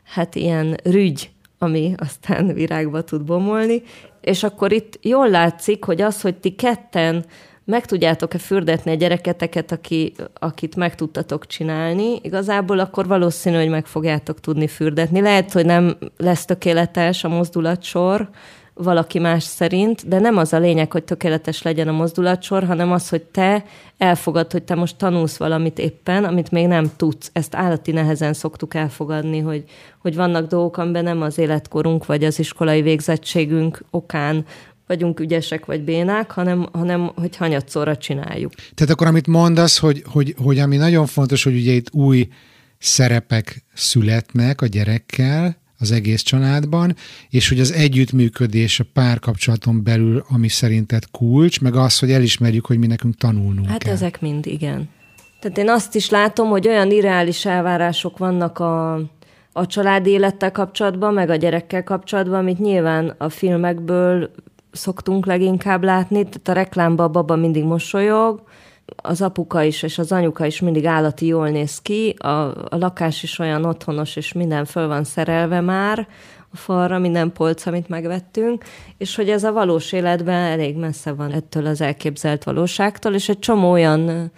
[0.04, 3.82] hát ilyen rügy, ami aztán virágba tud bomolni,
[4.22, 7.26] és akkor itt jól látszik, hogy az, hogy ti ketten
[7.68, 13.86] meg tudjátok-e fürdetni a gyereketeket, aki, akit meg tudtatok csinálni, igazából akkor valószínű, hogy meg
[13.86, 15.22] fogjátok tudni fürdetni.
[15.22, 18.30] Lehet, hogy nem lesz tökéletes a mozdulatsor,
[18.74, 23.10] valaki más szerint, de nem az a lényeg, hogy tökéletes legyen a mozdulatsor, hanem az,
[23.10, 23.64] hogy te
[23.98, 27.30] elfogad, hogy te most tanulsz valamit éppen, amit még nem tudsz.
[27.34, 29.64] Ezt állati nehezen szoktuk elfogadni, hogy,
[30.02, 34.46] hogy vannak dolgok, amiben nem az életkorunk vagy az iskolai végzettségünk okán
[34.88, 38.54] vagyunk ügyesek vagy bénák, hanem, hanem hogy hanyatszorra csináljuk.
[38.54, 42.28] Tehát akkor amit mondasz, hogy, hogy, hogy ami nagyon fontos, hogy ugye itt új
[42.80, 46.96] szerepek születnek a gyerekkel, az egész családban,
[47.30, 52.78] és hogy az együttműködés a párkapcsolaton belül, ami szerinted kulcs, meg az, hogy elismerjük, hogy
[52.78, 53.94] mi nekünk tanulnunk Hát kell.
[53.94, 54.90] ezek mind, igen.
[55.40, 58.94] Tehát én azt is látom, hogy olyan irreális elvárások vannak a,
[59.52, 64.32] a családi élettel kapcsolatban, meg a gyerekkel kapcsolatban, amit nyilván a filmekből
[64.78, 68.42] szoktunk leginkább látni, tehát a reklámban a baba mindig mosolyog,
[68.96, 72.28] az apuka is és az anyuka is mindig állati jól néz ki, a,
[72.70, 76.08] a lakás is olyan otthonos, és minden föl van szerelve már
[76.54, 78.64] a falra, minden polc, amit megvettünk,
[78.98, 83.40] és hogy ez a valós életben elég messze van ettől az elképzelt valóságtól, és egy
[83.40, 84.32] csomó olyan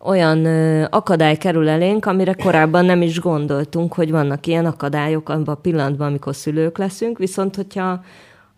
[0.00, 0.44] olyan
[0.84, 6.06] akadály kerül elénk, amire korábban nem is gondoltunk, hogy vannak ilyen akadályok abban a pillanatban,
[6.06, 8.00] amikor szülők leszünk, viszont hogyha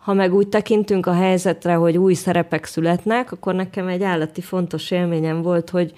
[0.09, 4.91] ha meg úgy tekintünk a helyzetre, hogy új szerepek születnek, akkor nekem egy állati fontos
[4.91, 5.93] élményem volt, hogy,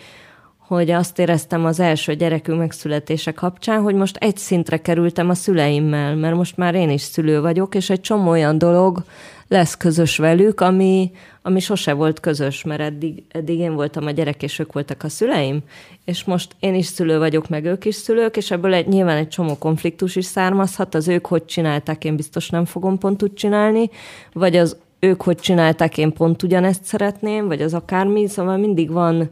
[0.58, 6.16] hogy azt éreztem az első gyerekünk megszületése kapcsán, hogy most egy szintre kerültem a szüleimmel,
[6.16, 9.04] mert most már én is szülő vagyok, és egy csomó olyan dolog
[9.52, 11.12] lesz közös velük, ami,
[11.42, 15.10] ami sose volt közös, mert eddig, eddig én voltam a gyerek, és ők voltak a
[15.10, 15.60] szüleim,
[16.06, 19.28] és most én is szülő vagyok, meg ők is szülők, és ebből egy, nyilván egy
[19.28, 23.90] csomó konfliktus is származhat, az ők hogy csinálták, én biztos nem fogom pont úgy csinálni,
[24.34, 29.30] vagy az ők hogy csinálták, én pont ugyanezt szeretném, vagy az akármi, szóval mindig van,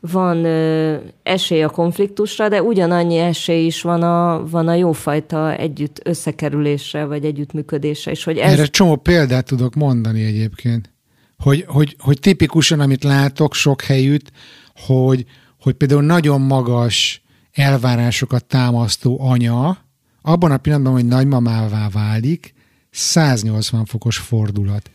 [0.00, 6.00] van ö, esély a konfliktusra, de ugyanannyi esély is van a, van a jófajta együtt
[6.04, 8.10] összekerülésre, vagy együttműködésre.
[8.10, 8.52] És hogy ez...
[8.52, 10.92] Erre csomó példát tudok mondani egyébként.
[11.38, 14.30] Hogy, hogy, hogy tipikusan, amit látok sok helyütt,
[14.74, 15.24] hogy,
[15.60, 17.22] hogy például nagyon magas
[17.52, 19.78] elvárásokat támasztó anya,
[20.22, 22.54] abban a pillanatban, hogy nagymamává válik,
[22.90, 24.90] 180 fokos fordulat.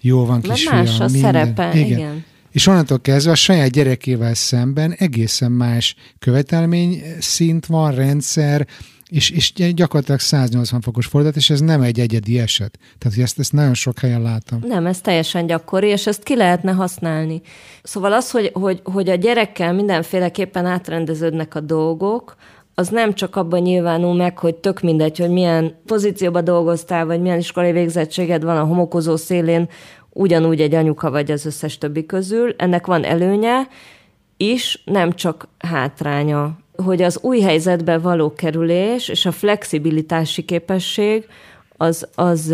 [0.00, 0.76] Jó van, Mert kisfiam.
[0.76, 1.20] más a minden.
[1.20, 2.24] szerepe, igen.
[2.50, 8.66] És onnantól kezdve a saját gyerekével szemben egészen más követelmény szint van, rendszer,
[9.10, 12.78] és, és gyakorlatilag 180 fokos fordulat, és ez nem egy egyedi eset.
[12.98, 14.60] Tehát ezt, ezt nagyon sok helyen látom.
[14.66, 17.40] Nem, ez teljesen gyakori, és ezt ki lehetne használni.
[17.82, 22.36] Szóval az, hogy, hogy, hogy a gyerekkel mindenféleképpen átrendeződnek a dolgok,
[22.74, 27.38] az nem csak abban nyilvánul meg, hogy tök mindegy, hogy milyen pozícióban dolgoztál, vagy milyen
[27.38, 29.68] iskolai végzettséged van a homokozó szélén,
[30.12, 32.54] ugyanúgy egy anyuka vagy az összes többi közül.
[32.58, 33.68] Ennek van előnye
[34.36, 36.58] is, nem csak hátránya.
[36.76, 41.26] Hogy az új helyzetbe való kerülés és a flexibilitási képesség
[41.76, 42.46] az, az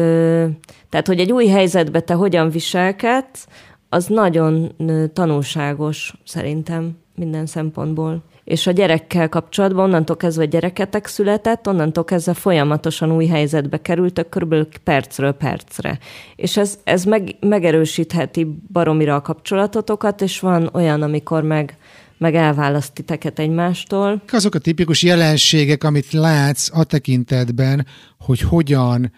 [0.89, 3.47] tehát, hogy egy új helyzetbe te hogyan viselkedsz,
[3.89, 4.75] az nagyon
[5.13, 8.23] tanulságos szerintem minden szempontból.
[8.47, 14.69] És a gyerekkel kapcsolatban onnantól kezdve gyereketek született, onnantól kezdve folyamatosan új helyzetbe kerültök, körülbelül
[14.85, 15.99] percről percre.
[16.37, 21.77] És ez, ez meg, megerősítheti baromira a kapcsolatotokat, és van olyan, amikor meg,
[22.19, 24.23] meg elválaszt titeket egymástól.
[24.33, 27.87] Azok a tipikus jelenségek, amit látsz a tekintetben,
[28.19, 29.13] hogy hogyan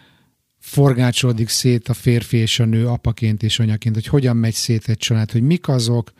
[0.59, 4.97] forgácsolódik szét a férfi és a nő apaként és anyaként, hogy hogyan megy szét egy
[4.97, 6.13] család, hogy mik azok,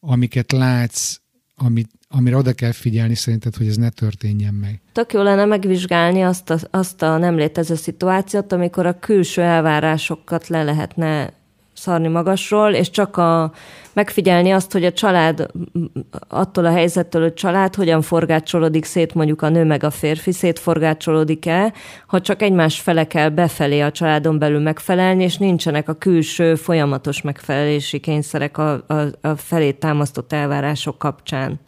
[0.00, 1.16] amiket látsz,
[1.54, 4.80] amit, amire oda kell figyelni szerinted, hogy ez ne történjen meg.
[4.92, 10.48] Tök jó lenne megvizsgálni azt a, azt a nem létező szituációt, amikor a külső elvárásokat
[10.48, 11.32] le lehetne
[11.72, 13.52] szarni magasról, és csak a,
[13.92, 15.46] megfigyelni azt, hogy a család
[16.28, 21.72] attól a helyzettől, hogy család hogyan forgácsolódik szét mondjuk a nő meg a férfi, szétforgácsolódik-e,
[22.06, 27.22] ha csak egymás fele kell befelé a családon belül megfelelni, és nincsenek a külső folyamatos
[27.22, 31.60] megfelelési kényszerek a, a, a felé támasztott elvárások kapcsán.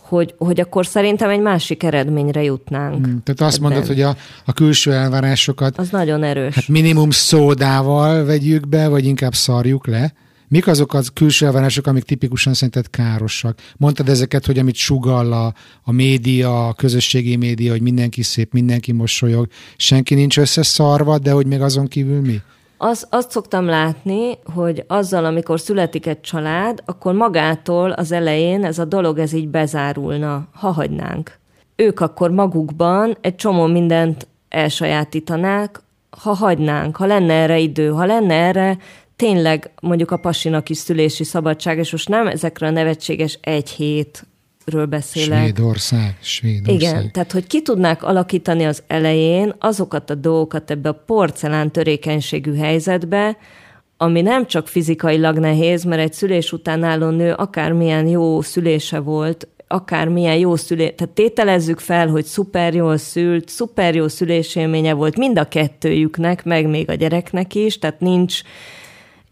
[0.00, 3.04] Hogy, hogy akkor szerintem egy másik eredményre jutnánk.
[3.04, 3.70] Hmm, tehát azt ebben.
[3.70, 6.54] mondod, hogy a, a külső elvárásokat Az nagyon erős.
[6.54, 10.12] hát minimum szódával vegyük be, vagy inkább szarjuk le.
[10.48, 13.58] Mik azok az külső elvárások, amik tipikusan szerinted károsak?
[13.76, 18.92] Mondtad ezeket, hogy amit sugall a, a média, a közösségi média, hogy mindenki szép, mindenki
[18.92, 22.40] mosolyog, senki nincs összeszarva, de hogy még azon kívül mi?
[22.78, 28.78] Az, azt szoktam látni, hogy azzal, amikor születik egy család, akkor magától az elején ez
[28.78, 31.38] a dolog ez így bezárulna, ha hagynánk.
[31.76, 35.80] Ők akkor magukban egy csomó mindent elsajátítanák,
[36.22, 38.78] ha hagynánk, ha lenne erre idő, ha lenne erre
[39.16, 43.70] tényleg mondjuk a pasinak is szülési szabadság, és most nem ezekről a nevetséges egy
[44.66, 45.42] hétről beszélek.
[45.42, 46.74] Svédország, Svédország.
[46.74, 52.56] Igen, tehát hogy ki tudnák alakítani az elején azokat a dolgokat ebbe a porcelán törékenységű
[52.56, 53.36] helyzetbe,
[53.96, 59.48] ami nem csak fizikailag nehéz, mert egy szülés után álló nő akármilyen jó szülése volt,
[59.68, 65.38] akármilyen jó szülés, tehát tételezzük fel, hogy szuper jól szült, szuper jó szülésélménye volt mind
[65.38, 68.40] a kettőjüknek, meg még a gyereknek is, tehát nincs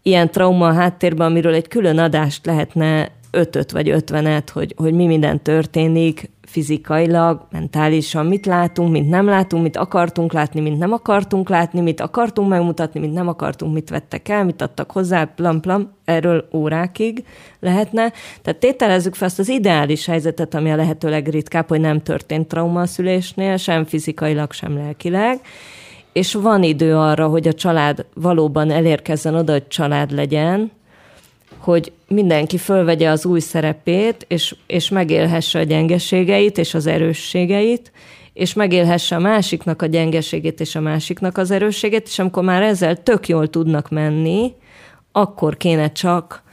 [0.01, 5.05] ilyen trauma a háttérben, amiről egy külön adást lehetne ötöt vagy ötvenet, hogy, hogy mi
[5.05, 11.49] minden történik fizikailag, mentálisan, mit látunk, mit nem látunk, mit akartunk látni, mit nem akartunk
[11.49, 15.91] látni, mit akartunk megmutatni, mit nem akartunk, mit vettek el, mit adtak hozzá, plam, plam,
[16.05, 17.23] erről órákig
[17.59, 18.11] lehetne.
[18.41, 22.81] Tehát tételezzük fel azt az ideális helyzetet, ami a lehető legritkább, hogy nem történt trauma
[22.81, 25.39] a szülésnél, sem fizikailag, sem lelkileg,
[26.13, 30.71] és van idő arra, hogy a család valóban elérkezzen oda, hogy család legyen,
[31.65, 37.91] hogy mindenki fölvegye az új szerepét, és, és megélhesse a gyengeségeit és az erősségeit,
[38.33, 43.03] és megélhesse a másiknak a gyengeségét és a másiknak az erősségét, és amikor már ezzel
[43.03, 44.53] tök jól tudnak menni,
[45.11, 46.43] akkor kéne csak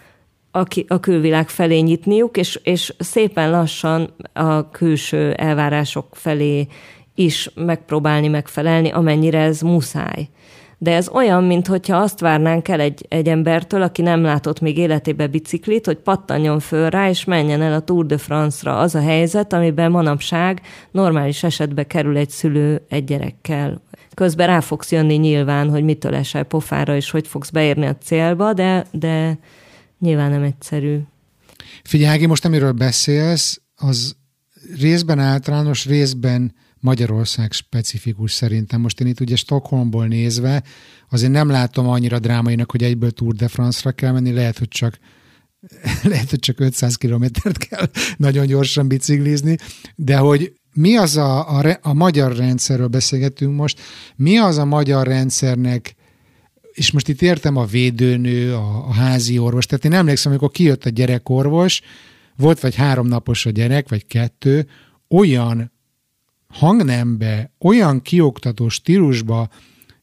[0.89, 6.67] a külvilág felé nyitniuk, és, és szépen lassan a külső elvárások felé
[7.15, 10.29] is megpróbálni megfelelni, amennyire ez muszáj.
[10.83, 15.27] De ez olyan, mintha azt várnánk el egy, egy embertől, aki nem látott még életébe
[15.27, 18.79] biciklit, hogy pattanjon föl rá, és menjen el a Tour de France-ra.
[18.79, 20.61] Az a helyzet, amiben manapság
[20.91, 23.83] normális esetben kerül egy szülő egy gyerekkel.
[24.15, 28.53] Közben rá fogsz jönni nyilván, hogy mitől esel pofára, és hogy fogsz beérni a célba,
[28.53, 29.39] de, de
[29.99, 30.99] nyilván nem egyszerű.
[31.83, 34.17] Figyelj, Ági, most amiről beszélsz, az
[34.79, 38.81] részben általános, részben Magyarország specifikus szerintem.
[38.81, 40.63] Most én itt ugye Stockholmból nézve,
[41.11, 44.99] azért nem látom annyira drámainak, hogy egyből Tour de France-ra kell menni, lehet, hogy csak
[46.03, 47.87] lehet, hogy csak 500 kilométert kell
[48.17, 49.57] nagyon gyorsan biciklizni,
[49.97, 53.81] de hogy mi az a, a, a magyar rendszerről beszélgetünk most,
[54.17, 55.95] mi az a magyar rendszernek
[56.73, 60.85] és most itt értem a védőnő, a, a házi orvos, tehát én emlékszem, amikor kijött
[60.85, 61.81] a gyerekorvos,
[62.37, 64.67] volt vagy három napos a gyerek, vagy kettő,
[65.09, 65.73] olyan
[66.53, 69.49] hangnembe, olyan kioktató stílusba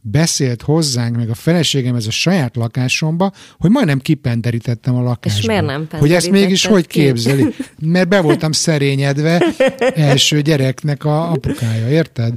[0.02, 5.40] beszélt hozzánk, meg a feleségem ez a saját lakásomba, hogy majdnem kipenderítettem a lakásba.
[5.40, 7.46] És miért nem Hogy ezt mégis hogy képzeli?
[7.80, 9.44] Mert be voltam szerényedve
[9.96, 12.34] első gyereknek a apukája, érted?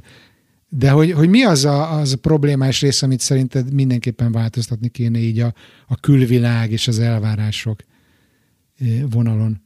[0.69, 5.19] De hogy, hogy mi az a, az a problémás rész, amit szerinted mindenképpen változtatni kéne
[5.19, 5.55] így a,
[5.87, 7.81] a külvilág és az elvárások
[8.81, 9.63] eh, vonalon?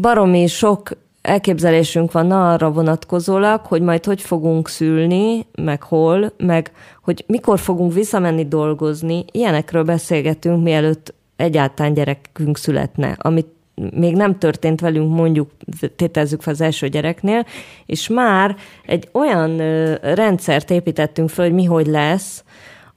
[0.00, 0.90] Baromi sok
[1.22, 6.72] elképzelésünk van arra vonatkozólag, hogy majd hogy fogunk szülni, meg hol, meg
[7.02, 9.24] hogy mikor fogunk visszamenni dolgozni.
[9.32, 13.46] Ilyenekről beszélgetünk, mielőtt egyáltalán gyerekünk születne, amit
[13.94, 15.50] még nem történt velünk, mondjuk
[15.96, 17.46] tétezzük fel az első gyereknél,
[17.86, 18.56] és már
[18.86, 19.56] egy olyan
[20.00, 22.44] rendszert építettünk fel, hogy mi hogy lesz,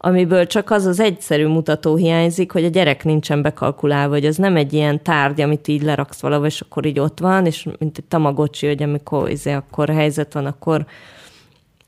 [0.06, 4.56] amiből csak az az egyszerű mutató hiányzik, hogy a gyerek nincsen bekalkulálva, hogy az nem
[4.56, 8.04] egy ilyen tárgy, amit így leraksz valahol, és akkor így ott van, és mint egy
[8.04, 10.86] tamagocsi, hogy amikor izé, akkor helyzet van, akkor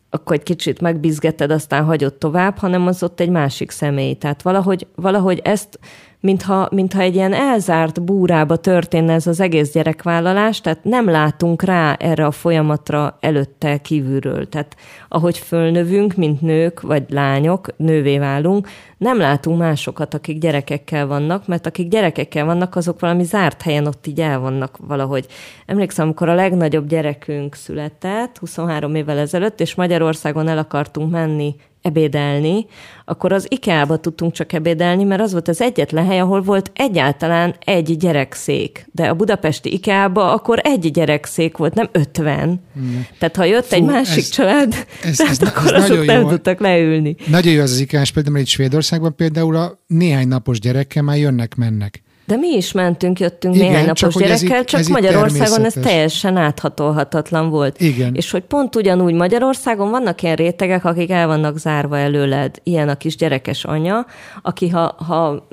[0.09, 4.13] akkor egy kicsit megbizgeted, aztán hagyod tovább, hanem az ott egy másik személy.
[4.13, 5.79] Tehát valahogy, valahogy ezt
[6.25, 11.93] mintha, mintha egy ilyen elzárt búrába történne ez az egész gyerekvállalás, tehát nem látunk rá
[11.93, 14.49] erre a folyamatra előtte kívülről.
[14.49, 14.75] Tehát
[15.07, 21.65] ahogy fölnövünk, mint nők vagy lányok, nővé válunk, nem látunk másokat, akik gyerekekkel vannak, mert
[21.65, 25.25] akik gyerekekkel vannak, azok valami zárt helyen ott így el vannak valahogy.
[25.65, 31.55] Emlékszem, amikor a legnagyobb gyerekünk született, 23 évvel ezelőtt, és Magyarországon el akartunk menni
[31.85, 32.65] ebédelni,
[33.05, 37.55] akkor az IKEA-ba tudtunk csak ebédelni, mert az volt az egyetlen hely, ahol volt egyáltalán
[37.65, 38.87] egy gyerekszék.
[38.91, 42.61] De a budapesti IKEA-ba akkor egy gyerekszék volt, nem ötven.
[42.79, 42.99] Mm.
[43.19, 46.21] Tehát ha jött Fú, egy másik ez, család, ez, tehát ez, akkor ez azok nem
[46.21, 46.27] jó.
[46.29, 47.15] tudtak leülni.
[47.27, 52.03] Nagyon jó az az IKEA-s például, itt Svédországban például a néhány napos gyerekkel már jönnek-mennek.
[52.25, 55.73] De mi is mentünk, jöttünk Igen, néhány napos csak, gyerekkel, ez csak ez Magyarországon ez
[55.73, 57.79] teljesen áthatolhatatlan volt.
[57.81, 58.15] Igen.
[58.15, 62.95] És hogy pont ugyanúgy Magyarországon vannak ilyen rétegek, akik el vannak zárva előled, ilyen a
[62.95, 64.05] kis gyerekes anya,
[64.41, 65.47] aki ha, ha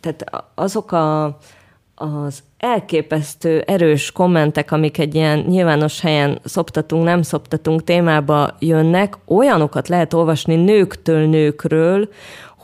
[0.00, 1.38] tehát azok a,
[1.94, 9.88] az elképesztő erős kommentek, amik egy ilyen nyilvános helyen szoptatunk, nem szoptatunk témába jönnek, olyanokat
[9.88, 12.08] lehet olvasni nőktől nőkről,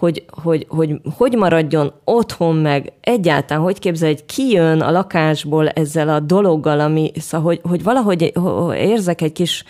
[0.02, 5.68] hogy, hogy, hogy hogy maradjon otthon meg, egyáltalán hogy képzel, hogy ki jön a lakásból
[5.68, 8.32] ezzel a dologgal, ami, szóval, hogy, hogy valahogy
[8.74, 9.64] érzek egy kis,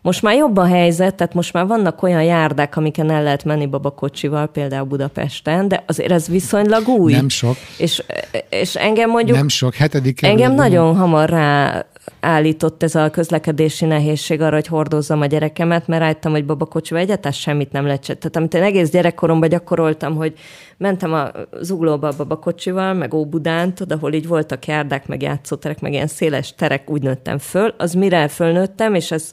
[0.00, 3.66] most már jobb a helyzet, tehát most már vannak olyan járdák, amiken el lehet menni
[3.66, 7.12] babakocsival, például Budapesten, de azért ez viszonylag új.
[7.12, 7.56] Nem sok.
[7.78, 8.02] És,
[8.48, 9.36] és engem mondjuk...
[9.36, 11.84] Nem sok, hetedik Engem nagyon hamar rá
[12.20, 17.32] állított ez a közlekedési nehézség arra, hogy hordozzam a gyerekemet, mert rájöttem, hogy babakocsival egyáltalán
[17.32, 18.02] semmit nem lehet.
[18.02, 20.34] Tehát amit én egész gyerekkoromban gyakoroltam, hogy
[20.76, 21.30] mentem a
[21.60, 26.54] zuglóba a babakocsival, meg Óbudánt, oda, ahol így voltak járdák, meg játszóterek, meg ilyen széles
[26.54, 27.74] terek, úgy nőttem föl.
[27.78, 29.32] Az mire fölnőttem, és ez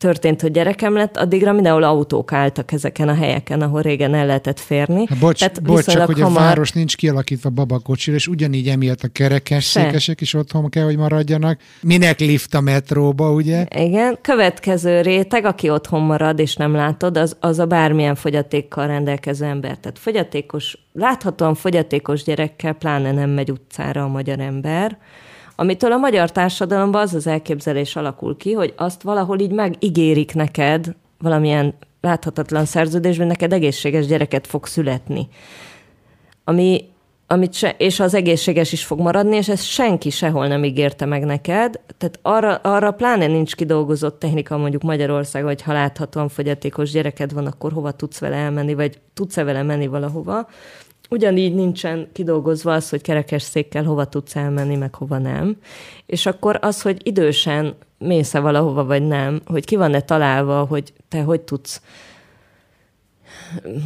[0.00, 4.60] történt, hogy gyerekem lett, addigra mindenhol autók álltak ezeken a helyeken, ahol régen el lehetett
[4.60, 5.04] férni.
[5.08, 6.42] Hát bocs, Tehát bocs csak hogy hamar...
[6.42, 9.80] a város nincs kialakítva babakocsira, és ugyanígy emiatt a kerekes Se.
[9.80, 11.60] székesek is otthon kell, hogy maradjanak.
[11.82, 13.66] Minek lift a metróba, ugye?
[13.76, 14.18] Igen.
[14.20, 19.78] Következő réteg, aki otthon marad, és nem látod, az, az a bármilyen fogyatékkal rendelkező ember.
[19.78, 24.98] Tehát fogyatékos, láthatóan fogyatékos gyerekkel pláne nem megy utcára a magyar ember
[25.60, 30.94] amitől a magyar társadalomban az az elképzelés alakul ki, hogy azt valahol így megígérik neked,
[31.18, 35.28] valamilyen láthatatlan szerződésben neked egészséges gyereket fog születni.
[36.44, 36.84] Ami,
[37.26, 41.24] amit se, és az egészséges is fog maradni, és ezt senki sehol nem ígérte meg
[41.24, 41.80] neked.
[41.98, 47.46] Tehát arra, arra pláne nincs kidolgozott technika mondjuk Magyarországon, hogy ha láthatóan fogyatékos gyereked van,
[47.46, 50.48] akkor hova tudsz vele elmenni, vagy tudsz-e vele menni valahova
[51.10, 55.56] ugyanígy nincsen kidolgozva az, hogy kerekes székkel hova tudsz elmenni, meg hova nem.
[56.06, 61.22] És akkor az, hogy idősen mész-e valahova, vagy nem, hogy ki van-e találva, hogy te
[61.22, 61.82] hogy tudsz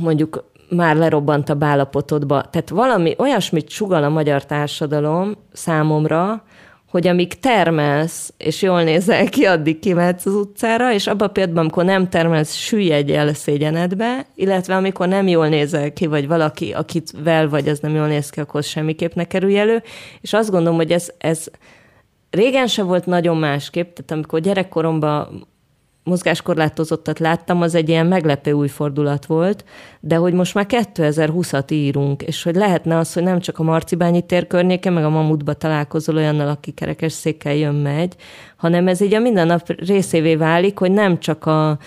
[0.00, 2.40] mondjuk már lerobbant a bálapotodba.
[2.50, 6.42] Tehát valami olyasmit sugal a magyar társadalom számomra,
[6.94, 11.64] hogy amíg termelsz, és jól nézel ki, addig kimehetsz az utcára, és abban a pillanatban,
[11.64, 17.10] amikor nem termelsz, süllyedj el szégyenedbe, illetve amikor nem jól nézel ki, vagy valaki, akit
[17.24, 19.82] vel vagy, az nem jól néz ki, akkor semmiképp ne kerülj elő.
[20.20, 21.46] És azt gondolom, hogy ez, ez
[22.30, 25.46] régen se volt nagyon másképp, tehát amikor gyerekkoromban
[26.04, 29.64] mozgáskorlátozottat láttam, az egy ilyen meglepő új fordulat volt,
[30.00, 34.22] de hogy most már 2020-at írunk, és hogy lehetne az, hogy nem csak a Marcibányi
[34.22, 38.14] tér környéke, meg a Mamutba találkozol olyannal, aki kerekes székkel jön-megy,
[38.56, 41.78] hanem ez így a mindennap részévé válik, hogy nem csak a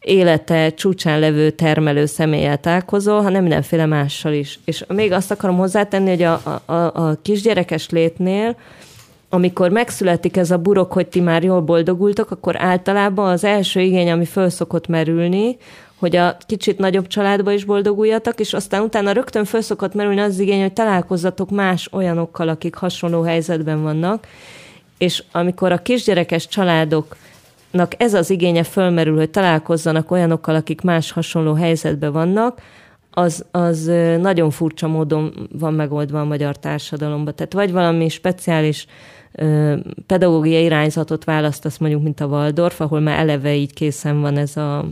[0.00, 4.58] élete csúcsán levő termelő személlyel találkozol, hanem mindenféle mással is.
[4.64, 8.56] És még azt akarom hozzátenni, hogy a, a, a kisgyerekes létnél
[9.34, 14.10] amikor megszületik ez a burok, hogy ti már jól boldogultok, akkor általában az első igény,
[14.10, 15.56] ami föl szokott merülni,
[15.98, 20.38] hogy a kicsit nagyobb családba is boldoguljatok, és aztán utána rögtön föl szokott merülni az
[20.38, 24.26] igény, hogy találkozzatok más olyanokkal, akik hasonló helyzetben vannak,
[24.98, 31.52] és amikor a kisgyerekes családoknak ez az igénye fölmerül, hogy találkozzanak olyanokkal, akik más hasonló
[31.52, 32.60] helyzetben vannak,
[33.16, 33.84] az, az
[34.20, 37.34] nagyon furcsa módon van megoldva a magyar társadalomban.
[37.34, 38.86] Tehát vagy valami speciális
[40.06, 44.84] pedagógiai irányzatot választasz, mondjuk, mint a Waldorf, ahol már eleve így készen van ez a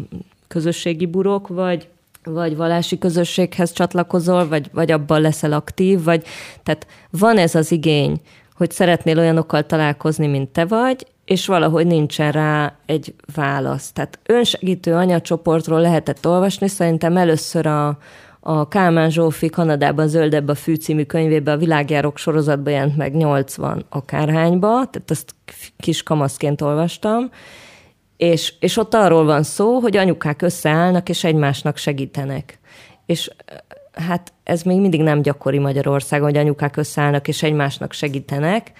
[0.48, 1.88] közösségi burok, vagy
[2.24, 6.24] vagy vallási közösséghez csatlakozol, vagy, vagy abban leszel aktív, vagy
[6.62, 8.20] tehát van ez az igény,
[8.56, 13.92] hogy szeretnél olyanokkal találkozni, mint te vagy, és valahogy nincsen rá egy válasz.
[13.92, 17.98] Tehát önsegítő anyacsoportról lehetett olvasni, szerintem először a,
[18.44, 23.84] a Kálmán Zsófi Kanadában Zöldebb a fű című könyvében a világjárok sorozatban jelent meg 80
[23.88, 25.34] akárhányba, tehát ezt
[25.76, 27.30] kis kamaszként olvastam,
[28.16, 32.58] és, és ott arról van szó, hogy anyukák összeállnak és egymásnak segítenek.
[33.06, 33.30] És
[33.92, 38.72] hát ez még mindig nem gyakori Magyarországon, hogy anyukák összeállnak és egymásnak segítenek,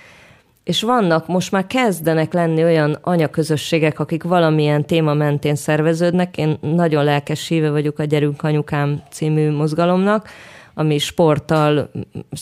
[0.65, 6.37] és vannak, most már kezdenek lenni olyan anyaközösségek, akik valamilyen téma mentén szerveződnek.
[6.37, 10.29] Én nagyon lelkes híve vagyok a Gyerünk Anyukám című mozgalomnak,
[10.75, 11.91] ami sporttal,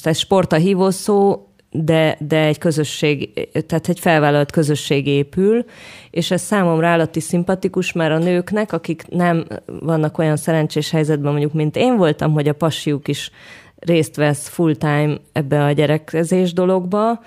[0.02, 5.64] ez sport a hívószó, de, de egy közösség, tehát egy felvállalt közösség épül,
[6.10, 11.52] és ez számomra állati szimpatikus, mert a nőknek, akik nem vannak olyan szerencsés helyzetben, mondjuk,
[11.52, 13.30] mint én voltam, hogy a pasiuk is
[13.78, 17.20] részt vesz full-time ebbe a gyerekezés dologba,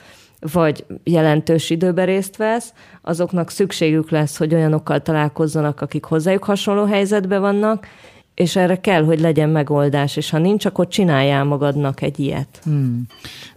[0.51, 7.41] vagy jelentős időben részt vesz, azoknak szükségük lesz, hogy olyanokkal találkozzanak, akik hozzájuk hasonló helyzetben
[7.41, 7.87] vannak,
[8.33, 12.59] és erre kell, hogy legyen megoldás, és ha nincs, akkor csináljál magadnak egy ilyet.
[12.63, 13.07] Hmm.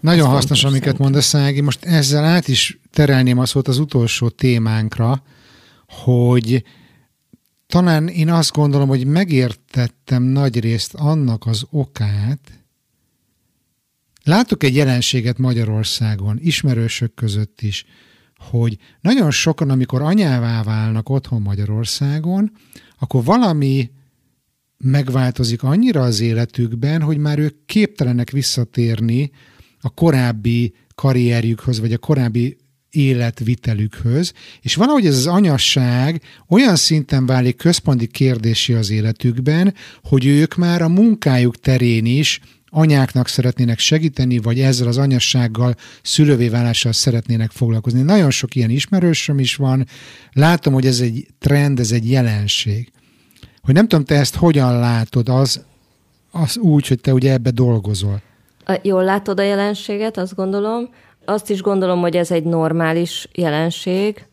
[0.00, 1.60] Nagyon Ezt hasznos, amiket mondasz, Ági.
[1.60, 5.22] Most ezzel át is terelném a szót az utolsó témánkra,
[5.88, 6.62] hogy
[7.66, 12.40] talán én azt gondolom, hogy megértettem nagy részt annak az okát,
[14.26, 17.84] Látok egy jelenséget Magyarországon, ismerősök között is,
[18.36, 22.52] hogy nagyon sokan, amikor anyává válnak otthon Magyarországon,
[22.98, 23.90] akkor valami
[24.76, 29.30] megváltozik annyira az életükben, hogy már ők képtelenek visszatérni
[29.80, 32.56] a korábbi karrierjükhöz, vagy a korábbi
[32.90, 40.54] életvitelükhöz, és valahogy ez az anyasság olyan szinten válik központi kérdési az életükben, hogy ők
[40.54, 42.40] már a munkájuk terén is
[42.76, 48.02] anyáknak szeretnének segíteni, vagy ezzel az anyassággal, szülővé válással szeretnének foglalkozni.
[48.02, 49.86] Nagyon sok ilyen ismerősöm is van.
[50.32, 52.92] Látom, hogy ez egy trend, ez egy jelenség.
[53.62, 55.64] Hogy nem tudom, te ezt hogyan látod, az,
[56.30, 58.22] az úgy, hogy te ugye ebbe dolgozol.
[58.82, 60.88] Jól látod a jelenséget, azt gondolom.
[61.24, 64.26] Azt is gondolom, hogy ez egy normális jelenség,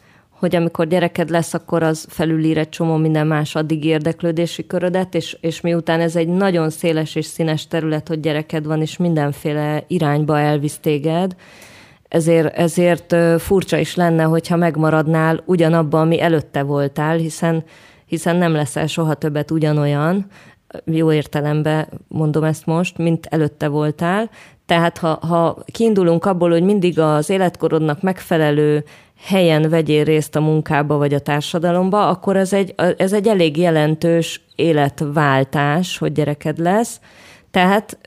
[0.43, 5.37] hogy amikor gyereked lesz, akkor az felülír egy csomó minden más addig érdeklődési körödet, és,
[5.41, 10.39] és miután ez egy nagyon széles és színes terület, hogy gyereked van, és mindenféle irányba
[10.39, 11.35] elvisz téged,
[12.07, 17.63] ezért, ezért furcsa is lenne, hogyha megmaradnál ugyanabban, ami előtte voltál, hiszen,
[18.05, 20.25] hiszen nem leszel soha többet ugyanolyan,
[20.85, 24.29] jó értelemben mondom ezt most, mint előtte voltál.
[24.65, 28.83] Tehát ha, ha kiindulunk abból, hogy mindig az életkorodnak megfelelő
[29.23, 34.41] helyen vegyél részt a munkába vagy a társadalomba, akkor ez egy, ez egy elég jelentős
[34.55, 36.99] életváltás, hogy gyereked lesz.
[37.51, 37.97] Tehát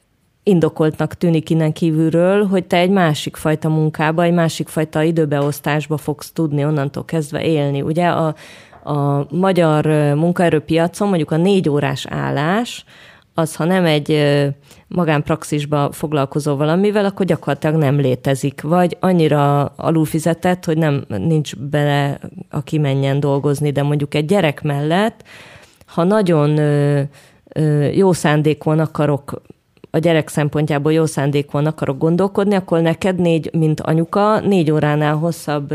[0.42, 6.30] indokoltnak tűnik innen kívülről, hogy te egy másik fajta munkába, egy másik fajta időbeosztásba fogsz
[6.30, 7.82] tudni onnantól kezdve élni.
[7.82, 8.34] Ugye a,
[8.84, 12.84] a magyar munkaerőpiacon mondjuk a négy órás állás,
[13.38, 14.36] az, ha nem egy
[14.88, 18.60] magánpraxisba foglalkozó valamivel, akkor gyakorlatilag nem létezik.
[18.60, 22.18] Vagy annyira alulfizetett, hogy nem nincs bele,
[22.50, 25.22] aki menjen dolgozni, de mondjuk egy gyerek mellett,
[25.86, 26.60] ha nagyon
[27.92, 29.42] jó szándékon akarok
[29.90, 35.74] a gyerek szempontjából jó szándékon akarok gondolkodni, akkor neked négy, mint anyuka, négy óránál hosszabb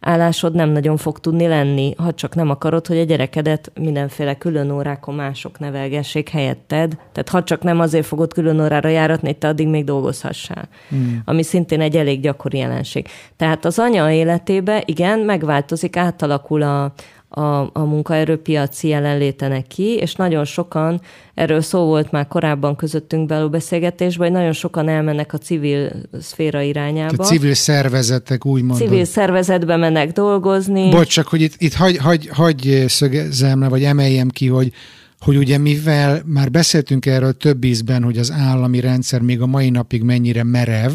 [0.00, 4.70] állásod nem nagyon fog tudni lenni, ha csak nem akarod, hogy a gyerekedet mindenféle külön
[4.70, 6.96] órákon mások nevelgessék helyetted.
[7.12, 10.68] Tehát ha csak nem azért fogod külön órára járatni, hogy te addig még dolgozhassál.
[10.88, 11.22] Hmm.
[11.24, 13.08] Ami szintén egy elég gyakori jelenség.
[13.36, 16.92] Tehát az anya életébe, igen, megváltozik, átalakul a,
[17.28, 21.00] a, a munkaerőpiaci jelenléte neki, és nagyon sokan,
[21.34, 25.90] erről szó volt már korábban közöttünk belül beszélgetésben, hogy nagyon sokan elmennek a civil
[26.20, 27.22] szféra irányába.
[27.22, 28.88] A civil szervezetek, úgy mondod.
[28.88, 30.90] Civil szervezetbe mennek dolgozni.
[30.90, 34.72] Bocs, csak hogy itt, itt hagy, hagy, hagy szögezem le, vagy emeljem ki, hogy
[35.18, 39.70] hogy ugye mivel már beszéltünk erről több ízben, hogy az állami rendszer még a mai
[39.70, 40.92] napig mennyire merev,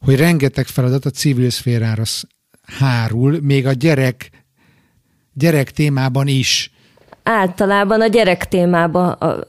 [0.00, 2.02] hogy rengeteg feladat a civil szférára
[2.62, 4.30] hárul, még a gyerek
[5.38, 6.70] gyerek témában is?
[7.22, 9.46] Általában a gyerek témában a,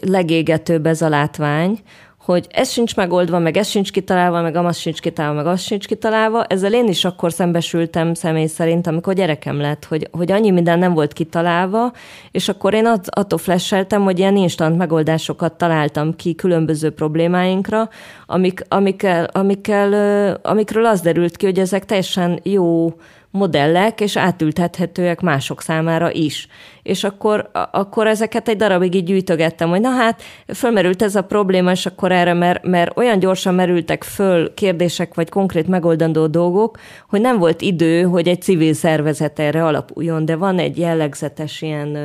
[0.00, 1.78] legégetőbb ez a látvány,
[2.24, 5.86] hogy ez sincs megoldva, meg ez sincs kitalálva, meg az sincs kitalálva, meg az sincs
[5.86, 6.44] kitalálva.
[6.44, 10.94] Ezzel én is akkor szembesültem személy szerint, amikor gyerekem lett, hogy, hogy annyi minden nem
[10.94, 11.92] volt kitalálva,
[12.30, 17.88] és akkor én att, attól flasheltem, hogy ilyen instant megoldásokat találtam ki különböző problémáinkra,
[18.26, 22.94] amik, amikkel, amikkel, amikről az derült ki, hogy ezek teljesen jó
[23.34, 26.48] modellek, és átültethetőek mások számára is.
[26.82, 31.70] És akkor, akkor ezeket egy darabig így gyűjtögettem, hogy na hát, fölmerült ez a probléma,
[31.70, 36.78] és akkor erre, mert, mert olyan gyorsan merültek föl kérdések, vagy konkrét megoldandó dolgok,
[37.08, 41.96] hogy nem volt idő, hogy egy civil szervezet erre alapuljon, de van egy jellegzetes ilyen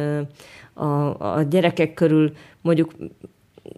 [0.74, 0.86] a,
[1.36, 2.32] a gyerekek körül
[2.62, 2.92] mondjuk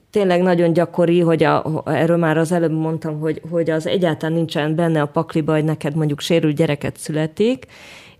[0.09, 4.75] tényleg nagyon gyakori, hogy a, erről már az előbb mondtam, hogy, hogy az egyáltalán nincsen
[4.75, 7.65] benne a pakliba, hogy neked mondjuk sérült gyereket születik,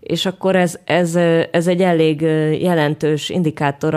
[0.00, 1.16] és akkor ez, ez,
[1.50, 2.20] ez egy elég
[2.60, 3.94] jelentős indikátor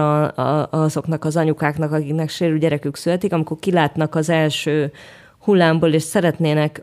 [0.69, 4.91] azoknak az anyukáknak, akiknek sérült gyerekük születik, amikor kilátnak az első
[5.39, 6.81] hullámból, és szeretnének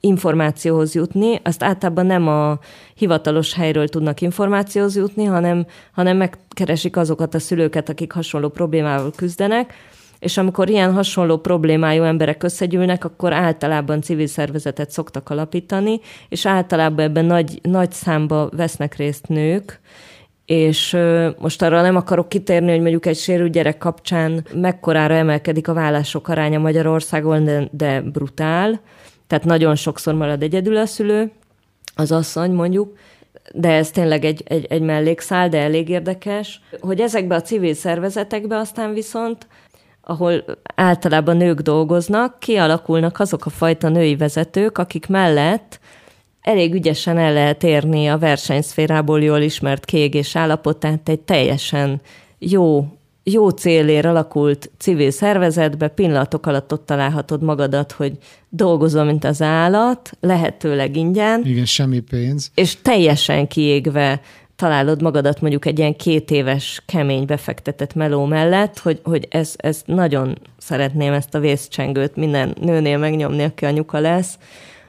[0.00, 2.58] információhoz jutni, azt általában nem a
[2.94, 9.74] hivatalos helyről tudnak információhoz jutni, hanem, hanem megkeresik azokat a szülőket, akik hasonló problémával küzdenek,
[10.18, 17.04] és amikor ilyen hasonló problémájú emberek összegyűlnek, akkor általában civil szervezetet szoktak alapítani, és általában
[17.04, 19.80] ebben nagy, nagy számba vesznek részt nők,
[20.46, 20.96] és
[21.38, 26.28] most arra nem akarok kitérni, hogy mondjuk egy sérült gyerek kapcsán mekkorára emelkedik a vállások
[26.28, 28.80] aránya Magyarországon, de, de brutál.
[29.26, 31.30] Tehát nagyon sokszor marad egyedül a szülő,
[31.94, 32.98] az asszony mondjuk,
[33.52, 38.56] de ez tényleg egy, egy, egy mellékszál, de elég érdekes, hogy ezekbe a civil szervezetekbe
[38.56, 39.46] aztán viszont,
[40.00, 40.44] ahol
[40.74, 45.80] általában nők dolgoznak, kialakulnak azok a fajta női vezetők, akik mellett
[46.40, 52.00] elég ügyesen el lehet érni a versenyszférából jól ismert kiégés állapotát egy teljesen
[52.38, 52.86] jó
[53.30, 58.12] jó célér alakult civil szervezetbe, pillanatok alatt ott találhatod magadat, hogy
[58.48, 61.42] dolgozol, mint az állat, lehetőleg ingyen.
[61.44, 62.50] Igen, semmi pénz.
[62.54, 64.20] És teljesen kiégve
[64.56, 69.82] találod magadat mondjuk egy ilyen két éves kemény befektetett meló mellett, hogy, hogy ez, ez
[69.84, 74.38] nagyon szeretném ezt a vészcsengőt minden nőnél megnyomni, aki anyuka lesz,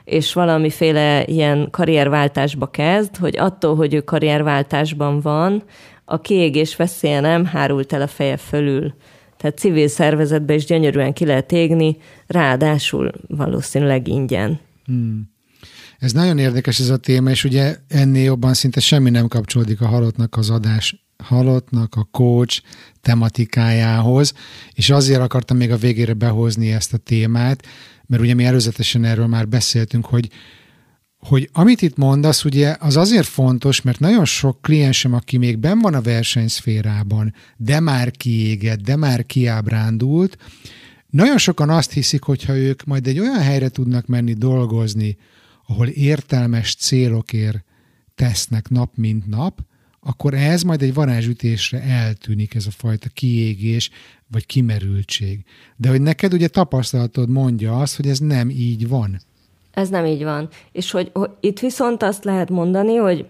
[0.04, 5.64] és valamiféle ilyen karrierváltásba kezd, hogy attól, hogy ő karrierváltásban van,
[6.10, 8.94] a kiégés veszélye nem hárult el a feje fölül.
[9.38, 11.98] Tehát civil szervezetbe is gyönyörűen ki lehet égni,
[12.28, 14.60] ráadásul valószínűleg ingyen.
[14.86, 15.30] Hmm.
[16.00, 19.88] Ez nagyon érdekes ez a téma, és ugye ennél jobban szinte semmi nem kapcsolódik a
[19.88, 22.62] halottnak az adás halottnak a coach
[23.02, 24.34] tematikájához,
[24.74, 27.68] és azért akartam még a végére behozni ezt a témát,
[28.06, 30.30] mert ugye mi előzetesen erről már beszéltünk, hogy
[31.20, 35.80] hogy amit itt mondasz, ugye az azért fontos, mert nagyon sok kliensem, aki még ben
[35.80, 40.38] van a versenyszférában, de már kiégett, de már kiábrándult,
[41.10, 45.18] nagyon sokan azt hiszik, hogy ha ők majd egy olyan helyre tudnak menni dolgozni,
[45.68, 47.64] ahol értelmes célokért
[48.16, 49.60] tesznek nap mint nap,
[50.00, 53.90] akkor ez majd egy varázsütésre eltűnik ez a fajta kiégés,
[54.28, 55.46] vagy kimerültség.
[55.76, 59.22] De hogy neked ugye tapasztalatod mondja azt, hogy ez nem így van.
[59.78, 60.48] Ez nem így van.
[60.72, 63.26] És hogy, hogy itt viszont azt lehet mondani, hogy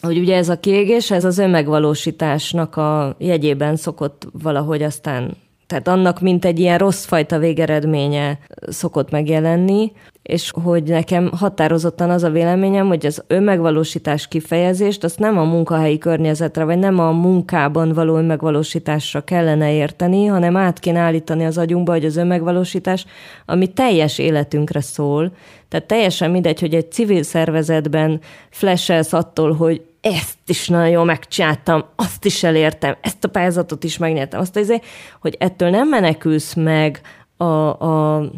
[0.00, 5.36] hogy ugye ez a kiégés, ez az önmegvalósításnak a jegyében szokott valahogy aztán,
[5.66, 9.92] tehát annak, mint egy ilyen rossz fajta végeredménye szokott megjelenni,
[10.26, 15.98] és hogy nekem határozottan az a véleményem, hogy az önmegvalósítás kifejezést azt nem a munkahelyi
[15.98, 21.92] környezetre, vagy nem a munkában való önmegvalósításra kellene érteni, hanem át kéne állítani az agyunkba,
[21.92, 23.06] hogy az önmegvalósítás,
[23.44, 25.32] ami teljes életünkre szól,
[25.68, 28.20] tehát teljesen mindegy, hogy egy civil szervezetben
[28.50, 33.98] flashelsz attól, hogy ezt is nagyon jól megcsináltam, azt is elértem, ezt a pályázatot is
[33.98, 34.84] megnyertem, azt azért,
[35.20, 37.00] hogy ettől nem menekülsz meg
[37.36, 38.30] a, a,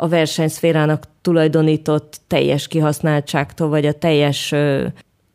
[0.00, 4.54] a versenyszférának tulajdonított teljes kihasználtságtól, vagy a teljes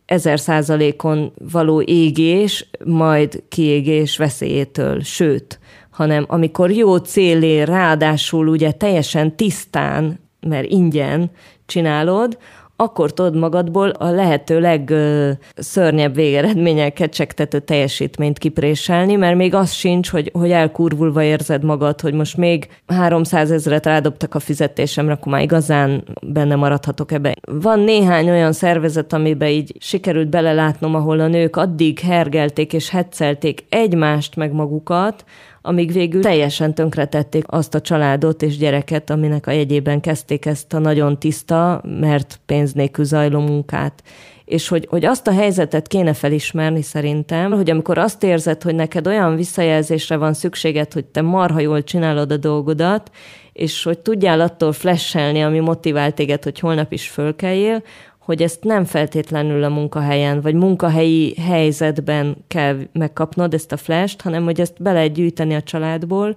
[0.06, 5.02] ezer százalékon való égés, majd kiégés veszélyétől.
[5.02, 5.60] Sőt,
[5.90, 11.32] hanem amikor jó célé, ráadásul ugye teljesen tisztán, mert ingyen
[11.66, 12.38] csinálod,
[12.84, 20.30] akkor tudod magadból a lehető legszörnyebb végeredménnyel kecsegtető teljesítményt kipréselni, mert még az sincs, hogy,
[20.34, 26.04] hogy elkurvulva érzed magad, hogy most még 300 ezeret rádobtak a fizetésemre, akkor már igazán
[26.22, 27.36] benne maradhatok ebbe.
[27.42, 33.66] Van néhány olyan szervezet, amiben így sikerült belelátnom, ahol a nők addig hergelték és hetszelték
[33.70, 35.24] egymást meg magukat,
[35.66, 40.80] amíg végül teljesen tönkretették azt a családot és gyereket, aminek a jegyében kezdték ezt a
[40.80, 44.04] nagyon tiszta, mert pénz nélkül zajló munkát.
[44.46, 49.08] És hogy, hogy azt a helyzetet kéne felismerni szerintem, hogy amikor azt érzed, hogy neked
[49.08, 53.12] olyan visszajelzésre van szükséged, hogy te marha jól csinálod a dolgodat,
[53.54, 57.84] és hogy tudjál attól flashelni, ami motivál téged, hogy holnap is fölkeljél,
[58.26, 64.44] hogy ezt nem feltétlenül a munkahelyen, vagy munkahelyi helyzetben kell megkapnod ezt a flash hanem
[64.44, 66.36] hogy ezt be lehet gyűjteni a családból,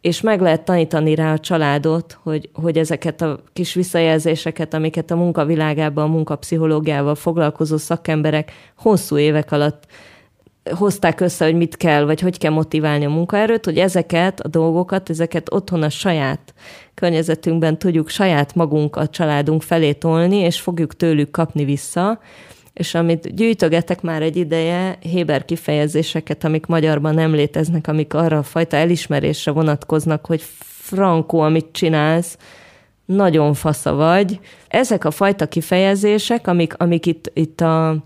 [0.00, 5.16] és meg lehet tanítani rá a családot, hogy, hogy ezeket a kis visszajelzéseket, amiket a
[5.16, 9.86] munkavilágában, a munkapszichológiával foglalkozó szakemberek hosszú évek alatt
[10.70, 15.10] hozták össze, hogy mit kell, vagy hogy kell motiválni a munkaerőt, hogy ezeket a dolgokat,
[15.10, 16.54] ezeket otthon a saját
[16.94, 22.20] környezetünkben tudjuk saját magunk a családunk felé tolni, és fogjuk tőlük kapni vissza,
[22.72, 28.42] és amit gyűjtögetek már egy ideje, Héber kifejezéseket, amik magyarban nem léteznek, amik arra a
[28.42, 32.38] fajta elismerésre vonatkoznak, hogy frankó, amit csinálsz,
[33.04, 34.40] nagyon fasza vagy.
[34.68, 37.96] Ezek a fajta kifejezések, amik, amik itt, itt a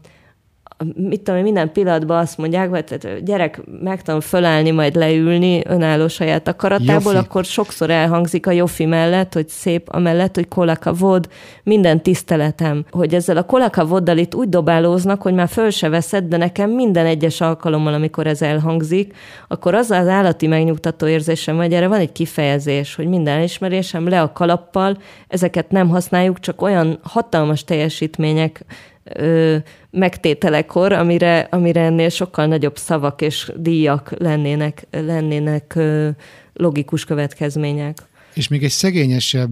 [0.94, 6.48] mit tudom, minden pillanatban azt mondják, hogy tehát gyerek megtanul fölállni, majd leülni önálló saját
[6.48, 7.26] akaratából, Jofi.
[7.26, 11.28] akkor sokszor elhangzik a Jofi mellett, hogy szép, amellett, hogy kolaka vod,
[11.62, 12.84] minden tiszteletem.
[12.90, 16.70] Hogy ezzel a kolaka voddal itt úgy dobálóznak, hogy már föl se veszed, de nekem
[16.70, 19.14] minden egyes alkalommal, amikor ez elhangzik,
[19.48, 24.20] akkor az az állati megnyugtató érzésem, hogy erre van egy kifejezés, hogy minden ismerésem le
[24.22, 24.96] a kalappal,
[25.28, 28.64] ezeket nem használjuk, csak olyan hatalmas teljesítmények
[29.04, 29.56] ö,
[29.90, 36.08] megtételekor, amire, amire ennél sokkal nagyobb szavak és díjak lennének, lennének ö,
[36.52, 37.98] logikus következmények.
[38.34, 39.50] És még egy szegényesebb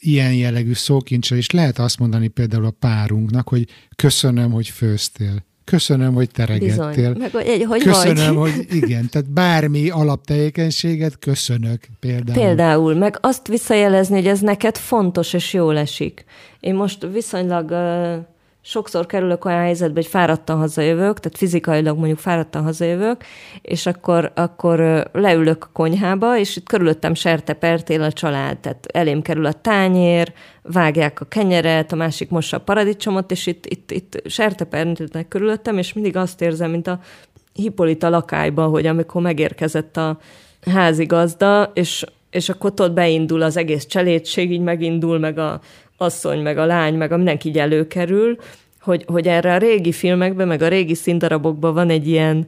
[0.00, 3.64] ilyen jellegű szókincsel is lehet azt mondani például a párunknak, hogy
[3.96, 5.48] köszönöm, hogy főztél.
[5.64, 7.12] Köszönöm, hogy teregettél.
[7.12, 7.30] Bizony.
[7.42, 8.52] Meg, hogy köszönöm, vagy.
[8.54, 12.38] hogy igen, tehát bármi alaptevékenységet köszönök például.
[12.38, 16.24] Például, meg azt visszajelezni, hogy ez neked fontos és jól esik.
[16.60, 18.14] Én most viszonylag uh,
[18.62, 23.24] sokszor kerülök olyan helyzetbe, hogy fáradtan hazajövök, tehát fizikailag mondjuk fáradtan hazajövök,
[23.62, 29.46] és akkor, akkor leülök a konyhába, és itt körülöttem sertepertél a család, tehát elém kerül
[29.46, 30.32] a tányér,
[30.62, 35.92] vágják a kenyeret, a másik mossa a paradicsomot, és itt, itt, itt sertepertélnek körülöttem, és
[35.92, 37.00] mindig azt érzem, mint a
[37.52, 40.18] Hippolita lakályba, hogy amikor megérkezett a
[40.60, 45.60] házigazda, és és akkor ott beindul az egész cselédség, így megindul, meg a
[46.00, 48.36] asszony, meg a lány, meg a mindenki így előkerül,
[48.80, 52.46] hogy, hogy erre a régi filmekben, meg a régi színdarabokban van egy ilyen,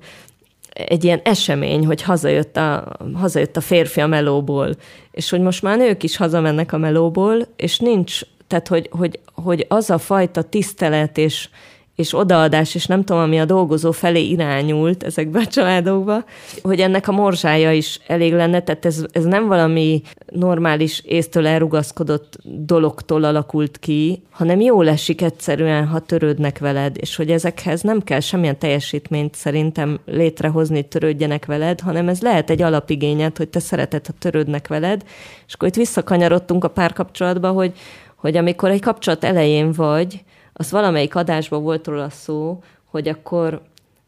[0.72, 4.76] egy ilyen esemény, hogy hazajött a, hazajött a férfi a melóból,
[5.10, 9.66] és hogy most már nők is hazamennek a melóból, és nincs, tehát hogy, hogy, hogy
[9.68, 11.48] az a fajta tisztelet és,
[11.94, 16.24] és odaadás, és nem tudom, ami a dolgozó felé irányult ezekbe a családokba,
[16.62, 22.38] hogy ennek a morzsája is elég lenne, tehát ez, ez nem valami normális észtől elrugaszkodott
[22.44, 28.20] dologtól alakult ki, hanem jól esik egyszerűen, ha törődnek veled, és hogy ezekhez nem kell
[28.20, 34.12] semmilyen teljesítményt szerintem létrehozni, törődjenek veled, hanem ez lehet egy alapigényed, hogy te szereted, ha
[34.18, 35.02] törődnek veled,
[35.46, 37.72] és akkor itt visszakanyarodtunk a párkapcsolatba, hogy,
[38.16, 40.22] hogy amikor egy kapcsolat elején vagy,
[40.52, 43.62] az valamelyik adásban volt róla szó, hogy akkor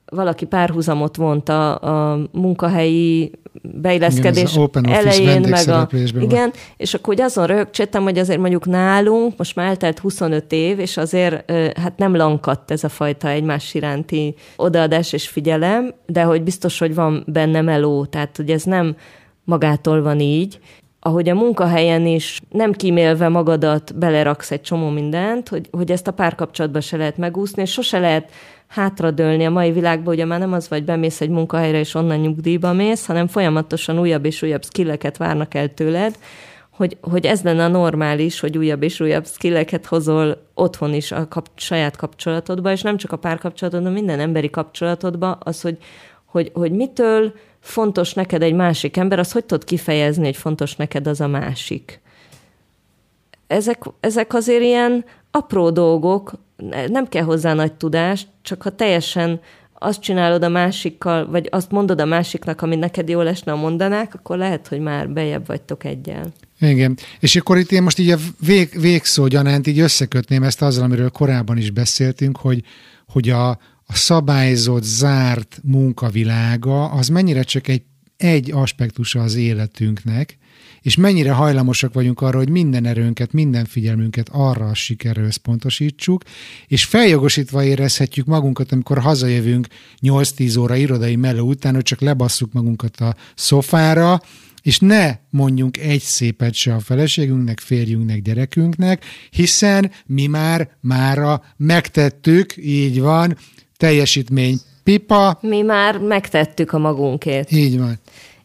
[0.05, 5.89] valaki párhuzamot vont a, a munkahelyi beilleszkedés igen, elején, meg a...
[6.21, 10.79] Igen, és akkor úgy azon rögcsöttem, hogy azért mondjuk nálunk, most már eltelt 25 év,
[10.79, 16.43] és azért hát nem lankadt ez a fajta egymás iránti odaadás és figyelem, de hogy
[16.43, 18.97] biztos, hogy van benne meló, tehát hogy ez nem
[19.45, 20.59] magától van így,
[21.07, 26.13] ahogy a munkahelyen is nem kímélve magadat beleraksz egy csomó mindent, hogy, hogy ezt a
[26.13, 28.31] párkapcsolatban se lehet megúszni, és sose lehet
[28.67, 32.73] hátradőlni a mai világban, ugye már nem az vagy bemész egy munkahelyre, és onnan nyugdíjba
[32.73, 36.19] mész, hanem folyamatosan újabb és újabb skilleket várnak el tőled,
[36.71, 41.29] hogy, hogy ez lenne a normális, hogy újabb és újabb skilleket hozol otthon is a
[41.29, 45.79] kap, saját kapcsolatodba, és nem csak a párkapcsolatodban, minden emberi kapcsolatodba, az, hogy,
[46.25, 47.33] hogy, hogy mitől
[47.65, 52.01] fontos neked egy másik ember, az hogy tudod kifejezni, hogy fontos neked az a másik?
[53.47, 56.33] Ezek, ezek azért ilyen apró dolgok,
[56.89, 59.41] nem kell hozzá nagy tudást, csak ha teljesen
[59.79, 64.15] azt csinálod a másikkal, vagy azt mondod a másiknak, amit neked jól esne, a mondanák,
[64.15, 66.33] akkor lehet, hogy már bejebb vagytok egyel.
[66.61, 66.99] Igen.
[67.21, 71.11] És akkor itt én most így a vég, végszó gyanánt így összekötném ezt azzal, amiről
[71.11, 72.63] korábban is beszéltünk, hogy,
[73.09, 77.83] hogy a, a szabályzott, zárt munkavilága az mennyire csak egy,
[78.17, 80.39] egy aspektusa az életünknek,
[80.85, 86.23] és mennyire hajlamosak vagyunk arra, hogy minden erőnket, minden figyelmünket arra a sikerre összpontosítsuk,
[86.67, 89.67] és feljogosítva érezhetjük magunkat, amikor hazajövünk
[90.03, 94.21] 8-10 óra irodai melő után, hogy csak lebasszuk magunkat a szofára,
[94.63, 102.57] és ne mondjunk egy szépet se a feleségünknek, férjünknek, gyerekünknek, hiszen mi már mára megtettük,
[102.57, 103.37] így van,
[103.77, 105.39] teljesítmény pipa.
[105.41, 107.53] Mi már megtettük a magunkét.
[107.53, 107.99] Így van.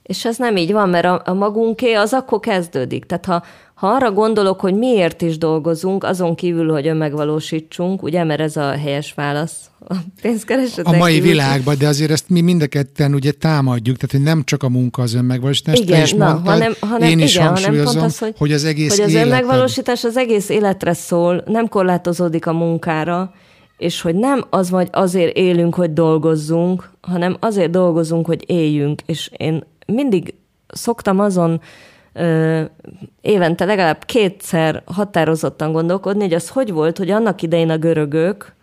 [0.03, 3.05] És ez nem így van, mert a, a magunké az akkor kezdődik.
[3.05, 3.43] Tehát ha,
[3.73, 8.71] ha arra gondolok, hogy miért is dolgozunk, azon kívül, hogy önmegvalósítsunk, ugye, mert ez a
[8.71, 9.55] helyes válasz
[9.89, 11.29] a pénzkeresetek A mai kívül.
[11.29, 14.69] világban, de azért ezt mi mind a ketten ugye támadjuk, tehát hogy nem csak a
[14.69, 17.93] munka az önmegvalósítás, Igen, te is na, mondtad, hanem, hanem, én is igen, hanem hangsúlyozom,
[17.93, 21.67] pont az, hogy, hogy az egész hogy az életed- önmegvalósítás az egész életre szól, nem
[21.67, 23.33] korlátozódik a munkára,
[23.79, 29.01] és hogy nem az vagy azért élünk, hogy dolgozzunk, hanem azért dolgozunk, hogy éljünk.
[29.05, 30.33] És én mindig
[30.67, 31.61] szoktam azon
[32.13, 32.61] ö,
[33.21, 38.53] évente legalább kétszer határozottan gondolkodni, hogy az hogy volt, hogy annak idején a görögök,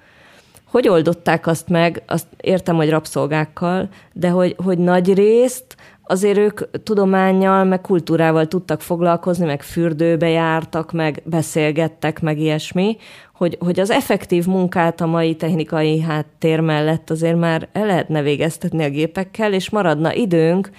[0.70, 5.75] hogy oldották azt meg, azt értem, hogy rabszolgákkal, de hogy, hogy nagy részt
[6.06, 12.96] azért ők tudományjal, meg kultúrával tudtak foglalkozni, meg fürdőbe jártak, meg beszélgettek, meg ilyesmi,
[13.34, 18.84] hogy, hogy az effektív munkát a mai technikai háttér mellett azért már el lehetne végeztetni
[18.84, 20.70] a gépekkel, és maradna időnk,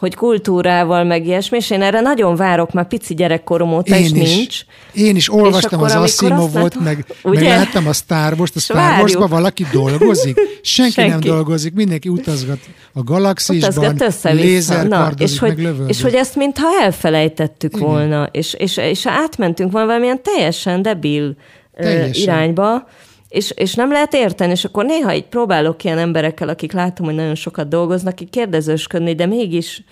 [0.00, 4.10] hogy kultúrával, meg ilyesmi, és én erre nagyon várok, már pici gyerekkorom óta, Én is.
[4.10, 4.60] nincs.
[4.94, 7.48] Én is olvastam az Asimovot, meg, meg Ugye?
[7.48, 9.28] láttam a Star Wars-t, a Star Wars-ban várjuk.
[9.28, 10.40] valaki dolgozik?
[10.62, 11.28] Senki, nem Senki.
[11.28, 12.58] dolgozik, mindenki utazgat
[12.92, 15.94] a galaxisban, lézerkardozik, és, hogy, meg lövöldözik.
[15.94, 17.86] és hogy ezt mintha elfelejtettük Igen.
[17.88, 21.36] volna, és, és, és átmentünk volna valamilyen teljesen debil
[21.76, 22.22] teljesen.
[22.22, 22.88] irányba,
[23.30, 27.14] és, és nem lehet érteni, és akkor néha így próbálok ilyen emberekkel, akik látom, hogy
[27.14, 29.82] nagyon sokat dolgoznak, így kérdezősködni, de mégis,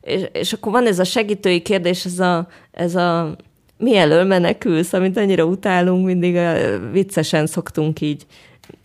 [0.00, 3.36] és, és akkor van ez a segítői kérdés, ez a, ez a
[3.78, 6.52] mi elől menekülsz, amit annyira utálunk, mindig a,
[6.92, 8.26] viccesen szoktunk így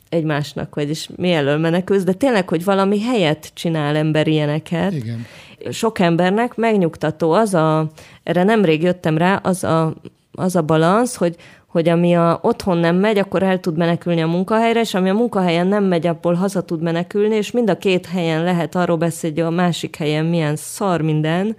[0.09, 4.93] egymásnak, vagyis mi elől menekülsz, de tényleg, hogy valami helyet csinál ember ilyeneket.
[4.93, 5.25] Igen.
[5.71, 7.91] Sok embernek megnyugtató az a,
[8.23, 9.93] erre nemrég jöttem rá, az a,
[10.31, 11.35] az a balansz, hogy,
[11.73, 15.13] hogy ami a otthon nem megy, akkor el tud menekülni a munkahelyre, és ami a
[15.13, 19.39] munkahelyen nem megy, abból haza tud menekülni, és mind a két helyen lehet arról beszélni,
[19.39, 21.55] hogy a másik helyen milyen szar minden,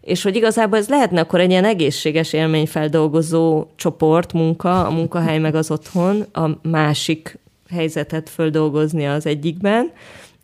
[0.00, 5.54] és hogy igazából ez lehetne akkor egy ilyen egészséges élményfeldolgozó csoport, munka, a munkahely meg
[5.54, 7.38] az otthon, a másik
[7.70, 9.90] helyzetet földolgozni az egyikben,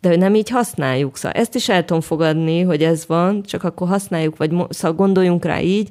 [0.01, 1.17] de hogy nem így használjuk.
[1.17, 5.45] Szóval ezt is el tudom fogadni, hogy ez van, csak akkor használjuk, vagy szóval gondoljunk
[5.45, 5.89] rá így.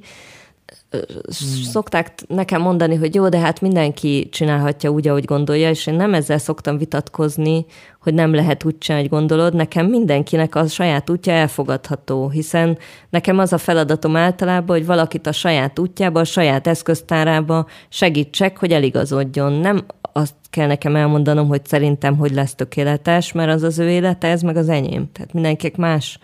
[1.70, 6.14] Szokták nekem mondani, hogy jó, de hát mindenki csinálhatja úgy, ahogy gondolja, és én nem
[6.14, 7.66] ezzel szoktam vitatkozni,
[8.00, 9.54] hogy nem lehet úgy csinálni, hogy gondolod.
[9.54, 12.78] Nekem mindenkinek a saját útja elfogadható, hiszen
[13.10, 18.72] nekem az a feladatom általában, hogy valakit a saját útjába, a saját eszköztárába segítsek, hogy
[18.72, 19.52] eligazodjon.
[19.52, 24.28] Nem azt kell nekem elmondanom, hogy szerintem hogy lesz tökéletes, mert az az ő élete,
[24.28, 25.10] ez meg az enyém.
[25.12, 26.18] Tehát mindenkinek más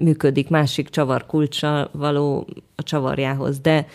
[0.00, 3.58] működik, másik csavar kulcsa való a csavarjához.
[3.60, 3.86] De,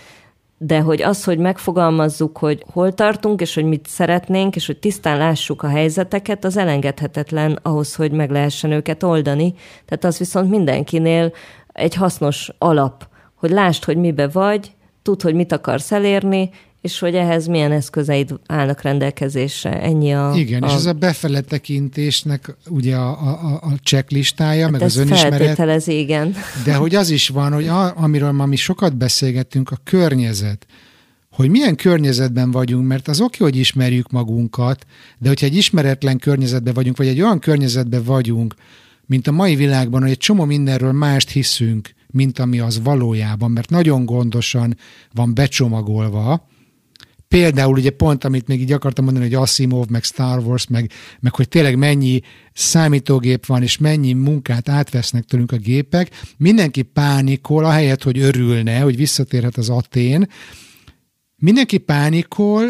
[0.58, 5.18] de hogy az, hogy megfogalmazzuk, hogy hol tartunk, és hogy mit szeretnénk, és hogy tisztán
[5.18, 9.54] lássuk a helyzeteket, az elengedhetetlen ahhoz, hogy meg lehessen őket oldani.
[9.86, 11.32] Tehát az viszont mindenkinél
[11.68, 14.72] egy hasznos alap, hogy lásd, hogy mibe vagy,
[15.02, 16.50] tudd, hogy mit akarsz elérni,
[16.86, 19.82] és hogy ehhez milyen eszközeid állnak rendelkezésre.
[19.82, 20.34] Ennyi a...
[20.36, 25.88] Igen, a, és ez a befele tekintésnek ugye a, a, a checklistája, meg az önismeret,
[25.88, 26.36] igen.
[26.64, 30.66] de hogy az is van, hogy a, amiről ma mi sokat beszélgettünk, a környezet.
[31.32, 34.86] Hogy milyen környezetben vagyunk, mert az oké, hogy ismerjük magunkat,
[35.18, 38.56] de hogyha egy ismeretlen környezetben vagyunk, vagy egy olyan környezetben vagyunk,
[39.06, 43.70] mint a mai világban, hogy egy csomó mindenről mást hiszünk, mint ami az valójában, mert
[43.70, 44.78] nagyon gondosan
[45.14, 46.48] van becsomagolva,
[47.36, 51.36] Például ugye pont, amit még így akartam mondani, hogy Asimov, meg Star Wars, meg, meg
[51.36, 52.22] hogy tényleg mennyi
[52.54, 58.96] számítógép van, és mennyi munkát átvesznek tőlünk a gépek, mindenki pánikol, ahelyett, hogy örülne, hogy
[58.96, 60.28] visszatérhet az Atén,
[61.36, 62.70] mindenki pánikol,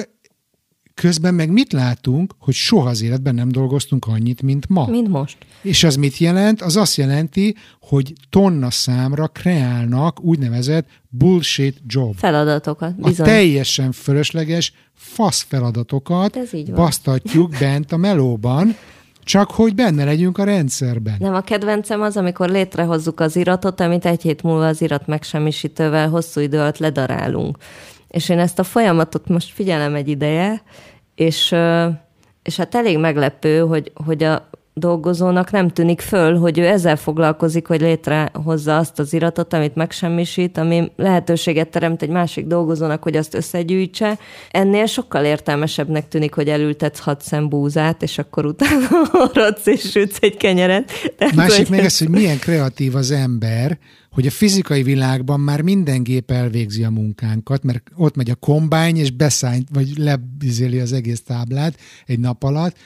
[0.95, 4.85] Közben meg mit látunk, hogy soha az életben nem dolgoztunk annyit, mint ma.
[4.85, 5.37] Mint most.
[5.61, 6.61] És az mit jelent?
[6.61, 12.15] Az azt jelenti, hogy tonna számra kreálnak úgynevezett bullshit job.
[12.15, 13.25] Feladatokat, bizony.
[13.25, 16.63] A teljesen fölösleges fasz feladatokat van.
[16.75, 18.75] basztatjuk bent a melóban,
[19.23, 21.15] csak hogy benne legyünk a rendszerben.
[21.19, 26.09] Nem, a kedvencem az, amikor létrehozzuk az iratot, amit egy hét múlva az irat megsemmisítővel
[26.09, 27.57] hosszú idő alatt ledarálunk.
[28.15, 30.61] És én ezt a folyamatot most figyelem egy ideje,
[31.15, 31.55] és,
[32.43, 37.67] és hát elég meglepő, hogy, hogy a dolgozónak nem tűnik föl, hogy ő ezzel foglalkozik,
[37.67, 43.33] hogy létrehozza azt az iratot, amit megsemmisít, ami lehetőséget teremt egy másik dolgozónak, hogy azt
[43.33, 44.17] összegyűjtse.
[44.51, 50.17] Ennél sokkal értelmesebbnek tűnik, hogy elültetsz hat szem búzát, és akkor utána maradsz és sütsz
[50.21, 50.91] egy kenyeret.
[51.17, 53.77] Tehát, Másik hogy meg ez- az, hogy milyen kreatív az ember,
[54.15, 58.97] hogy a fizikai világban már minden gép elvégzi a munkánkat, mert ott megy a kombány,
[58.97, 62.77] és beszáll, vagy lebizéli az egész táblát egy nap alatt,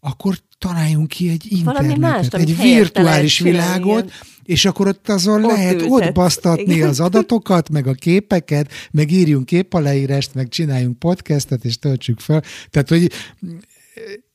[0.00, 5.72] akkor találjunk ki egy internetet, mást, egy virtuális világot, és akkor ott azon Ott lehet
[5.72, 6.88] ültetsz, ott basztatni igen.
[6.88, 12.42] az adatokat, meg a képeket, meg írjunk képaleírást, meg csináljunk podcastet, és töltsük fel.
[12.70, 13.12] Tehát, hogy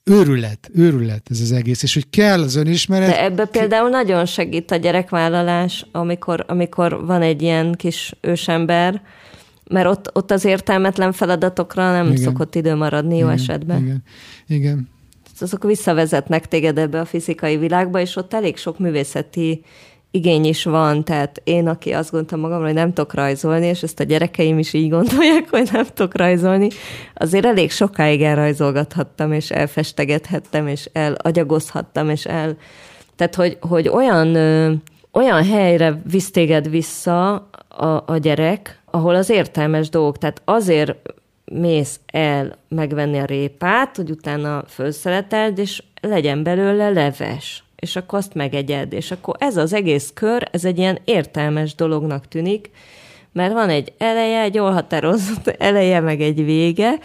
[0.07, 4.71] őrület, őrület ez az egész, és hogy kell az önismeret, De ebbe például nagyon segít
[4.71, 9.01] a gyerekvállalás, amikor, amikor van egy ilyen kis ősember,
[9.69, 12.17] mert ott, ott az értelmetlen feladatokra nem Igen.
[12.17, 13.81] Szokott idő maradni jó igen, esetben.
[13.81, 14.03] Igen,
[14.47, 14.89] igen.
[15.39, 19.63] Azok visszavezetnek téged ebbe a fizikai világba, és ott elég sok művészeti
[20.17, 23.99] igény is van, tehát én, aki azt gondoltam magamra, hogy nem tudok rajzolni, és ezt
[23.99, 26.67] a gyerekeim is így gondolják, hogy nem tudok rajzolni,
[27.13, 32.57] azért elég sokáig elrajzolgathattam, és elfestegethettem, és elagyagozhattam, és el...
[33.15, 34.73] Tehát, hogy, hogy olyan, ö,
[35.11, 37.33] olyan helyre visz téged vissza
[37.67, 40.95] a, a gyerek, ahol az értelmes dolgok, tehát azért
[41.45, 48.33] mész el megvenni a répát, hogy utána felszeleteld, és legyen belőle leves és akkor azt
[48.33, 52.69] megegyed, és akkor ez az egész kör, ez egy ilyen értelmes dolognak tűnik,
[53.31, 56.99] mert van egy eleje, egy jól határozott eleje, meg egy vége,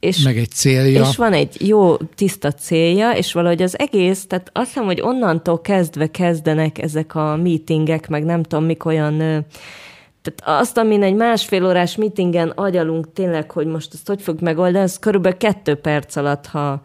[0.00, 1.00] és, Meg egy célja.
[1.00, 5.60] és van egy jó, tiszta célja, és valahogy az egész, tehát azt hiszem, hogy onnantól
[5.60, 9.46] kezdve kezdenek ezek a meetingek, meg nem tudom, mik olyan
[10.22, 14.84] tehát azt, amin egy másfél órás meetingen agyalunk tényleg, hogy most ezt hogy fogjuk megoldani,
[14.84, 16.82] az körülbelül kettő perc alatt, ha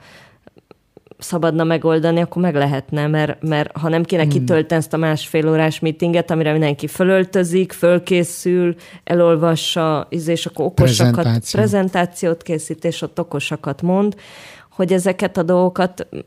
[1.23, 5.79] szabadna megoldani, akkor meg lehetne, mert, mert ha nem kéne kitölteni ezt a másfél órás
[5.79, 11.59] meetinget, amire mindenki fölöltözik, fölkészül, elolvassa, és akkor okosakat, Prezentáció.
[11.59, 14.15] prezentációt készít, és ott okosakat mond,
[14.69, 16.19] hogy ezeket a dolgokat mm,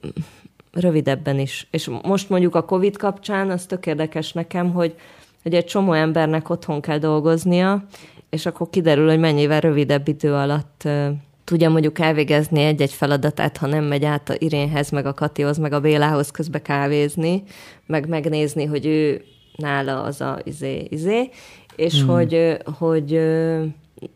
[0.73, 1.66] rövidebben is.
[1.70, 4.94] És most mondjuk a Covid kapcsán, az tök érdekes nekem, hogy,
[5.43, 7.85] hogy egy csomó embernek otthon kell dolgoznia,
[8.31, 10.89] és akkor kiderül, hogy mennyivel rövidebb idő alatt
[11.47, 15.73] tudja mondjuk elvégezni egy-egy feladatát, ha nem megy át a Irénhez, meg a Katihoz, meg
[15.73, 17.43] a Bélához közbe kávézni,
[17.86, 19.24] meg megnézni, hogy ő
[19.56, 21.28] nála az a izé, izé,
[21.77, 22.14] és hmm.
[22.14, 23.20] hogy, hogy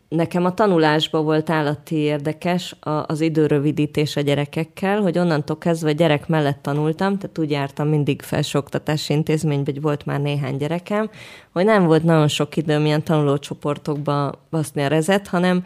[0.09, 2.75] nekem a tanulásban volt állati érdekes
[3.05, 8.21] az időrövidítés a gyerekekkel, hogy onnantól kezdve a gyerek mellett tanultam, tehát úgy jártam mindig
[8.21, 11.09] felsőoktatási intézménybe, hogy volt már néhány gyerekem,
[11.51, 15.63] hogy nem volt nagyon sok időm ilyen tanulócsoportokba baszni a rezet, hanem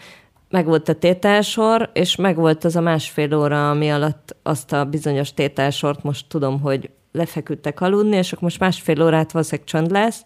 [0.56, 4.86] meg volt a tételsor, és meg volt az a másfél óra, ami alatt azt a
[4.86, 10.23] bizonyos tételsort most tudom, hogy lefeküdtek aludni, és akkor most másfél órát valószínűleg csönd lesz,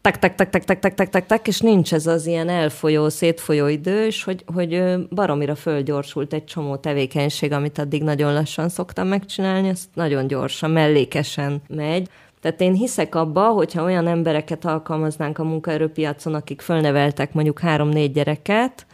[0.00, 3.08] tak, tak, tak, tak, tak, tak, tak, tak, tak, és nincs ez az ilyen elfolyó,
[3.08, 9.08] szétfolyó idő, és hogy, hogy baromira fölgyorsult egy csomó tevékenység, amit addig nagyon lassan szoktam
[9.08, 12.08] megcsinálni, ez nagyon gyorsan, mellékesen megy.
[12.40, 18.85] Tehát én hiszek abba, hogyha olyan embereket alkalmaznánk a munkaerőpiacon, akik fölneveltek mondjuk három-négy gyereket,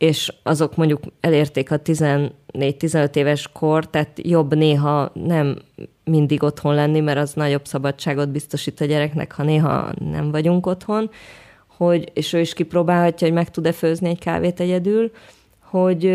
[0.00, 5.58] és azok mondjuk elérték a 14-15 éves kor, tehát jobb néha nem
[6.04, 11.10] mindig otthon lenni, mert az nagyobb szabadságot biztosít a gyereknek, ha néha nem vagyunk otthon,
[11.76, 15.10] hogy, és ő is kipróbálhatja, hogy meg tud-e főzni egy kávét egyedül,
[15.62, 16.12] hogy,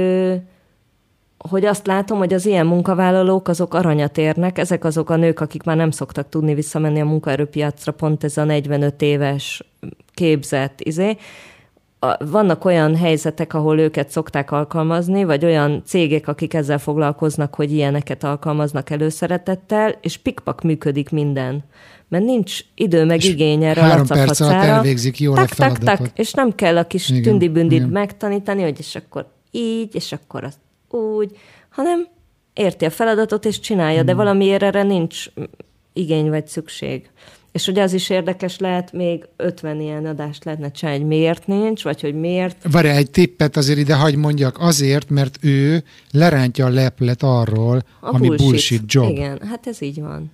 [1.37, 5.63] hogy azt látom, hogy az ilyen munkavállalók azok aranyat érnek, ezek azok a nők, akik
[5.63, 9.63] már nem szoktak tudni visszamenni a munkaerőpiacra, pont ez a 45 éves
[10.13, 11.17] képzett izé,
[12.19, 18.23] vannak olyan helyzetek, ahol őket szokták alkalmazni, vagy olyan cégek, akik ezzel foglalkoznak, hogy ilyeneket
[18.23, 21.63] alkalmaznak előszeretettel, és pikpak működik minden.
[22.07, 25.55] mert nincs idő meg igény erre a három perc alatt elvégzik jól a tak, tak,
[25.57, 25.97] feladatot.
[26.07, 27.89] tak, és nem kell a kis Igen, tündi-bündit igen.
[27.89, 30.57] megtanítani, hogy és akkor így, és akkor az
[30.99, 31.37] úgy,
[31.69, 32.07] hanem
[32.53, 34.05] érti a feladatot, és csinálja, Hmm.
[34.05, 35.25] de valamiért erre nincs
[35.93, 37.09] igény vagy szükség.
[37.55, 41.83] És hogy az is érdekes lehet, még 50 ilyen adást lehetne csinálni, hogy miért nincs,
[41.83, 42.57] vagy hogy miért.
[42.71, 48.13] Várj, egy tippet azért ide hagy mondjak, azért, mert ő lerántja a leplet arról, A
[48.15, 49.09] ami bullshit, job.
[49.09, 50.31] Igen, hát ez így van.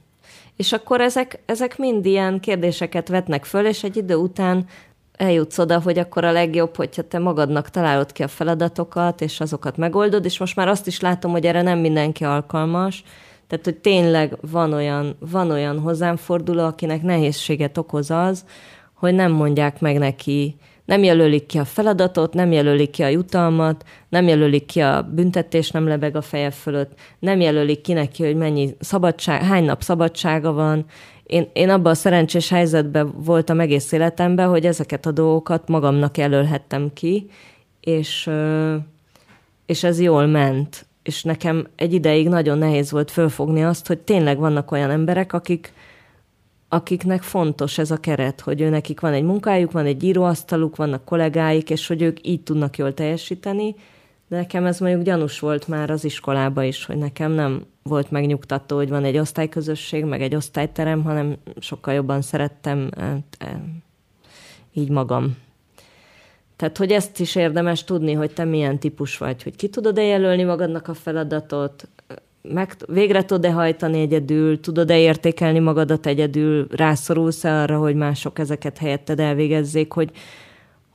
[0.56, 4.66] És akkor ezek, ezek mind ilyen kérdéseket vetnek föl, és egy idő után
[5.12, 9.78] eljutsz oda, hogy akkor a legjobb, hogyha te magadnak találod ki a feladatokat, és azokat
[9.78, 13.04] megoldod, és most már azt is látom, hogy erre nem mindenki alkalmas,
[13.52, 18.46] tehát, hogy tényleg van olyan, van olyan hozzám forduló, akinek nehézséget okoz az,
[18.94, 20.56] hogy nem mondják meg neki,
[20.86, 25.72] nem jelölik ki a feladatot, nem jelölik ki a jutalmat, nem jelölik ki a büntetés,
[25.72, 30.52] nem lebeg a feje fölött, nem jelölik ki neki, hogy mennyi szabadság, hány nap szabadsága
[30.54, 30.86] van.
[31.24, 36.94] Én, én abban a szerencsés helyzetben voltam egész életemben, hogy ezeket a dolgokat magamnak jelölhettem
[36.94, 37.30] ki,
[37.80, 38.30] és,
[39.66, 40.86] és ez jól ment.
[41.04, 45.74] És nekem egy ideig nagyon nehéz volt fölfogni azt, hogy tényleg vannak olyan emberek, akik,
[46.70, 51.06] akiknek fontos ez a keret, hogy ő nekik van egy munkájuk, van egy íróasztaluk, vannak
[51.06, 53.76] kollégáik, és hogy ők így tudnak jól teljesíteni,
[54.28, 58.76] de nekem ez mondjuk gyanús volt már az iskolába is, hogy nekem nem volt megnyugtató,
[58.76, 63.50] hogy van egy osztályközösség, meg egy osztályterem, hanem sokkal jobban szerettem eh, eh,
[64.74, 65.38] így magam.
[66.62, 70.44] Tehát, hogy ezt is érdemes tudni, hogy te milyen típus vagy, hogy ki tudod-e jelölni
[70.44, 71.90] magadnak a feladatot,
[72.42, 79.20] meg, végre tudod-e hajtani egyedül, tudod-e értékelni magadat egyedül, rászorulsz-e arra, hogy mások ezeket helyetted
[79.20, 80.12] elvégezzék, hogy,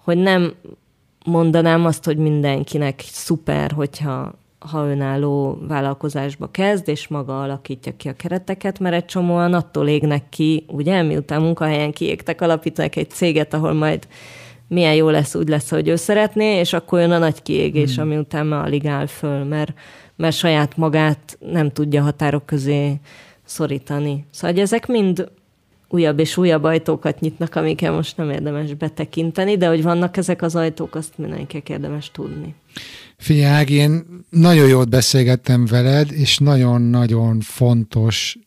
[0.04, 0.54] hogy nem
[1.24, 8.16] mondanám azt, hogy mindenkinek szuper, hogyha ha önálló vállalkozásba kezd, és maga alakítja ki a
[8.16, 13.72] kereteket, mert egy csomóan attól égnek ki, ugye, miután munkahelyen kiégtek, alapítanak egy céget, ahol
[13.72, 14.06] majd
[14.68, 18.04] milyen jó lesz, úgy lesz, hogy ő szeretné, és akkor jön a nagy kiégés, hmm.
[18.04, 19.72] ami után már alig áll föl, mert,
[20.16, 23.00] mert saját magát nem tudja határok közé
[23.44, 24.24] szorítani.
[24.30, 25.30] Szóval hogy ezek mind
[25.88, 30.56] újabb és újabb ajtókat nyitnak, amikkel most nem érdemes betekinteni, de hogy vannak ezek az
[30.56, 32.54] ajtók, azt mindenkinek érdemes tudni.
[33.42, 38.38] Ági, én nagyon jót beszélgettem veled, és nagyon-nagyon fontos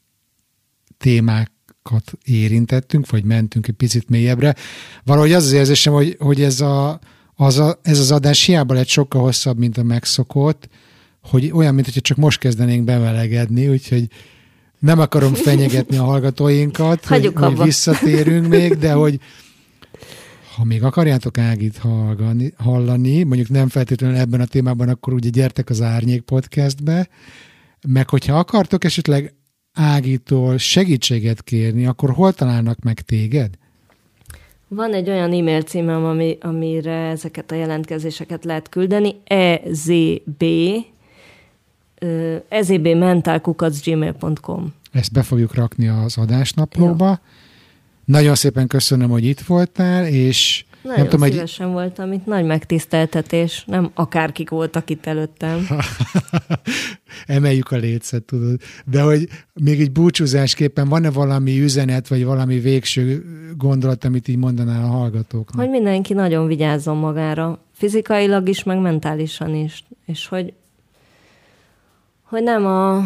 [1.89, 4.55] témákat érintettünk, vagy mentünk egy picit mélyebbre.
[5.03, 6.99] Valahogy az az érzésem, hogy, hogy ez, a,
[7.35, 10.69] az a, ez az adás hiába lett sokkal hosszabb, mint a megszokott,
[11.21, 14.07] hogy olyan, mint hogyha csak most kezdenénk bemelegedni, úgyhogy
[14.79, 19.19] nem akarom fenyegetni a hallgatóinkat, hogy, hogy visszatérünk még, de hogy
[20.55, 25.69] ha még akarjátok Ágit hallgani, hallani, mondjuk nem feltétlenül ebben a témában, akkor ugye gyertek
[25.69, 27.09] az Árnyék podcastbe,
[27.87, 29.33] meg hogyha akartok esetleg
[29.81, 33.49] Ágitól segítséget kérni, akkor hol találnak meg téged?
[34.67, 40.43] Van egy olyan e-mail címem, ami, amire ezeket a jelentkezéseket lehet küldeni, ezb,
[42.49, 44.73] ezbmentalkukacgmail.com.
[44.91, 47.19] Ezt be fogjuk rakni az adásnaplóba.
[48.05, 52.45] Nagyon szépen köszönöm, hogy itt voltál, és Nagyon nem tudom, hogy szívesen voltam itt, nagy
[52.45, 55.67] megtiszteltetés, nem akárkik voltak itt előttem.
[57.25, 58.61] emeljük a lécet, tudod.
[58.85, 63.23] De hogy még egy búcsúzásképpen van-e valami üzenet, vagy valami végső
[63.57, 65.59] gondolat, amit így mondanál a hallgatóknak?
[65.59, 70.53] Hogy mindenki nagyon vigyázzon magára, fizikailag is, meg mentálisan is, és hogy,
[72.23, 73.03] hogy nem, a,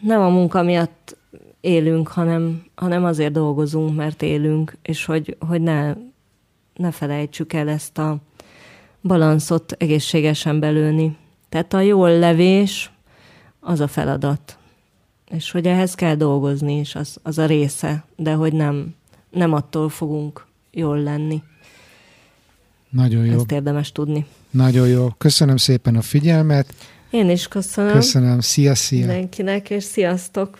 [0.00, 1.16] nem a munka miatt
[1.60, 5.94] élünk, hanem, hanem azért dolgozunk, mert élünk, és hogy, hogy ne,
[6.80, 8.18] ne felejtsük el ezt a
[9.02, 11.16] balanszot egészségesen belőni.
[11.48, 12.90] Tehát a jól levés
[13.60, 14.58] az a feladat.
[15.30, 18.94] És hogy ehhez kell dolgozni is, az, az a része, de hogy nem,
[19.30, 21.42] nem attól fogunk jól lenni.
[22.88, 23.34] Nagyon jó.
[23.34, 24.26] Ezt érdemes tudni.
[24.50, 25.08] Nagyon jó.
[25.18, 26.74] Köszönöm szépen a figyelmet.
[27.10, 28.40] Én is köszönöm, Köszönöm.
[28.40, 29.06] Szia, szia.
[29.06, 30.58] mindenkinek, és sziasztok!